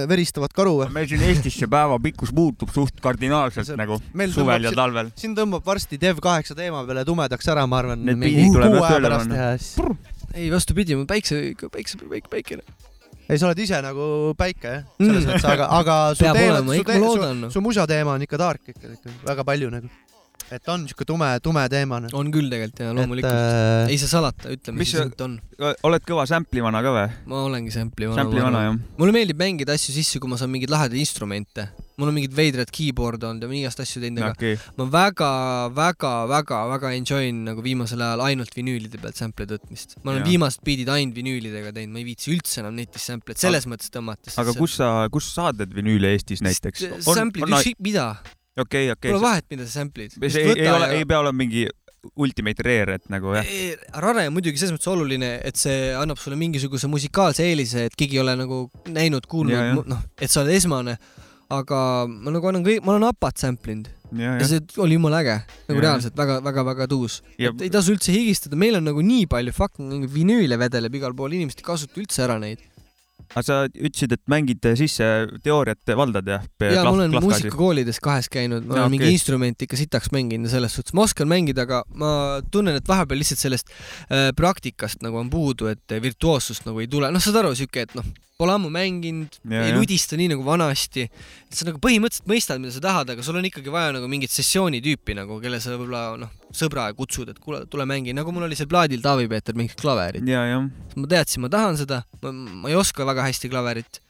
[0.09, 0.75] veristavad karu.
[0.93, 3.99] meil siin Eestis see päeva pikkus muutub suht kardinaalselt See- nagu
[4.33, 5.11] suvel ja siin- talvel.
[5.15, 8.05] siin tõmbab varsti Dev8 teema peale tumedaks ära, ma arvan.
[8.05, 9.35] Need pildid tuleb jah tööle panna.
[9.35, 9.57] ja
[10.33, 11.41] ei, vastupidi, päikse,
[11.71, 12.63] päikse, päike, päikene.
[13.31, 14.05] ei, sa oled ise nagu
[14.37, 15.29] päike jah, selles Mm.
[15.31, 18.37] mõttes, aga, aga su Peab teema, olema, su, te, su, su musa teema on ikka
[18.41, 19.87] dark ikka, ikka väga palju nagu.
[20.51, 23.31] Et on siuke tume, tume teema on küll tegelikult ja loomulikult.
[23.31, 25.37] äh, ei saa salata, ütleme Mis siis, et on.
[25.87, 27.05] oled kõva sampli vana ka või?
[27.31, 28.19] ma olengi sample'i vana.
[28.19, 28.81] sampli vana jah.
[28.99, 31.69] mulle meeldib mängida asju sisse, kui ma saan mingeid lahedaid instrumente.
[32.01, 35.31] mul on mingid veidrad keyboard'e olnud ja ma igast asju teinud, aga okei, ma väga,
[35.77, 39.95] väga, väga, väga enjoy n nagu viimasel ajal ainult vinüülide pealt sample'id võtmist.
[40.03, 40.31] ma olen Jaa.
[40.33, 44.35] viimased beat'id ainult vinüülidega teinud, ma ei viitsi üldse enam netist sample'id selles mõttes tõmmata.
[44.35, 46.89] aga kus sa, kus saad need vinüüle Eestis näiteks?
[47.05, 48.09] sample'id, ükskõik mida,
[48.59, 49.21] okei, okei pole.
[49.23, 50.17] vahet, mida sa sample'id.
[50.17, 51.67] see ei, ei ole, ei pea olema mingi
[52.17, 53.49] ultimate rare, et nagu jah.
[54.01, 58.17] Rare on muidugi selles mõttes oluline, et see annab sulle mingisuguse musikaalse eelise, et keegi
[58.17, 60.97] ei ole nagu näinud, kuulnud, noh, et sa oled esmane.
[61.51, 64.95] aga ma nagu annan kõik, ma olen apat sample inud ja, ja ja, see oli
[64.95, 65.35] jumala äge,
[65.67, 65.83] nagu Jaa.
[65.85, 67.21] reaalselt väga-väga-väga tuus.
[67.39, 71.35] ja ei tasu üldse higistada, meil on nagu nii palju fucking vinüüle vedeleb igal pool,
[71.37, 72.63] inimesed ei kasuta üldse ära neid.
[73.31, 75.07] Aga sa ütlesid, et mängid sisse
[75.43, 76.47] teooriat valdad jah?
[76.63, 79.17] ja ma olen muusikakoolides kahes käinud, ma Jaa, olen mingi okei.
[79.19, 82.13] instrumenti ikka sitaks mänginud ja selles suhtes ma oskan mängida, aga ma
[82.51, 87.11] tunnen, et vahepeal lihtsalt sellest äh, praktikast nagu on puudu, et virtuoossust nagu ei tule,
[87.13, 88.07] noh, saad aru, siuke, et noh,
[88.41, 91.07] pole ammu mänginud, ei ludista nii nagu vanasti.
[91.51, 94.81] sa nagu põhimõtteliselt mõistad, mida sa tahad, aga sul on ikkagi vaja nagu mingit sessiooni
[94.83, 98.57] tüüpi nagu, kelle sa võib-olla noh, sõbra kutsud, et kuule, tule mängi, nagu mul oli
[98.59, 100.23] seal plaadil Taavi-Peeter mingit klaverit.
[100.95, 104.01] ma teadsin, ma tahan seda, ma, ei oska väga hästi klaverit.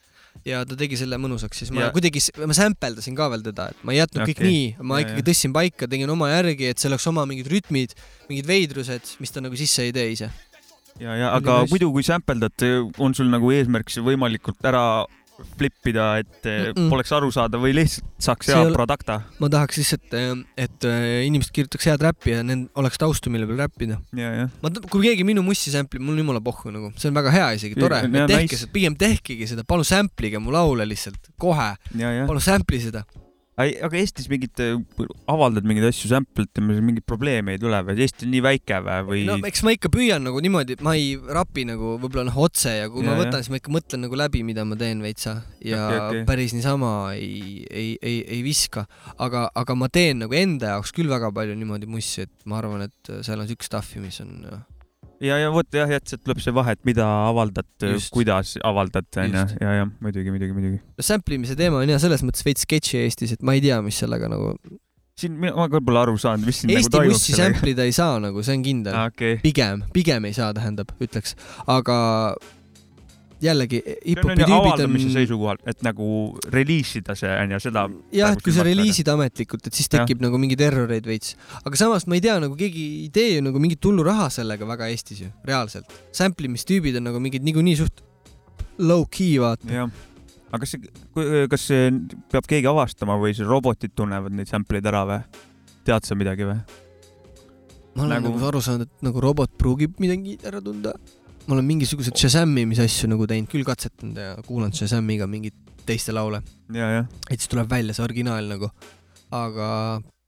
[0.48, 1.70] Ja ta tegi selle mõnusaks, siis.
[1.76, 4.34] Ma Ja- kuidagi, ma sämpeldasin ka veel teda, et ma ei jätnud okay.
[4.34, 7.50] kõik nii, ma Ja, ikkagi tõstsin paika, tegin oma järgi, et see oleks oma mingid
[7.52, 7.94] rütmid,
[8.30, 10.32] mingid veidrused, mis ta nagu sisse ei tee ise.
[11.00, 11.74] ja, ja aga nice.
[11.74, 12.68] muidu, kui sampeldad,
[13.00, 14.86] on sul nagu eesmärk see võimalikult ära
[15.58, 16.74] flippida, et mm.
[16.76, 16.90] -mm.
[16.90, 19.22] poleks aru saada või lihtsalt saaks hea ole- product'a?
[19.40, 20.14] ma tahaks lihtsalt,
[20.58, 23.98] et äh, inimesed kirjutaks head räppi ja neil oleks taustu, mille peal räppida.
[24.62, 27.34] ma, kui keegi minu mussi sample ib, mul on jumala pohhu nagu, see on väga
[27.34, 28.62] hea isegi, tore tehke nice.
[28.64, 33.06] seda, pigem tehkegi seda, palun sample'ige mu laule lihtsalt kohe, palun sample'i seda.
[33.62, 34.62] Aga Eestis mingit,
[35.32, 37.98] avaldad mingeid asju sample itama, mingit probleemi ei tule või?
[38.06, 40.96] Eesti on nii väike või, või no eks ma ikka püüan nagu niimoodi, et ma
[40.98, 44.06] ei rapi nagu võib-olla noh otse ja kui Ja, ma võtan, siis ma ikka mõtlen
[44.06, 46.26] nagu läbi, mida ma teen veitsa ja okay, okay.
[46.30, 48.86] päris niisama ei, ei, ei, ei viska,
[49.22, 52.86] aga, aga ma teen nagu enda jaoks küll väga palju niimoodi mussi, et ma arvan,
[52.88, 54.38] et seal on siukest stuff'i, mis on
[55.22, 57.68] ja, ja vot jah, et sealt tuleb see vahe, et mida avaldad
[58.14, 60.80] kuidas avaldad, onju ja, ja muidugi, muidugi, muidugi.
[60.98, 63.82] no sample imise teema on ja selles mõttes veits sketši Eestis, et ma ei tea,
[63.86, 64.56] mis sellega nagu
[65.22, 67.36] siin mina- ma ka pole aru saanud, mis siin nagu Eesti toimub mussi.
[67.38, 68.98] sample ida ei saa nagu, see on kindel.
[69.08, 71.36] okei, pigem, pigem ei saa, tähendab, ütleks,
[71.70, 72.00] aga
[73.42, 76.08] jällegi hip-hopi on ju tüübid avaldamise on, seisukohalt, et nagu
[76.54, 77.86] reliisida see onju, seda.
[78.16, 81.36] jah, et kui sa reliisid ametlikult, et siis tekib nagu mingeid erroreid veits.
[81.64, 84.68] aga samas ma ei tea, nagu keegi ei tee ju nagu mingit hullu raha sellega
[84.70, 85.90] väga Eestis ju, reaalselt.
[86.16, 88.04] Sample imistüübid on nagu mingid niikuinii suht
[88.82, 89.90] low-key, vaata.
[90.52, 91.90] aga kas see, kas see
[92.32, 95.22] peab keegi avastama või see robotid tunnevad neid sample'id ära või?
[95.88, 96.60] tead sa midagi või?
[97.96, 100.94] ma olen Nagu- nagu aru saanud, et nagu robot pruugib midagi ära tunda.
[101.48, 105.56] Ma olen mingisuguseid Shazami, mis asju nagu teinud, küll katsetanud ja kuulanud Shazamiga mingeid
[105.88, 106.42] teiste laule,
[107.30, 108.70] et siis tuleb välja see originaal nagu.
[109.32, 109.68] aga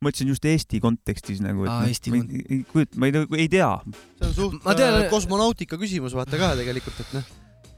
[0.04, 3.48] mõtlesin just Eesti kontekstis nagu, et Aa, Eesti ma ei, ei kujuta, ma ei, ei
[3.52, 3.70] tea.
[4.20, 7.24] see on suht Ma tean- äh, kosmonautika küsimus vaata ka tegelikult, et noh,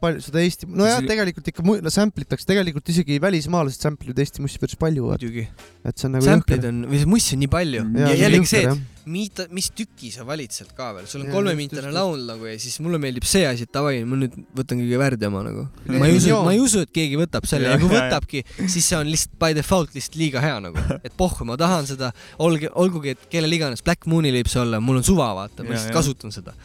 [0.01, 4.23] palju seda Eesti, nojah, See- tegelikult ikka mu- sample itakse, tegelikult isegi välismaalased sample ivad
[4.23, 5.47] Eesti mussi päris palju, muidugi,
[5.85, 7.85] et see on nagu sample'id on, või see muss on nii palju.
[7.85, 7.95] Mm.
[8.01, 11.23] ja, Jaa, ja jällegi see, et mida, mis tüki sa valid sealt ka veel, sul
[11.25, 14.81] on just, laul nagu ja siis mulle meeldib see asi, et davai, ma nüüd võtan
[14.81, 15.67] kõige värdjama nagu.
[15.85, 17.69] Need ma ei usu, ma ei usu, et keegi võtab selle.
[17.69, 21.13] Ja Jaa, kui võtabki, siis see on lihtsalt by default lihtsalt liiga hea nagu, et
[21.17, 25.01] pohhu, ma tahan seda, olge, olgugi, et kellel iganes, Black Moonil võib see olla, mul
[25.03, 26.57] on suva, vaata, ma lihtsalt kasutan seda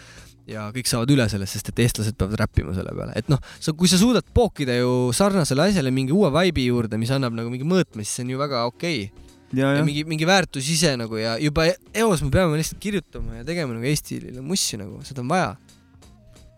[0.51, 3.75] ja kõik saavad üle sellest, sest et eestlased peavad räppima selle peale, et noh, sa,
[3.77, 7.67] kui sa suudad pookida ju sarnasele asjale mingi uue vibe'i juurde, mis annab nagu mingi
[7.69, 9.33] mõõtme, siis see on ju väga okei okay..
[9.57, 13.47] ja, ja mingi, mingi väärtus ise nagu ja juba eos me peame lihtsalt kirjutama ja
[13.47, 15.55] tegema nagu Eestile mussi nagu, seda on vaja.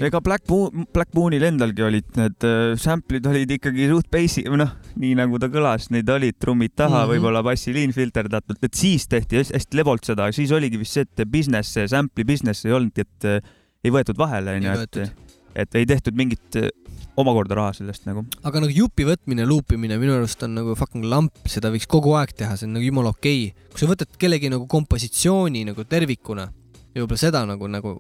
[0.03, 4.65] ega Black Moon, Black Moonil endalgi olid need äh, sample'id olid ikkagi suht basic, või
[4.65, 7.03] noh, nii nagu ta kõlas, neid olid trummid taha mm.
[7.05, 11.27] -hmm., võib-olla bassiliin filterdatud, et siis tehti hästi, lebolt seda, siis oligi vist see, et
[11.31, 13.53] business, sample'i business ei olnudki, et äh,
[13.83, 15.27] ei võetud vahele, Ei onju, et,
[15.65, 16.71] et ei tehtud mingit äh,
[17.19, 18.25] omakorda raha sellest nagu.
[18.43, 22.35] aga nagu jupi võtmine, luupimine minu arust on nagu fucking lamp, seda võiks kogu aeg
[22.37, 23.71] teha, see on nagu jumala okei okay..
[23.73, 26.49] kui sa võtad kellegi nagu kompositsiooni nagu tervikuna
[26.93, 27.95] ja võib-olla seda nagu, nagu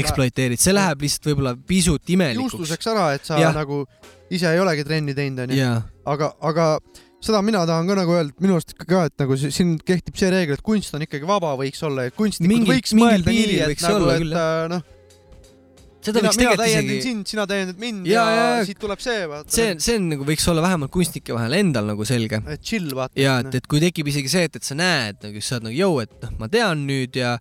[0.00, 2.56] ekspluateerid, see läheb lihtsalt võib-olla pisut imelikuks.
[2.56, 3.52] juustuseks ära, et sa ja.
[3.56, 3.82] nagu
[4.32, 5.72] ise ei olegi trenni teinud, onju.
[6.08, 6.68] aga, aga
[7.24, 10.16] seda mina tahan ka nagu öelda, minu arust ikka ka, et nagu si- siin kehtib
[10.16, 13.58] see reegel, et kunst on ikkagi vaba, võiks olla ja kunstnikud Mingil- võiks mõelda nii,
[13.58, 14.86] et võiks nagu, et äh, noh,
[16.04, 18.66] seda mina, võiks mina täiendan isegi, sind, sina täiendad mind ja, ja jaa.
[18.68, 19.52] siit tuleb see, vaata.
[19.54, 22.42] see, see on nagu võiks olla vähemalt kunstnike vahel endal nagu selge.
[22.54, 23.18] et chill, vaata.
[23.18, 25.78] ja et, et kui tekib isegi see, et, et sa näed nagu, sa oled nagu
[25.78, 27.36] jõu, et noh, ma tean nüüd ja,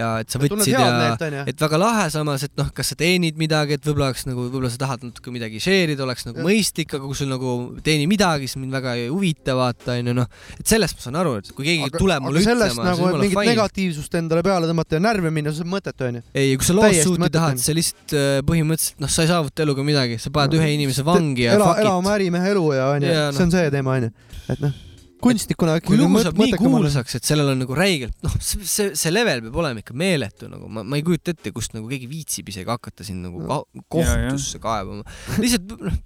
[0.00, 3.38] ja et sa võtsid ja meelt, et väga lahe, samas, et noh, kas sa teenid
[3.40, 6.46] midagi, et võib-olla oleks nagu, võib-olla sa tahad natuke midagi share ida, oleks nagu Jah.
[6.46, 7.54] mõistlik, aga kui sul nagu
[7.86, 11.36] teeni midagi, siis mind väga ei huvita, vaata onju noh, et sellest ma saan aru,
[11.42, 13.54] et kui keegi tuleb mulle ütlema, nagu siis et mingit fine.
[13.54, 16.24] negatiivsust endale peale tõmmata ja närvi minna, see on mõttetu, onju.
[16.34, 19.66] ei, kui sa loos täiesti suuti tahad, sa lihtsalt äh, põhimõtteliselt noh, sa ei saavuta
[19.66, 22.92] eluga midagi, sa paned ühe inimese vangi ja ela, fuck ela oma ärimehe elu ja
[22.96, 24.14] onju see on see teema onju,
[24.54, 24.78] et noh,
[25.24, 29.12] kunstnikuna kui ikkagi lugu saab nii kuulsaks, et sellel on nagu räigelt, noh, see, see,
[29.12, 32.50] level peab olema ikka meeletu nagu, ma, ma ei kujuta ette, kust nagu keegi viitsib
[32.52, 33.62] isegi hakata siin nagu ka
[33.92, 35.04] kohtusse kaebama.
[35.42, 35.98] lihtsalt noh,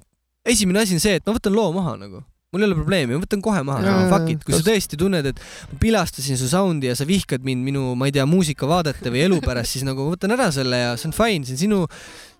[0.54, 2.24] esimene asi on see, et ma võtan loo maha nagu,
[2.54, 5.40] mul ei ole probleemi, ma võtan kohe maha fuck it, kui sa tõesti tunned, et
[5.72, 9.40] ma pilastasin su sound'i ja sa vihkad mind minu, ma ei tea, muusikavaadete või elu
[9.44, 11.80] pärast, siis nagu ma võtan ära selle ja see on fine, see on sinu,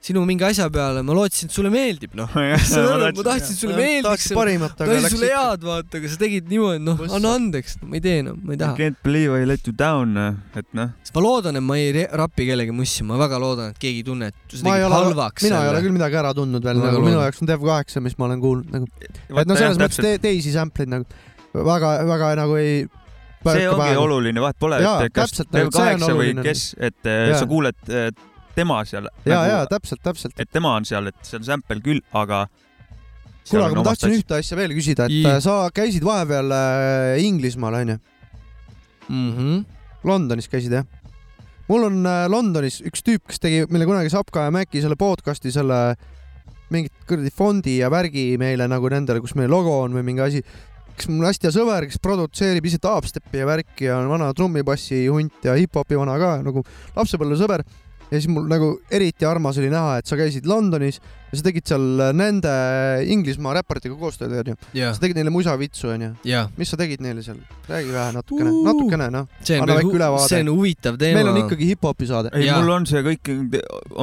[0.05, 2.29] sinu mingi asja peale, ma lootsin, et sulle meeldib, noh.
[2.37, 6.19] ma tahtsin, et sulle meeldiks tahaks, parimat, aga tahtsin läks sulle head vaata, aga sa
[6.21, 8.77] tegid niimoodi, noh, anna andeks, ma ei tee enam, ma ei taha.
[8.79, 10.13] Can't believe I let you down,
[10.53, 14.03] et noh, ma loodan, et ma ei rapi kellegi mussi, ma väga loodan, et keegi
[14.05, 17.01] ei tunne, et sa tegid halvaks mina ei ole küll midagi ära tundnud veel, nagu
[17.05, 20.19] minu jaoks on Dev kaheksa, mis ma olen kuulnud nagu, et no selles mõttes te,
[20.23, 21.09] teisi sample'id nagu
[21.55, 22.85] väga, väga nagu ei.
[23.45, 27.43] see ongi oluline, vahet pole, et kas on kaheksa või kes, et äh, Jaa.
[27.43, 28.09] sa kuuled äh,
[28.57, 29.09] tema seal.
[29.29, 30.39] ja, ja täpselt, täpselt.
[30.41, 32.47] et tema on seal, et see on sample küll, aga.
[33.51, 37.81] kuule, aga ma tahtsin ühte asja veel küsida, et äh, sa käisid vahepeal äh, Inglismaal
[37.83, 37.99] onju,
[39.09, 39.33] mm.
[39.37, 39.65] -hmm.
[40.05, 40.89] Londonis käisid jah?
[41.69, 45.53] mul on äh, Londonis üks tüüp, kes tegi meile kunagi Sapka ja Mäki selle podcast'i
[45.53, 45.97] selle
[46.75, 50.43] mingit kuradi fondi ja värgi meile nagu nendele, kus meie logo on või mingi asi.
[50.95, 55.07] kes mul hästi hea sõber, kes produtseerib ise dubstepi ja värki ja on vana trummipassi
[55.11, 56.63] hunt ja hip-hopi vana ka nagu
[56.95, 57.65] lapsepõlvesõber.
[58.11, 61.01] Ja siis mul nagu eriti armas oli näha, et sa käisid Londonis
[61.35, 61.85] ja sa tegid seal
[62.15, 62.51] nende
[63.11, 64.55] Inglismaa räpparitega koostööd onju.
[64.77, 66.11] ja sa, tegid neile musavitsu onju.
[66.29, 67.41] ja mis sa tegid neile seal?
[67.71, 68.61] räägi vähe natukene, Uh.
[68.69, 69.27] natukene noh.
[69.41, 70.29] see on Anna väike ülevaade.
[70.29, 71.19] see on huvitav teema.
[71.19, 72.31] meil on ikkagi hip-hopi saade.
[72.39, 73.33] ei, mul on see kõik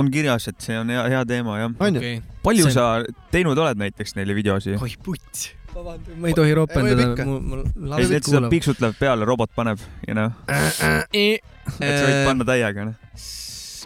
[0.01, 1.71] on kirjas, et see on hea, hea teema jah.
[1.77, 2.19] okay..
[2.43, 2.89] palju See- sa
[3.31, 4.75] teinud oled näiteks neile videosi?
[4.81, 5.45] oi putt,
[5.75, 8.51] vabandust, ma ei tohi ropendada mul, mul ei, lapsed need seda kuulavad.
[8.57, 11.39] piiksut läheb peale, robot paneb, you know, et
[11.79, 12.99] sa võid panna täiega, noh.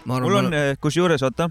[0.05, 1.49] Ma mul on arvan, eh, kusjuures, oota,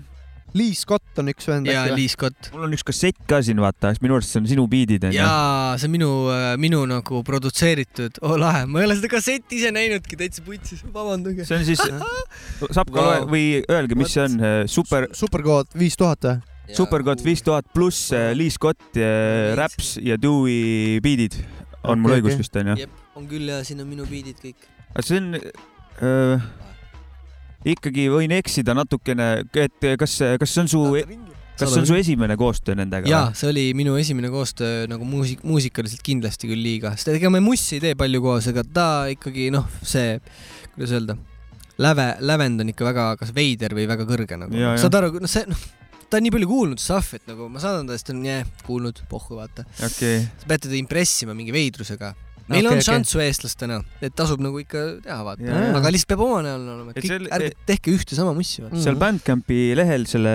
[0.54, 1.98] Lee Scott on üks vend ja äkki või?
[1.98, 2.48] Lee Scott.
[2.54, 5.18] mul on üks kassett ka siin, vaata, minu arust see on sinu biidid onju.
[5.18, 6.10] jaa, see on minu,
[6.62, 11.46] minu nagu produtseeritud, oo lahe, ma ei ole seda kassetti ise näinudki, täitsa putsis, vabandage.
[11.48, 11.82] see on siis,
[12.70, 16.42] saab ka loe või öelge, mis see on, super, superkood viis tuhat või?
[16.72, 18.96] superkott viis tuhat pluss äh, Lee Scott,
[19.58, 21.36] Raps ja Dewey biidid
[21.84, 22.76] on mul Okei, õigus vist onju.
[22.80, 24.68] jep, on küll ja siin on minu biidid kõik.
[24.94, 26.46] aga see on äh,,
[27.64, 30.82] ikkagi võin eksida natukene, et kas, kas see on su,
[31.58, 33.08] kas see on su esimene koostöö nendega?
[33.10, 37.42] jaa, see oli minu esimene koostöö nagu muusik, muusikaliselt kindlasti küll liiga, sest ega me
[37.44, 40.18] mussi ei tee palju koos, aga ta ikkagi noh, see,
[40.74, 41.16] kuidas öelda,
[41.82, 45.46] läve, lävend on ikka väga kas veider või väga kõrge nagu saad aru, noh see,
[45.50, 45.64] noh,
[46.10, 46.84] ta on nii palju kuulnud,
[47.18, 49.64] et nagu ma saadan ta, siis ta on jah, kuulnud, pohhu vaata.
[49.82, 52.12] okei, sa pead teda impressima mingi veidrusega.
[52.50, 52.86] Meil Okei, on okei.
[52.90, 55.60] šanssu eestlastena, et tasub nagu ikka teha, vaata jaa..
[55.78, 58.94] aga lihtsalt peab oma näol olema, et kõik seal-, ärge tehke ühte sama mussi, seal
[58.94, 59.00] Mhm.
[59.00, 60.34] Bandcampi lehel selle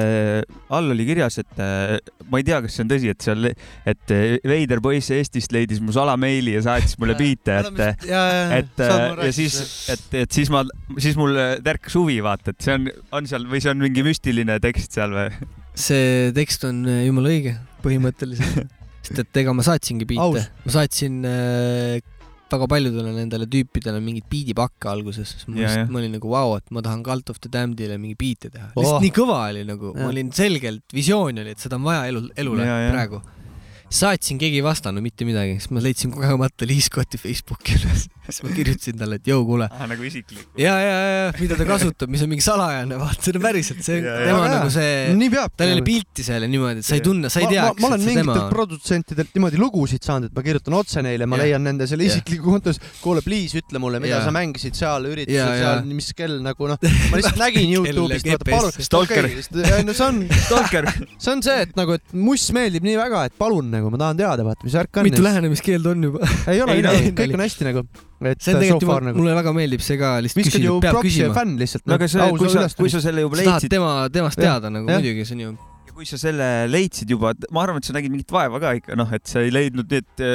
[0.73, 1.97] all oli kirjas, et äh,
[2.31, 3.51] ma ei tea, kas see on tõsi, et seal,
[3.93, 9.25] et äh, veider poiss Eestist leidis mu salameili ja saatis mulle biite, et et äh,
[9.27, 9.59] ja siis,
[9.93, 10.63] et, et siis ma,
[10.97, 14.57] siis mul tärkas huvi, vaata, et see on, on seal või see on mingi müstiline
[14.63, 15.29] tekst seal või?
[15.79, 17.53] see tekst on jumala õige
[17.85, 18.65] põhimõtteliselt,
[19.01, 20.45] sest et ega ma saatsingi biite.
[20.65, 21.99] Ma saatsin äh,
[22.49, 26.71] väga paljudele nendele tüüpidele mingeid biidipakke alguses, sest ma, lihtsalt- ma olin nagu vau, et
[26.73, 28.71] ma tahan Cult of the Damnedile mingi biite teha.
[28.75, 28.81] Oh.
[28.81, 32.23] lihtsalt nii kõva oli nagu, ma olin selgelt, visioon oli, et seda on vaja elu,
[32.41, 32.91] elule Ja, ja.
[32.95, 33.21] praegu.
[33.89, 38.43] saatsin, keegi ei vastanud mitte midagi, siis ma leidsin kogemata Lee Scotti Facebooki üles, siis
[38.45, 40.45] ma kirjutasin talle, et jõu, kuule, nagu isiklik.
[40.59, 43.97] ja, ja, ja mida ta kasutab, mis on mingi salajane, vaata, see on päriselt, see
[44.09, 44.27] Ja, ja.
[44.29, 47.31] tema Väga nagu see, tal ei ole pilti seal ja niimoodi, et sa ei tunne,
[47.33, 51.27] sa ei tea, ma, olen mingitelt produtsentidelt niimoodi lugusid saanud, et ma kirjutan otse neile,
[51.29, 51.49] ma Jah.
[51.49, 54.27] leian nende selle isikliku kontos, kuule, please ütle mulle, mida Jah.
[54.29, 58.79] sa mängisid seal üritusel seal, mis kell nagu noh, ma lihtsalt nägin Youtube'ist, vaata palun.
[58.89, 59.29] Stalker.
[59.89, 60.89] no see on, Stalker.
[61.17, 64.19] see on see, et nagu, et muss meeldib nii väga, et palun nagu ma tahan
[64.19, 65.07] teada, vaata, mis värk on.
[65.07, 66.29] mitu lähenemiskeeld on juba?
[66.51, 67.83] ei ole Ei, midagi nali,, kõik on hästi nagu.
[68.21, 69.21] et see on tegelikult juba, nagu.
[69.23, 71.35] mulle väga meeldib see ka, lihtsalt viskad küsin, peab ja küsima.
[71.39, 71.85] fänn lihtsalt.
[71.87, 74.71] no aga see, kui sa, kui sa selle juba sa tahad leidsid, tema, temast teada
[74.73, 75.53] nagu muidugi, see on ju.
[75.99, 79.09] kui sa selle leidsid juba, ma arvan, et sa nägid mingit vaeva ka ikka, noh,
[79.15, 80.27] et sa ei leidnud nüüd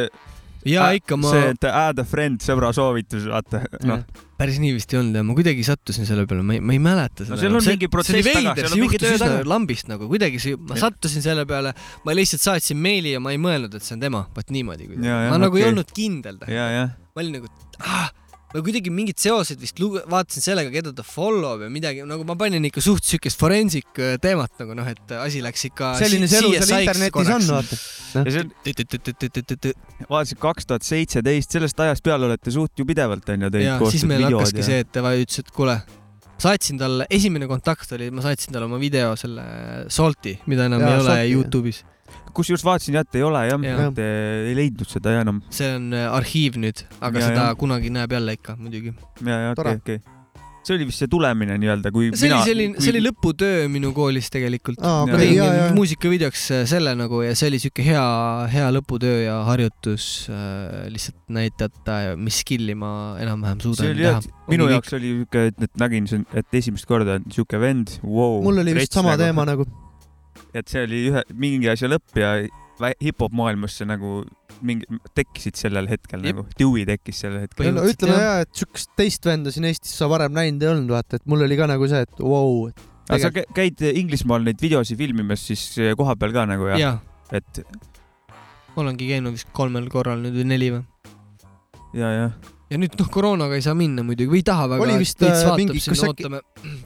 [0.68, 4.04] ja Ä- ikka ma see, et add a friend, sõbra soovitus, vaata, noh.
[4.40, 6.80] päris nii vist ei olnud ja ma kuidagi sattusin selle peale, ma ei, ma ei
[6.82, 7.38] mäleta seda.
[7.40, 9.44] seal on mingi protsess taga, seal on see mingi töö taga.
[9.54, 10.86] lambist nagu kuidagi see, ma Jah.
[10.86, 11.74] sattusin selle peale,
[12.06, 15.08] ma lihtsalt saatsin meili ja ma ei mõelnud, et see on tema, vot niimoodi kuidagi.
[15.08, 16.84] Ja, ja, ma nagu ei olnud kindel, ja, ja,
[17.14, 17.52] ma olin nagu,
[17.84, 18.10] ah,
[18.54, 22.26] ma kuidagi mingid seosed vist luge-, vaatasin sellega, keda ta follow b ja midagi, nagu
[22.28, 25.94] ma panin ikka suht siukest forensic äh, teemat nagu noh, et asi läks ikka.
[25.98, 27.80] selline see elu seal internetis on, vaata.
[28.20, 28.54] ja see on,
[30.12, 34.06] vaatasin kaks tuhat seitseteist, sellest ajast peale olete suht ju pidevalt onju teinud ja siis
[34.10, 35.74] meil hakkaski see, et ta ütles, et kuule,
[36.44, 39.48] saatsin talle, esimene kontakt oli, ma saatsin talle oma video selle
[39.90, 41.18] Salti, mida enam Jaa, ei ole.
[41.34, 41.82] Youtube'is.
[42.34, 45.42] Kusjuures vaatasin jah, et ei ole jah ja., et eh, ei leidnud seda enam.
[45.54, 47.54] see on äh, arhiiv nüüd, aga Ja, seda ja.
[47.60, 48.94] kunagi näeb jälle ikka muidugi.
[49.24, 50.00] ja, ja okei, okei.
[50.64, 53.90] see oli vist see tulemine nii-öelda, kui see mina oli, selline, see oli lõputöö minu
[53.96, 54.80] koolis tegelikult.
[54.80, 55.66] aa, Ja, ma tegin ja, ja.
[55.76, 58.04] muusikavideoks äh, selle nagu ja see oli siuke hea,
[58.54, 62.90] hea lõputöö ja harjutus äh, lihtsalt näidata, mis skill'i ma
[63.20, 67.28] enam-vähem suudan oli teha., minu Ongi jaoks oli siuke, et nägin, et esimest korda on
[67.36, 69.68] siuke vend wow,, mul oli vist sama teema nagu.
[70.54, 72.36] Et see oli ühe mingi asja lõpp ja
[73.02, 74.22] hip-hop maailmasse nagu
[74.64, 76.40] mingi, tekkisid sellel hetkel Jep.
[76.40, 77.70] nagu, Dewey tekkis sellel hetkel.
[77.74, 78.24] no ütleme jah.
[78.24, 81.44] ja, et siukest teist venda siin Eestis sa varem näinud ei olnud, vaata, et mul
[81.46, 84.98] oli ka nagu see, et vau wow,, et aga sa kä- käid Inglismaal neid videosid
[84.98, 85.66] filmimas siis
[85.98, 86.96] koha peal ka nagu jah jaa,
[87.36, 87.62] et
[88.74, 90.84] ma olengi käinud vist kolmel korral nüüd või neli või.
[91.94, 92.28] ja, ja
[92.74, 94.82] ja nüüd noh, koroonaga ei saa minna muidugi või ei taha väga.
[94.82, 96.26] Oli vist, äh, mingi- kas äkki-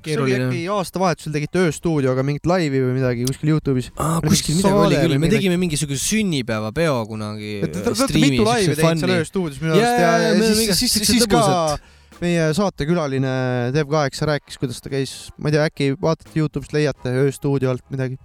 [0.05, 3.89] see oli äkki aastavahetusel tegite ööstuudioga mingit laivi või midagi kuskil Youtube'is.
[4.27, 9.01] kuskil midagi oli küll, me tegime mingisuguse sünnipäevapeo kunagi Te te olete mitu laivi teinud
[9.05, 11.79] seal ööstuudios minu arust ja, ja oleme siis, siis, siis ka
[12.21, 13.33] meie saatekülaline
[13.73, 18.19] Dev8 rääkis, kuidas ta käis, ma ei tea, äkki vaatate Youtube'ist, leiate ööstuudio alt midagi.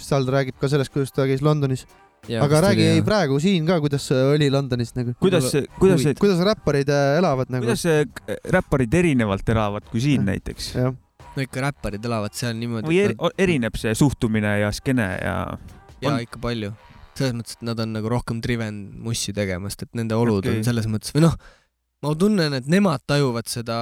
[0.00, 1.84] seal ta räägib ka sellest, kuidas ta käis Londonis,
[2.40, 5.14] aga räägi ei praegu siin ka, kuidas oli Londonis nagu.
[5.20, 10.24] kuidas, kuidas see, kuidas räpparid äh, elavad nagu kuidas k- räpparid erinevalt elavad kui siin
[10.28, 10.94] näiteks jah,
[11.36, 15.36] no ikka räpparid elavad seal niimoodi või eri, erineb see suhtumine ja skeene ja
[16.00, 16.72] jaa on- ikka palju
[17.14, 20.58] selles mõttes, et nad on nagu rohkem driven mussi tegemast, et nende olud okay.
[20.58, 21.36] on selles mõttes või noh,
[22.02, 23.76] ma tunnen, et nemad tajuvad seda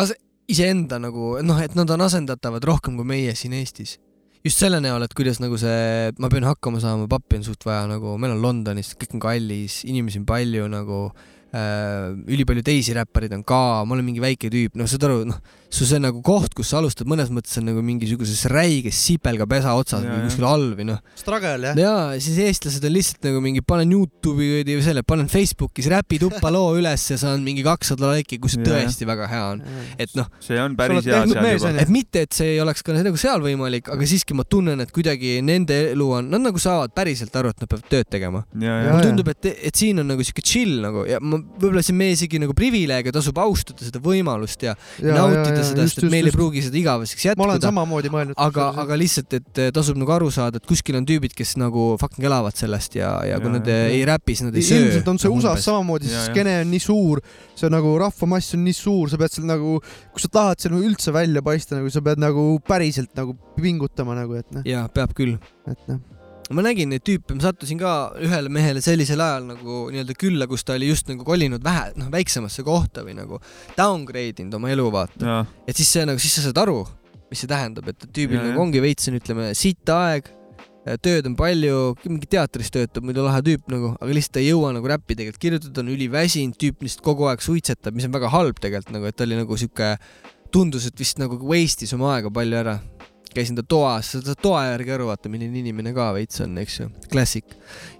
[0.00, 0.18] ase-,
[0.50, 3.98] iseenda nagu noh, et nad on asendatavad rohkem kui meie siin Eestis.
[4.44, 7.86] Just selle näol, et kuidas nagu see, ma pean hakkama saama, pappi on suht vaja
[7.88, 10.98] nagu, meil on Londonis, kõik on kallis, inimesi on palju nagu
[11.54, 15.38] ülipalju teisi räppareid on ka, ma olen mingi väike tüüp, noh, saad aru, noh,
[15.74, 20.04] su see nagu koht, kus sa alustad, mõnes mõttes on nagu mingisuguses räiges sipelgapesa otsas
[20.06, 21.78] või kuskil all või noh, Struggle jah.
[21.78, 26.52] ja siis eestlased on lihtsalt nagu mingi, panen Youtube'i või selle, panen Facebookis räpi tuppa
[26.54, 29.64] loo üles ja saan mingi kakssada laiki, kus see tõesti väga hea on.
[29.98, 31.74] et noh, see on päris hea seal juba.
[31.82, 34.94] et mitte, et see ei oleks ka nagu seal võimalik, aga siiski ma tunnen, et
[34.94, 38.44] kuidagi nende elu on, nad nagu saavad päriselt aru, et nad peavad tööd tegema.
[38.58, 41.43] ja, Jaa, ja mulle tundub, et, et siin on nagu siuke chill nagu ja ma
[41.54, 45.62] võib-olla see on meie isegi nagu privileeg ja tasub austada seda võimalust ja, ja nautida
[45.66, 47.70] seda, sest et meil ei pruugi seda igaveseks ma olen jätkuda.
[47.70, 48.38] samamoodi mõelnud.
[48.46, 51.86] aga, aga lihtsalt, et eh, tasub nagu aru saada, et kuskil on tüübid, kes nagu
[52.00, 54.86] fucking elavad sellest ja, ja kui Jaa, nad eh, ei räpi, siis nad ei söö.
[54.86, 57.22] ilmselt on see USA-s samamoodi, see skeene on nii suur,
[57.54, 59.78] see nagu rahvamass on nii suur, sa pead seal nagu,
[60.14, 64.18] kui sa tahad seal nagu üldse välja paista, nagu sa pead nagu päriselt nagu pingutama
[64.18, 65.38] nagu, et noh, jaa, peab küll.
[65.70, 66.02] et noh.
[66.52, 70.66] Ma nägin neid tüüpe, ma sattusin ka ühele mehele sellisel ajal nagu nii-öelda külla, kus
[70.66, 73.40] ta oli just nagu kolinud vähe, noh, väiksemasse kohta või nagu
[73.78, 75.24] downgrade inud oma elu, vaata.
[75.24, 76.82] ja, et siis see nagu, siis sa saad aru,
[77.30, 80.28] mis see tähendab, et tüübil Jaa, nagu ongi veits on, ütleme, sitt aeg,
[81.00, 84.90] tööd on palju, mingi teatris töötab, muidu lahe tüüp nagu, aga lihtsalt ei jõua nagu
[84.90, 88.92] räppi tegelikult kirjutada, on üliväsinud, tüüp lihtsalt kogu aeg suitsetab, mis on väga halb tegelikult
[88.98, 89.94] nagu, et ta oli nagu sihuke,
[90.54, 92.76] tundus, et vist nagu waste'is oma aega palju ära.
[93.34, 96.90] Käisin ta toas, saad toa järgi aru, vaata milline inimene ka veits on, eks ju,
[97.12, 97.56] klassik.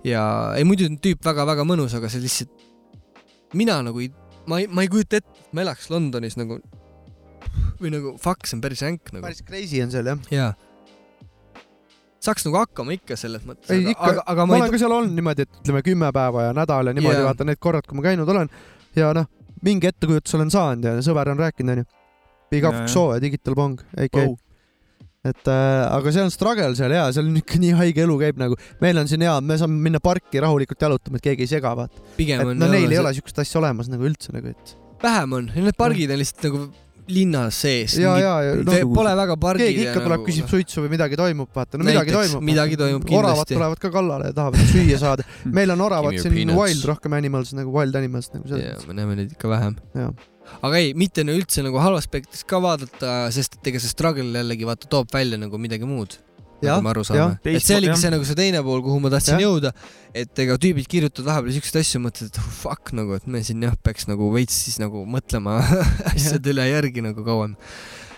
[0.06, 0.22] ja
[0.58, 2.52] ei muidu on tüüp väga-väga mõnus, aga see lihtsalt,
[3.58, 4.10] mina nagu ei,
[4.50, 6.60] ma ei, ma ei kujuta ette, et ma elaks Londonis nagu
[7.80, 9.24] või nagu fuck, see on päris ränk nagu.
[9.26, 10.30] päris crazy on seal jah.
[10.34, 10.52] jaa.
[12.24, 14.76] saaks nagu hakkama ikka selles mõttes, ei aga, ikka aga, aga ma ma olen ei
[14.76, 17.28] ka seal olnud niimoodi, et ütleme kümme päeva ja nädal ja niimoodi Jaa.
[17.30, 18.52] vaata need korrad, kui ma käinud olen
[18.96, 19.28] ja noh,
[19.64, 21.90] mingi ettekujutuse olen saanud ja sõber on rääkinud onju.
[22.52, 22.76] Big up.
[22.86, 24.34] Xo ja Digital Bong, AK Wow.
[25.24, 28.40] Et äh, aga see on struggle seal ja seal on ikka nii haige elu käib
[28.42, 31.74] nagu, meil on siin hea, me saame minna parki rahulikult jalutama, et keegi ei sega,
[31.78, 32.02] vaata.
[32.18, 34.74] pigem et on no neil ei see- ole siukest asja olemas nagu üldse nagu, et
[35.04, 36.64] vähem on, need pargid on lihtsalt nagu
[37.08, 37.98] linnas sees.
[38.00, 39.66] ja, ja, ja noh, Pole väga pargid.
[39.66, 42.46] keegi ikka tuleb, küsib suitsu või midagi toimub, vaata, no midagi Näiteks, toimub.
[42.48, 43.54] midagi toimub oravad kindlasti.
[43.58, 45.26] tulevad ka kallale ja tahavad süüa saada.
[45.58, 49.34] meil on oravad siin wild rohkem animals nagu wild animals nagu selles me näeme neid
[49.36, 49.76] ikka vähem.
[49.94, 50.14] Jah.
[50.60, 54.28] Aga ei, mitte no üldse nagu halva aspektist ka vaadata, sest et ega see struggle
[54.28, 56.18] jällegi vaata toob välja nagu midagi muud.
[56.64, 57.36] Nagu me aru saame.
[57.50, 59.42] et see oligi see nagu see teine pool, kuhu ma tahtsin Jah.
[59.44, 59.72] jõuda,
[60.16, 63.66] et ega tüübid kirjutavad vahepeal siukseid asju, mõtled, et oh, fuck nagu, et me siin
[63.66, 65.58] jah, peaks nagu veits siis nagu mõtlema
[66.14, 67.58] asjade üle järgi nagu kauem.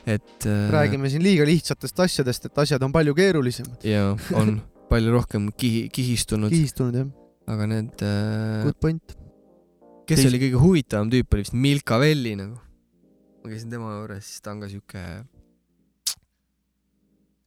[0.07, 3.83] et äh, räägime siin liiga lihtsatest asjadest, et asjad on palju keerulisemad.
[3.87, 4.61] ja on
[4.93, 7.13] palju rohkem kihi, kihistunud, kihistunud jah,
[7.51, 9.17] aga need äh,, good point.
[10.07, 12.61] Kes Teist- oli kõige huvitavam tüüp, oli vist Milka Velli nagu.
[13.43, 15.03] ma käisin tema juures, siis ta on ka siuke.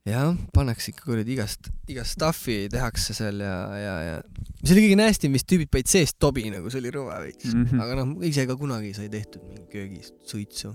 [0.09, 4.19] jah, pannakse ikka kuradi igast, igast stuff'i tehakse seal ja, ja, ja
[4.63, 7.51] see oli kõige nasty im vist tüübid panid seest tobi nagu, see oli rõve veits
[7.51, 7.65] mm.
[7.65, 7.83] -hmm.
[7.83, 10.73] aga noh, ise ka kunagi sai tehtud mingi köögis suitsu.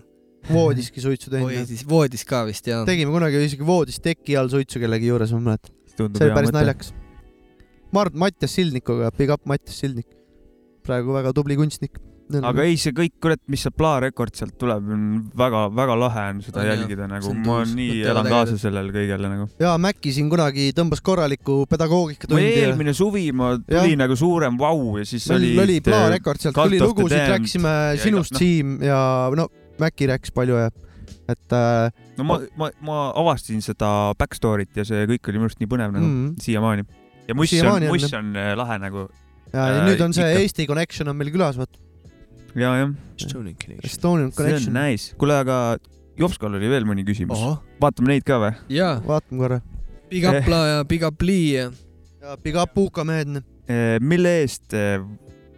[0.48, 1.50] voodiski suitsu teinud.
[1.50, 2.84] voodis, voodis ka vist jah.
[2.86, 5.74] tegime kunagi isegi voodis teki all suitsu kellegi juures, ma mäletan.
[5.96, 6.52] see oli päris.
[6.54, 6.94] naljakas.
[7.94, 10.08] Mart Mattias Sildnikuga, big up Mattias Sildnik.
[10.84, 11.98] Praegu väga tubli kunstnik.
[12.40, 15.02] aga ei, see kõik, kurat, mis see Pla Record sealt tuleb, on
[15.36, 17.74] väga-väga lahe on seda On jah, jälgida nagu, see on ma tuus.
[17.76, 19.48] nii elan kaasa sellele kõigele nagu.
[19.60, 23.82] ja Mäkki siin kunagi tõmbas korraliku ma pedagoogikatundi ja eelmine suvi ma Jah.
[23.84, 25.52] tuli nagu suurem vau ja siis oli.
[25.52, 28.44] meil oli Pla Record, sealt Cult tuli lugusid, rääkisime ja sinust, noh.
[28.44, 28.98] Siim ja
[29.36, 29.50] no
[29.82, 30.70] Mäkki rääkis palju ja
[31.28, 33.88] et äh, no ma, ma, ma avastasin seda
[34.20, 36.84] backstory't ja see kõik oli minu arust nii põnev nagu mm, siiamaani.
[37.28, 39.06] ja Muss on, on, Muss on äh, lahe nagu
[39.54, 40.42] ja, Äh, nüüd on see ikka.
[40.42, 41.78] Eesti Connection on meil külas, vaata.
[42.54, 43.90] ja, jah, Estonian Connection.
[43.90, 44.74] Estonian see on Connection.
[44.74, 45.14] nice.
[45.20, 45.58] kuule, aga
[46.18, 47.40] Jopskal oli veel mõni küsimus,
[47.82, 48.52] vaatame neid ka või?
[48.74, 49.60] jaa, vaatame korra.
[50.10, 51.70] Big Up La ja Big Up Lee ja
[52.24, 53.40] ja Big up Puka mehed.
[54.00, 54.74] mille eest,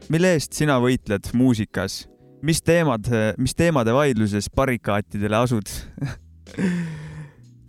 [0.09, 2.05] mille eest sina võitled muusikas?
[2.47, 3.09] mis teemad,
[3.43, 5.67] mis teemade vaidluses barrikaatidele asud?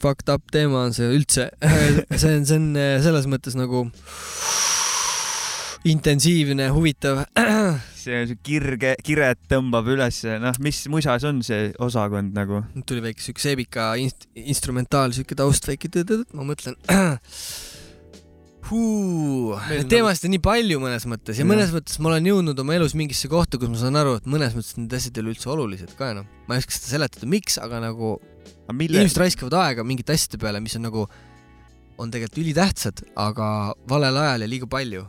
[0.01, 1.47] fucked up teema on see üldse.
[2.21, 3.87] see on, see on äh, selles mõttes nagu
[5.91, 7.23] intensiivne, huvitav.
[8.03, 12.63] see, see kirge, kired tõmbab ülesse, noh, mis musas on see osakond nagu?
[12.87, 15.91] tuli väike siuke seebika inst-, instrumentaal, siuke taust väike,
[16.37, 16.77] ma mõtlen.
[18.67, 21.47] On teemasid on nii palju mõnes mõttes ja Jah.
[21.47, 24.57] mõnes mõttes ma olen jõudnud oma elus mingisse kohta, kus ma saan aru, et mõnes
[24.57, 26.27] mõttes need asjad ei ole üldse olulised ka enam.
[26.49, 28.17] ma ei oska seda seletada, miks, aga nagu
[28.75, 31.05] mille, inimesed raiskavad aega mingite asjade peale, mis on nagu,
[31.97, 33.47] on tegelikult ülitähtsad, aga
[33.87, 35.05] valel ajal ja liiga palju.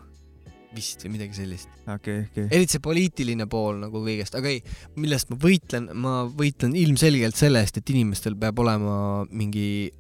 [0.75, 1.71] Vist või midagi sellist.
[1.89, 2.47] okei, okei.
[2.51, 4.63] eriti see poliitiline pool nagu kõigest, aga ei,
[5.01, 9.91] millest ma võitlen, ma võitlen ilmselgelt selle eest, et inimestel peab olema mingi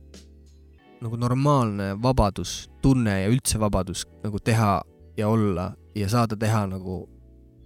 [1.02, 4.80] nagu normaalne vabadus, tunne ja üldse vabadus nagu teha
[5.18, 7.04] ja olla ja saada teha nagu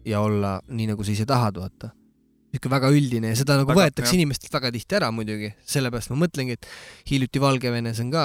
[0.05, 1.93] ja olla nii, nagu sa ise tahad, vaata.
[2.53, 4.19] Niisugune väga üldine ja seda nagu Väga- võetakse jah.
[4.21, 6.67] inimestelt väga tihti ära muidugi, sellepärast ma mõtlengi, et
[7.09, 8.25] hiljuti Valgevenes on ka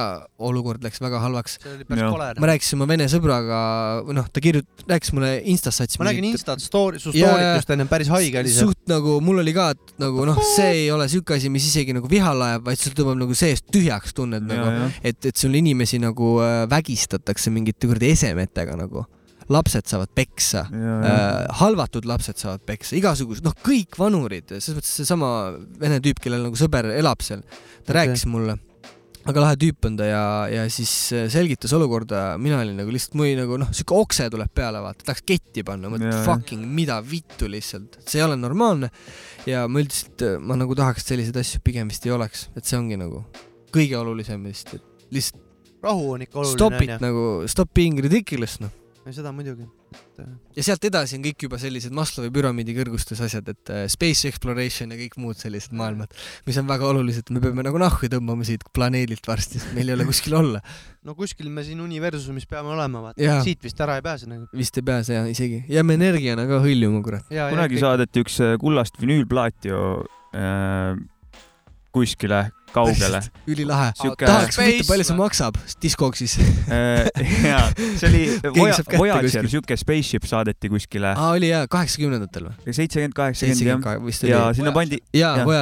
[0.50, 1.58] olukord läks väga halvaks.
[1.90, 3.60] ma rääkisin oma vene sõbraga,
[4.08, 7.46] või noh, ta kirjut-, rääkis mulle Instas sats ma nägin Instat story, su Jaa, story't
[7.48, 7.56] jaa.
[7.62, 8.66] just ennem, päris haige oli see.
[8.68, 11.96] suht nagu mul oli ka, et nagu noh, see ei ole siuke asi, mis isegi
[11.96, 16.02] nagu viha laeb, vaid sul tõmbab nagu seest tühjaks tunned nagu, et, et sul inimesi
[16.04, 19.06] nagu äh, vägistatakse mingite kuradi esemetega nagu.
[19.54, 25.32] Lapsed saavad peksa äh,, halvatud lapsed saavad peksa, igasugused, noh, kõik vanurid, selles mõttes seesama
[25.82, 27.98] vene tüüp, kellel nagu sõber elab seal, ta okay.
[28.00, 28.58] rääkis mulle,
[29.28, 33.18] väga lahe tüüp on ta ja, ja siis äh, selgitas olukorda, mina olin nagu lihtsalt,
[33.20, 36.24] mul nagu noh, siuke okse tuleb peale, vaata, tahaks ketti panna, mõtled jah.
[36.28, 38.92] fucking mida vittu lihtsalt, see ei ole normaalne.
[39.48, 42.80] ja ma üldiselt, ma nagu tahaks, et selliseid asju pigem vist ei oleks, et see
[42.80, 43.26] ongi nagu
[43.74, 45.44] kõige olulisem vist, et lihtsalt
[45.84, 47.02] rahu on ikka stop oluline it.
[47.04, 48.74] nagu, stop being ridiculous noh.
[49.16, 49.66] Seda muidugi.
[50.56, 54.92] ja sealt edasi on kõik juba sellised Maslowi püramiidi kõrgustes asjad, et äh, space exploration
[54.94, 56.14] ja kõik muud sellised maailmad,
[56.48, 59.98] mis on väga olulised, me peame nagu nahku tõmbama siit planeedilt varsti, sest meil ei
[59.98, 60.62] ole kuskil olla.
[61.08, 64.50] no kuskil me siin universumis peame olema, vaata siit vist ära ei pääse nagu.
[64.58, 67.28] vist ei pääse ja isegi, jääme energiana ka hõljuma, kurat.
[67.32, 69.84] kunagi saadeti üks äh, kullast vinüülplaat ju
[70.36, 70.98] äh,
[71.96, 73.22] kuskile kaugele.
[73.48, 73.92] ülilahe.
[73.98, 76.38] Tahaks võtta, palju see maksab Discogsis?
[76.72, 77.08] Äh,
[77.52, 77.64] jaa,
[78.00, 78.24] see oli
[78.54, 79.50] Voyager, kuskil.
[79.52, 82.76] siuke spaceship saadeti kuskile aa, oli jaa, kaheksakümnendatel või?
[82.78, 84.42] seitsekümmend, kaheksakümmend jah ja.
[84.58, 85.00] sinna pandi,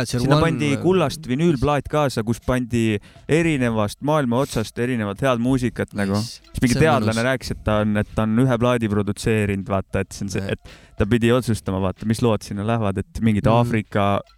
[0.10, 3.00] sinna pandi kullast vinüülplaat kaasa, kus pandi
[3.30, 6.18] erinevast maailma otsast erinevat head muusikat nagu.
[6.20, 6.42] Nice.
[6.52, 10.16] siis mingi teadlane rääkis, et ta on, et ta on ühe plaadi produtseerinud, vaata, et
[10.16, 14.35] see on see, et ta pidi otsustama, vaata, mis lood sinna lähevad, et mingid Mm.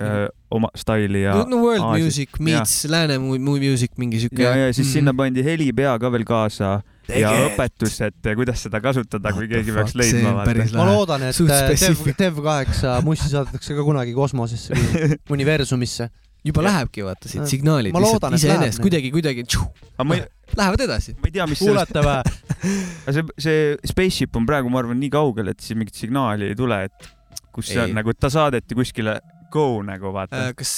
[0.00, 4.42] Öö, oma staili ja no, world Aasia- music meets lääne mu- mu- music mingi siuke.
[4.42, 4.92] ja, ja siis Mm.
[4.92, 9.94] sinna pandi helipea ka veel kaasa ja õpetus, et kuidas seda kasutada, kui keegi peaks
[9.94, 10.32] leidma,
[10.72, 12.16] ma loodan, et äh, Dev, spetsiifiline.
[12.30, 16.08] Dev8 mussi saadetakse ka kunagi kosmosesse või universumisse.
[16.44, 17.46] juba lähebki vaata siit Ja.
[17.46, 19.42] signaalid Ma loodan, et iseenesest läheb, kuidagi, kuidagi
[20.04, 20.14] ma
[20.56, 21.12] lähevad edasi.
[21.20, 22.22] ma ei tea, mis sellest, kuulete või?
[23.04, 26.56] aga see, see spaceship on praegu, ma arvan, nii kaugel, et siin mingit signaali ei
[26.56, 27.10] tule, et
[27.52, 29.18] kus see on nagu, ta saadeti kuskile
[29.52, 30.46] go nagu vaata.
[30.48, 30.72] Äh, kas,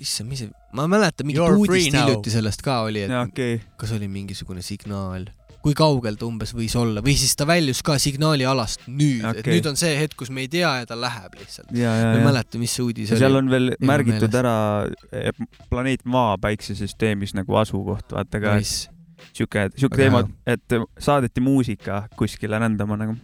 [0.00, 3.60] issand, mis see, ma mäletan mingit uudist hiljuti sellest ka oli, et jaa, okei.
[3.80, 5.26] kas oli mingisugune signaal,
[5.62, 9.50] kui kaugel ta umbes võis olla või siis ta väljus ka signaalialast nüüd okay., et
[9.52, 11.70] nüüd on see hetk, kus me ei tea ja ta läheb lihtsalt.
[11.70, 12.28] ja, ja, ma ei ja.
[12.30, 13.44] mäleta, mis see uudis ja seal oli.
[13.44, 14.40] on veel ole märgitud meeles.
[14.42, 15.36] ära
[15.70, 18.90] planeet Maa päiksesüsteemis nagu asukoht, vaata ka, Nice.
[19.32, 23.18] siuke Väga teema et saadeti muusika kuskile rändama nagu.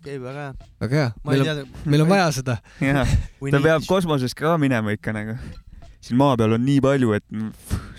[0.00, 0.68] okei, väga hea.
[0.80, 2.56] väga hea, meil on, meil on vaja seda.
[2.80, 3.10] jah,
[3.52, 5.36] ta peab kosmoses ka minema ikka nagu.
[6.00, 7.50] siin maa peal on nii palju, et mm,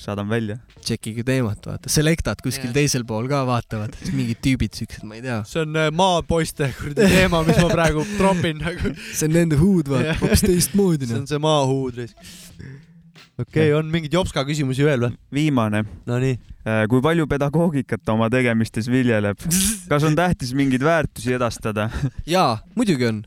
[0.01, 0.57] saadan välja.
[0.81, 2.77] tšekkige teemat, vaata, selektad kuskil Jah.
[2.79, 5.41] teisel pool ka vaatavad, siis mingid tüübid siuksed, ma ei tea.
[5.47, 8.95] see on äh, maapoiste kuradi teema, mis ma praegu tropin nagu.
[9.17, 11.25] see on nende huud, vaata hoopis teistmoodi see noh.
[11.25, 12.17] on see maahuudris.
[13.39, 15.15] Okei okay,, on mingeid Jopska küsimusi veel või?
[15.33, 16.37] viimane, Nonii.
[16.91, 19.39] kui palju pedagoogikat oma tegemistes viljeleb?
[19.89, 21.89] kas on tähtis mingeid väärtusi edastada?
[22.35, 23.21] jaa, muidugi on.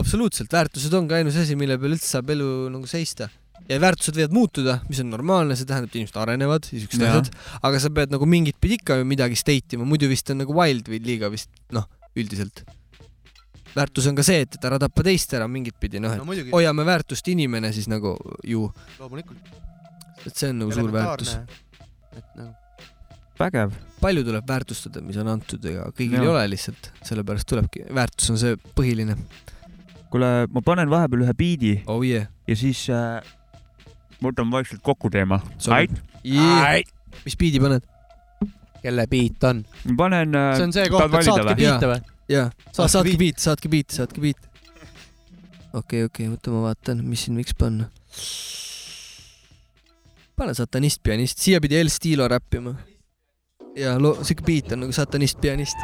[0.00, 3.28] absoluutselt, väärtused ongi ainus asi, mille peal üldse saab elu nagu seista.
[3.68, 7.10] ja väärtused võivad muutuda, mis on normaalne, see tähendab, et inimesed arenevad, Jaa.
[7.10, 10.42] asjad, aga sa pead nagu mingit pidi ikka ju midagi state ima, muidu vist on
[10.44, 12.64] nagu wild või liiga vist noh, üldiselt.
[13.76, 16.28] Väärtus on ka see, et, et ära tapa teist ära mingit pidi, noh, no et
[16.28, 18.66] muidugi, hoiame väärtust inimene siis nagu ju,
[19.00, 19.54] loomulikult.
[20.24, 21.36] et see on nagu suur väärtus.
[22.14, 22.52] et nagu
[23.38, 23.72] vägev.
[24.00, 26.26] palju tuleb väärtustada, mis on antud, ega kõigil Jaa.
[26.26, 29.16] ei ole lihtsalt, sellepärast tulebki, väärtus on see põhiline.
[30.12, 32.28] kuule, ma panen vahepeal ühe biidi oh yeah.
[32.46, 33.18] ja siis äh,
[34.22, 35.40] võtan vaikselt kokku teema.
[36.24, 36.84] Yeah..
[37.24, 37.90] mis biidi paned?
[38.84, 39.64] kelle beat on?
[39.88, 41.60] ma panen äh, see on see koht, et saatke või?
[41.64, 42.13] biite või?
[42.28, 44.38] jaa, Saatke biit, saatke biit, saatke biit.
[45.72, 47.90] okei, okei, oota, ma vaatan, mis siin võiks panna.
[50.36, 52.74] pane satanist, pianist, siia pidi El Stilo räppima.
[53.76, 55.76] ja loo, siuke biit on nagu satanist, pianist.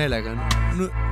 [0.00, 0.34] meelega.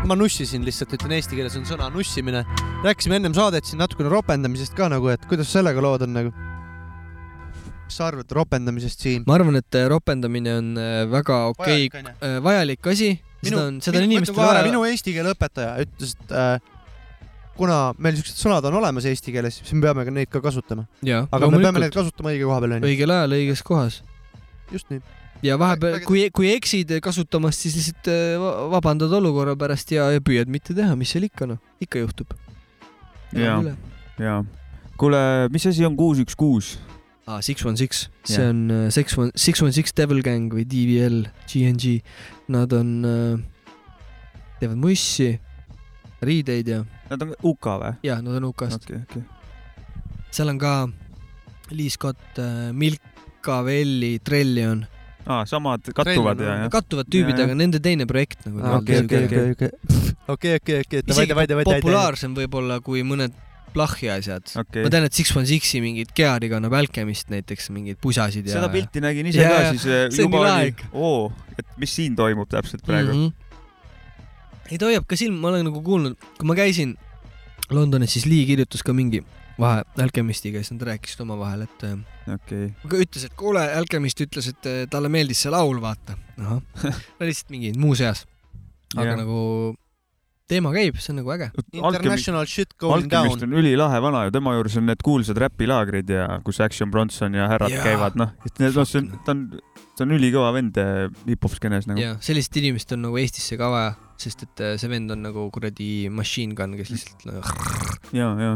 [0.08, 2.44] ma nussisin lihtsalt, ütlen eesti keeles on sõna nussimine.
[2.86, 6.32] rääkisime ennem saadet siin natukene ropendamisest ka nagu, et kuidas sellega lood on nagu?
[7.88, 9.26] mis sa arvad ropendamisest siin?
[9.28, 13.14] ma arvan, et äh, ropendamine on äh, väga okei okay,, vajalik asi.
[13.42, 14.64] seda on, seda on inimestel vaja.
[14.68, 16.56] minu eesti keele õpetaja ütles, et äh,
[17.58, 20.86] kuna meil siuksed sõnad on olemas eesti keeles, siis me peame ka neid ka kasutama.
[21.04, 22.92] aga me peame neid kasutama õige koha peal onju.
[22.92, 24.02] õigel ajal õiges kohas.
[24.72, 25.02] just nii.
[25.44, 30.20] Ja vahepeal kui, kui eksid kasutamast, siis lihtsalt äh, va- vabandad olukorra pärast ja, ja
[30.24, 32.32] püüad mitte teha, mis seal ikka noh, ikka juhtub.
[33.36, 33.60] Jaa.
[34.18, 34.38] jaa.
[34.98, 35.18] kuule,
[35.52, 36.72] mis asi on kuus, üks, kuus?
[37.28, 38.48] aa, Six One Six, see Jah.
[38.50, 41.98] on äh, Six One, Six One Six Devil Gang või DVL, GNG.
[42.54, 43.74] Nad on äh,,
[44.62, 45.34] teevad mussi,
[46.24, 47.92] riideid ja, Nad on UK või?
[48.08, 48.88] ja nad on UK-st.
[48.88, 49.22] okei, okei.
[50.34, 50.72] seal on ka
[51.70, 52.40] Lee Scott,
[52.72, 54.80] Milka Velli, Trillion,
[55.26, 56.70] aa, samad kattuvad ja, jah?
[56.72, 58.62] kattuvad tüübid, aga nende teine projekt nagu.
[58.78, 59.70] okei, okei, okei, okei,
[60.34, 63.34] okei, okei, okei, davai, davai, davai, populaarsem võib-olla kui mõned
[63.74, 64.54] plahhi asjad.
[64.62, 64.92] okei ma.
[64.94, 68.58] tean, et Six One Sixi mingid Geari kannab Alchemist näiteks, mingeid pusasid ja.
[68.58, 71.28] seda pilti nägin ise Jaa, ka siis juba oli oo,
[71.58, 73.12] et mis siin toimub täpselt praegu.
[73.12, 73.26] mm.
[73.26, 74.70] -hmm.
[74.70, 76.96] ei, ta hoiab ka silma, ma olen nagu kuulnud, kui ma käisin
[77.68, 79.20] Londonis, siis Lee kirjutas ka mingi
[79.58, 81.98] vahe Alchemistiga, siis nad rääkisid omavahel, et äh,
[82.34, 86.16] okei, aga ütles, et kuule, Alchemist ütles, et äh, talle meeldis see laul, vaata.
[86.38, 86.62] ahah,
[87.28, 88.24] lihtsalt mingi muuseas.
[88.96, 89.20] aga Jah.
[89.20, 89.38] nagu
[90.48, 91.50] teema käib, see on nagu äge.
[91.76, 93.44] International shit going down Alchemist.
[93.44, 97.50] on ülilahe vana ju, tema juures on need kuulsad räpilaagrid ja kus Action Bronson ja
[97.50, 97.84] härrad Jaa.
[97.84, 99.44] käivad, noh, et need, noh, see on, ta on,
[99.98, 102.00] ta on ülikõva vend eh, hip-hop skeenes nagu.
[102.00, 105.48] ja sellist inimest on nagu Eestisse ka vaja, sest et äh, see vend on nagu
[105.54, 107.44] kuradi machine gun, kes lihtsalt nagu,
[108.16, 108.54] ja, ja,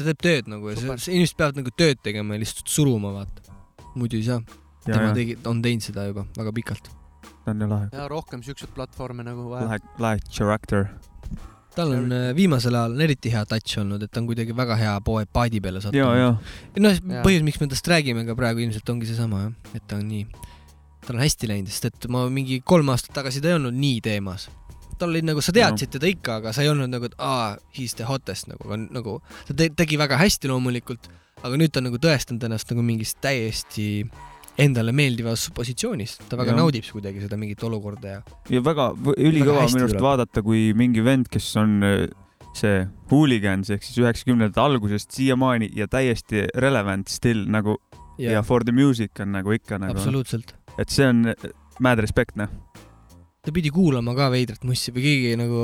[0.00, 3.58] ta teeb tööd nagu ja inimesed peavad nagu tööd tegema ja lihtsalt suruma, vaata.
[3.94, 4.40] muidu ei saa.
[4.86, 6.90] tema ja, tegi, on teinud seda juba väga pikalt.
[7.44, 9.68] ta on ju lahe, ja rohkem siukseid platvorme nagu vaja.
[9.68, 10.86] lahe, lahe character.
[11.76, 14.78] tal on äh, viimasel ajal on eriti hea touch olnud, et ta on kuidagi väga
[14.80, 16.16] hea poe paadi peale sattunud.
[16.22, 16.30] ja,
[16.86, 20.08] noh, põhjus, miks me tast räägime ka praegu ilmselt ongi seesama jah, et ta on
[20.08, 20.24] nii,
[21.04, 24.00] tal on hästi läinud, sest et ma mingi kolm aastat tagasi ta ei olnud nii
[24.08, 24.48] teemas.
[25.00, 27.96] Tal oli nagu, sa teadsid teda ikka, aga sa ei olnud nagu, et aa, he's
[27.98, 29.18] the hottest nagu, aga nagu
[29.48, 31.10] ta te tegi väga hästi loomulikult,
[31.40, 33.90] aga nüüd ta on nagu tõestanud ennast nagu mingis täiesti
[34.60, 36.60] endale meeldivas positsioonis, ta väga Jah.
[36.60, 38.18] naudib kuidagi seda mingit olukorda ja
[38.52, 42.02] ja väga ülikõva minu arust vaadata, kui mingi vend, kes on eh,
[42.56, 42.82] see
[43.12, 47.78] hooligans ehk siis üheksakümnendate algusest siiamaani ja täiesti relevant still nagu
[48.18, 50.54] ja, ja for the music on nagu ikka nagu, absoluutselt.
[50.78, 51.30] et see on
[51.80, 52.50] mad respect noh.
[53.40, 55.60] Ta pidi kuulama ka veidrat mussi või keegi nagu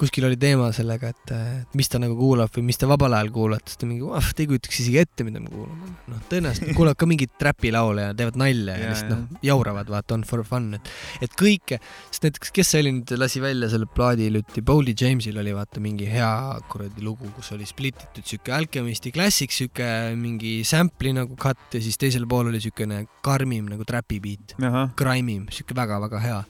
[0.00, 1.32] kuskil oli teema sellega, et
[1.76, 4.48] mis ta nagu kuulab või mis te vabal ajal kuulate, siis ta mingi, te ei
[4.48, 5.90] kujutaks isegi ette, mida me kuulame.
[6.08, 10.16] noh, tõenäoliselt kuulavad ka mingeid trapilaule ja teevad nalja ja, ja lihtsalt noh, jauravad, vaata,
[10.16, 10.88] on for fun, et,
[11.26, 15.36] et kõike, sest näiteks, kes see oli nüüd, lasi välja selle plaadi hiljuti, Boldy Jamesil
[15.44, 16.32] oli vaata mingi hea
[16.72, 22.00] kuradi lugu, kus oli splititud siuke Alchemisti Classic, siuke mingi sample'i nagu cut ja siis
[22.00, 26.40] teisel pool oli siukene karmim nagu trapi beat, ahah, grime'im, siuke väga-väga hea.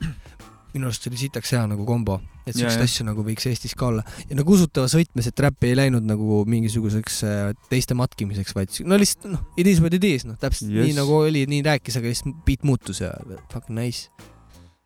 [0.74, 4.04] Minu arust oli sitaks hea nagu kombo, et siukseid asju nagu võiks Eestis ka olla
[4.28, 7.40] ja nagu usutavas võtmes, et räpp ei läinud nagu mingisuguseks äh,
[7.72, 10.90] teiste matkimiseks, vaid no lihtsalt noh, it is what it is, noh täpselt yes.
[10.90, 13.12] Nii nagu oli, nii rääkis, aga lihtsalt beat muutus ja
[13.52, 14.10] fucking nice.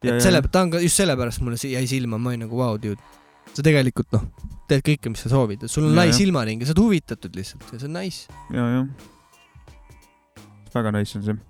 [0.04, 2.80] Et selle ta on ka just sellepärast mulle jäi silma, ma olin nagu vau wow,,
[2.80, 3.00] dude.
[3.54, 4.28] sa tegelikult noh,
[4.68, 7.72] teed kõike, mis sa soovid, sul on Ja, lai silmaring ja sa oled huvitatud lihtsalt
[7.72, 8.38] ja see on nice.
[8.52, 10.46] ja, jah.
[10.74, 11.42] väga nice on see.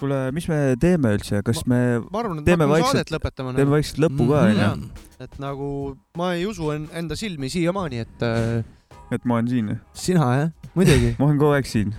[0.00, 3.10] kuule, mis me teeme üldse, kas me ma arvan, Teeme vaikselt-
[3.56, 4.62] teeme vaikselt lõppu ka Mhm.
[4.72, 4.90] onju,
[5.20, 8.64] et nagu ma ei usu en- enda silmi siiamaani, et äh,
[9.12, 9.80] et ma olen siin.
[9.94, 11.94] sina jah, muidugi, ma olen kogu aeg siin.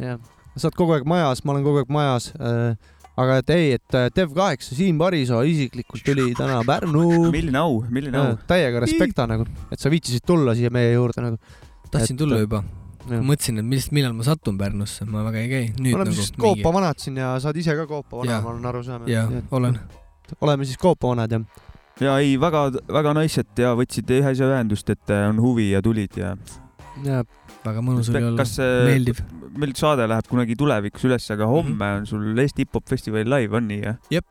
[0.00, 0.18] jah.
[0.56, 2.76] sa oled kogu aeg majas, ma olen kogu aeg majas äh,.
[3.20, 7.30] aga et ei, et äh, Dev8 Siim Pariisoo isiklikult tuli täna Pärnu.
[7.30, 8.36] milline au, milline au.
[8.48, 11.36] täiega respekta nagu, et sa viitsisid tulla siia meie juurde nagu.
[11.90, 12.79] tahtsin Et- tulla juba, Jah.
[13.18, 15.64] mõtlesin, et millest, millal ma satun Pärnusse, ma väga ei käi.
[15.94, 18.66] oleme nagu siis Koopa vanad siin ja sa oled ise ka Koopa vana, ma olen
[18.70, 19.08] aru saanud.
[19.10, 19.78] jaa, olen.
[20.40, 21.42] oleme siis Koopa vanad jah.
[22.00, 25.82] ja ei, väga, väga nice, et ja võtsid ühes ühendust, et äh, on huvi ja
[25.82, 26.36] tulid ja.
[27.04, 27.24] ja
[27.64, 29.20] väga mõnus oli olla, kas see, meeldiv.
[29.58, 31.98] meil saade läheb kunagi tulevikus üles, aga homme Mhm.
[32.00, 33.98] on sul Eesti Hip-Hop Festivali live, on nii jah?
[34.10, 34.26] Jep.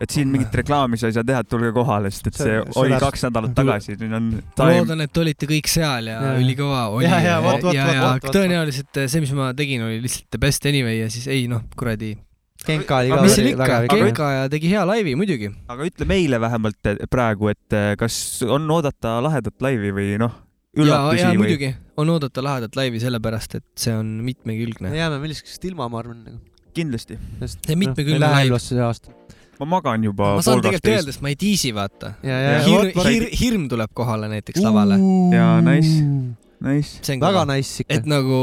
[0.00, 2.62] Et siin mingit reklaami sa ei saa teha, et tulge kohale, sest et See- see,
[2.80, 4.78] oli läheb- kaks nädalat tagasi, nüüd on ma time.
[4.78, 7.04] loodan, et olite kõik seal ja, ja ülikõva oli.
[7.04, 8.32] Ja, vot, ja vot, vot.
[8.34, 11.62] tõenäoliselt äh, see, mis ma tegin, oli lihtsalt the best anyway ja siis ei noh,
[11.76, 12.14] kuradi.
[12.60, 15.48] Genka oli ka Aga mis seal ikka Genka ja tegi hea laivi muidugi.
[15.72, 20.34] aga ütle meile vähemalt eh, praegu, et eh, kas on oodata lahedat laivi või noh,
[20.76, 21.38] ja, üllatusi ja või?
[21.44, 24.96] muidugi on oodata lahedat laivi, sellepärast et see on mitmekülgne me.
[24.96, 26.38] jääme millestki ilma, ma arvan nagu.
[26.76, 27.16] kindlasti.
[27.48, 28.28] See on mitmekülgne.
[28.44, 29.16] Elvasse see aasta.
[29.60, 32.14] Ma magan juba ma saan tegelikult öelda, sest ma ei diisi, vaata.
[32.24, 34.96] vot, hir, hirm tuleb kohale näiteks lavale.
[35.36, 36.38] Jaa, nice.
[36.60, 37.00] nice.
[37.20, 38.06] väga nice ikka et.
[38.10, 38.38] nagu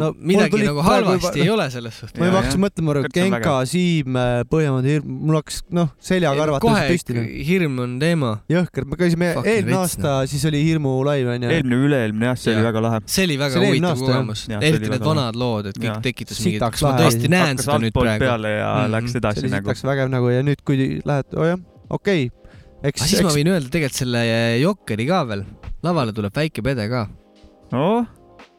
[0.00, 2.18] No, midagi nagu halvasti juba- ei ole selles suhtes.
[2.20, 4.18] ma juba hakkasin mõtlema, et Genka, Siim,
[4.50, 7.44] Põhjamaa hirm, mul hakkas noh, seljakarvad tõusid püsti.
[7.46, 8.32] hirm on teema.
[8.50, 11.48] jõhker, me käisime eelmine aasta, siis oli Hirmu laiv onju.
[11.50, 13.00] eelmine, üle-eelmine jah, see oli väga lahe.
[13.06, 17.28] see oli väga huvitav kogemus eriti need vanad lood, et kõik tekitas mingit, ma tõesti
[17.30, 18.18] näen seda nüüd praegu.
[18.24, 18.92] peale ja Mhm.
[18.98, 19.62] läks edasi nagu.
[19.64, 21.58] sitaks vägev nagu ja nüüd, kui lähed, oo jah,
[21.90, 22.30] okei
[22.84, 24.22] aga, siis ma võin öelda tegelikult selle
[24.60, 25.44] Jokkeri ka veel,
[25.82, 27.06] lavale tuleb väike pede ka.
[27.74, 28.04] noh,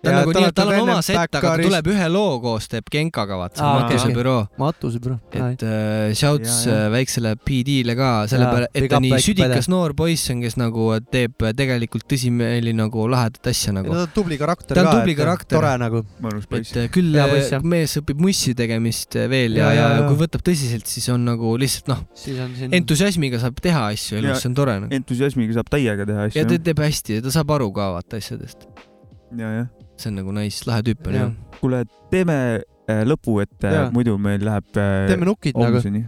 [0.06, 2.36] ta on Ja nagu nii, olete tal on oma set, aga ta tuleb ühe loo
[2.44, 4.44] koos, teeb Genkaga, vaata, Matuse büroo.
[4.62, 5.16] matuse bro.
[5.34, 6.76] et äh, shouts Ja, ja.
[6.86, 11.42] äh, väiksele PD-le ka, sellepärast, et ta nii südikas noor poiss on, kes nagu teeb
[11.58, 13.90] tegelikult tõsimeeli nagu lahedat asja nagu.
[13.98, 14.96] ta on tubli karakter Ta on ka.
[15.00, 15.58] tubli karakter.
[15.58, 16.04] tore nagu.
[16.22, 16.84] mõnus poiss et.
[16.86, 20.86] äh, küll äh, mees õpib mussi tegemist äh, veel ja, Ja, ja, kui võtab tõsiselt,
[20.86, 22.78] siis on nagu lihtsalt noh, siis on siin.
[22.78, 24.94] entusiasmiga saab teha asju elus, see on tore nagu..
[25.02, 26.62] entusiasmiga saab täiega teha ja ta asju.
[26.70, 28.70] teeb hästi ja ta saab aru ka vaata asjadest.
[29.34, 29.66] ja,
[29.98, 31.30] see on nagu nice, lahe tüüp on Jah.
[31.30, 31.60] jah.
[31.60, 32.38] kuule, teeme
[32.90, 33.92] äh, lõpu, et äh, Jaa.
[33.96, 36.04] muidu meil läheb äh, teeme nukid nagu, homseni.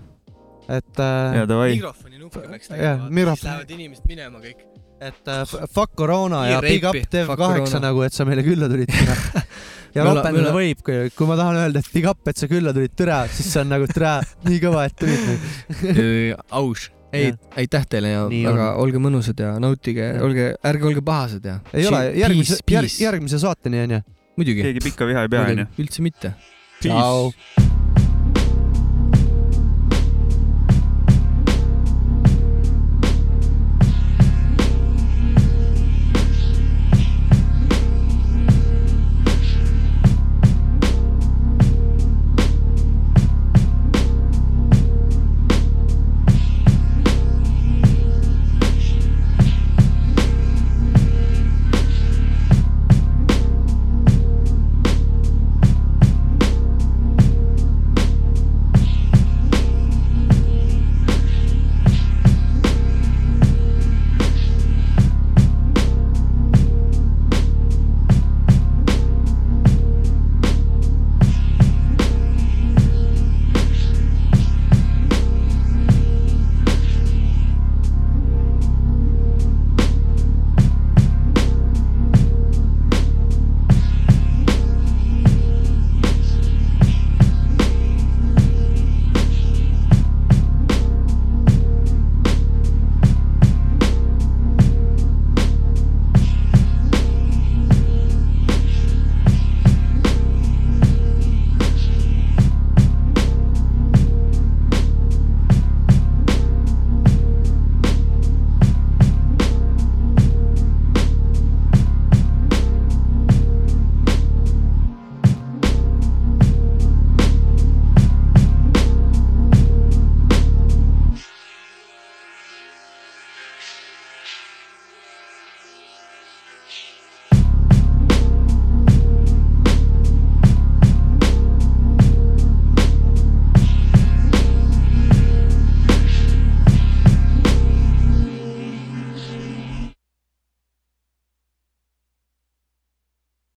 [0.67, 1.71] et äh, ja, davai.
[1.75, 4.65] mikrofoni nuppe peaks tegema, siis lähevad inimesed minema kõik.
[5.09, 7.87] et äh, fuck koroona ja big up reipi, Dev fuck kaheksa koroona.
[7.87, 8.93] nagu, et sa meile külla tulid.
[9.95, 12.93] ja ropendada võib, kui, kui ma tahan öelda, et big up, et sa külla tulid,
[12.97, 16.45] türa, siis see on nagu türa, nii kõva, et tulid nagu.
[16.61, 16.89] aus.
[17.13, 18.81] Ei aitäh teile ja Nii väga on.
[18.83, 21.59] olge mõnusad ja nautige, olge, ärge olge pahased ja.
[21.73, 22.59] ei ole, järgmise,
[22.99, 24.03] järgmise saateni onju.
[24.39, 25.69] muidugi, keegi pikka viha ei pea, onju.
[25.83, 26.33] üldse mitte.
[26.83, 27.31] tšau.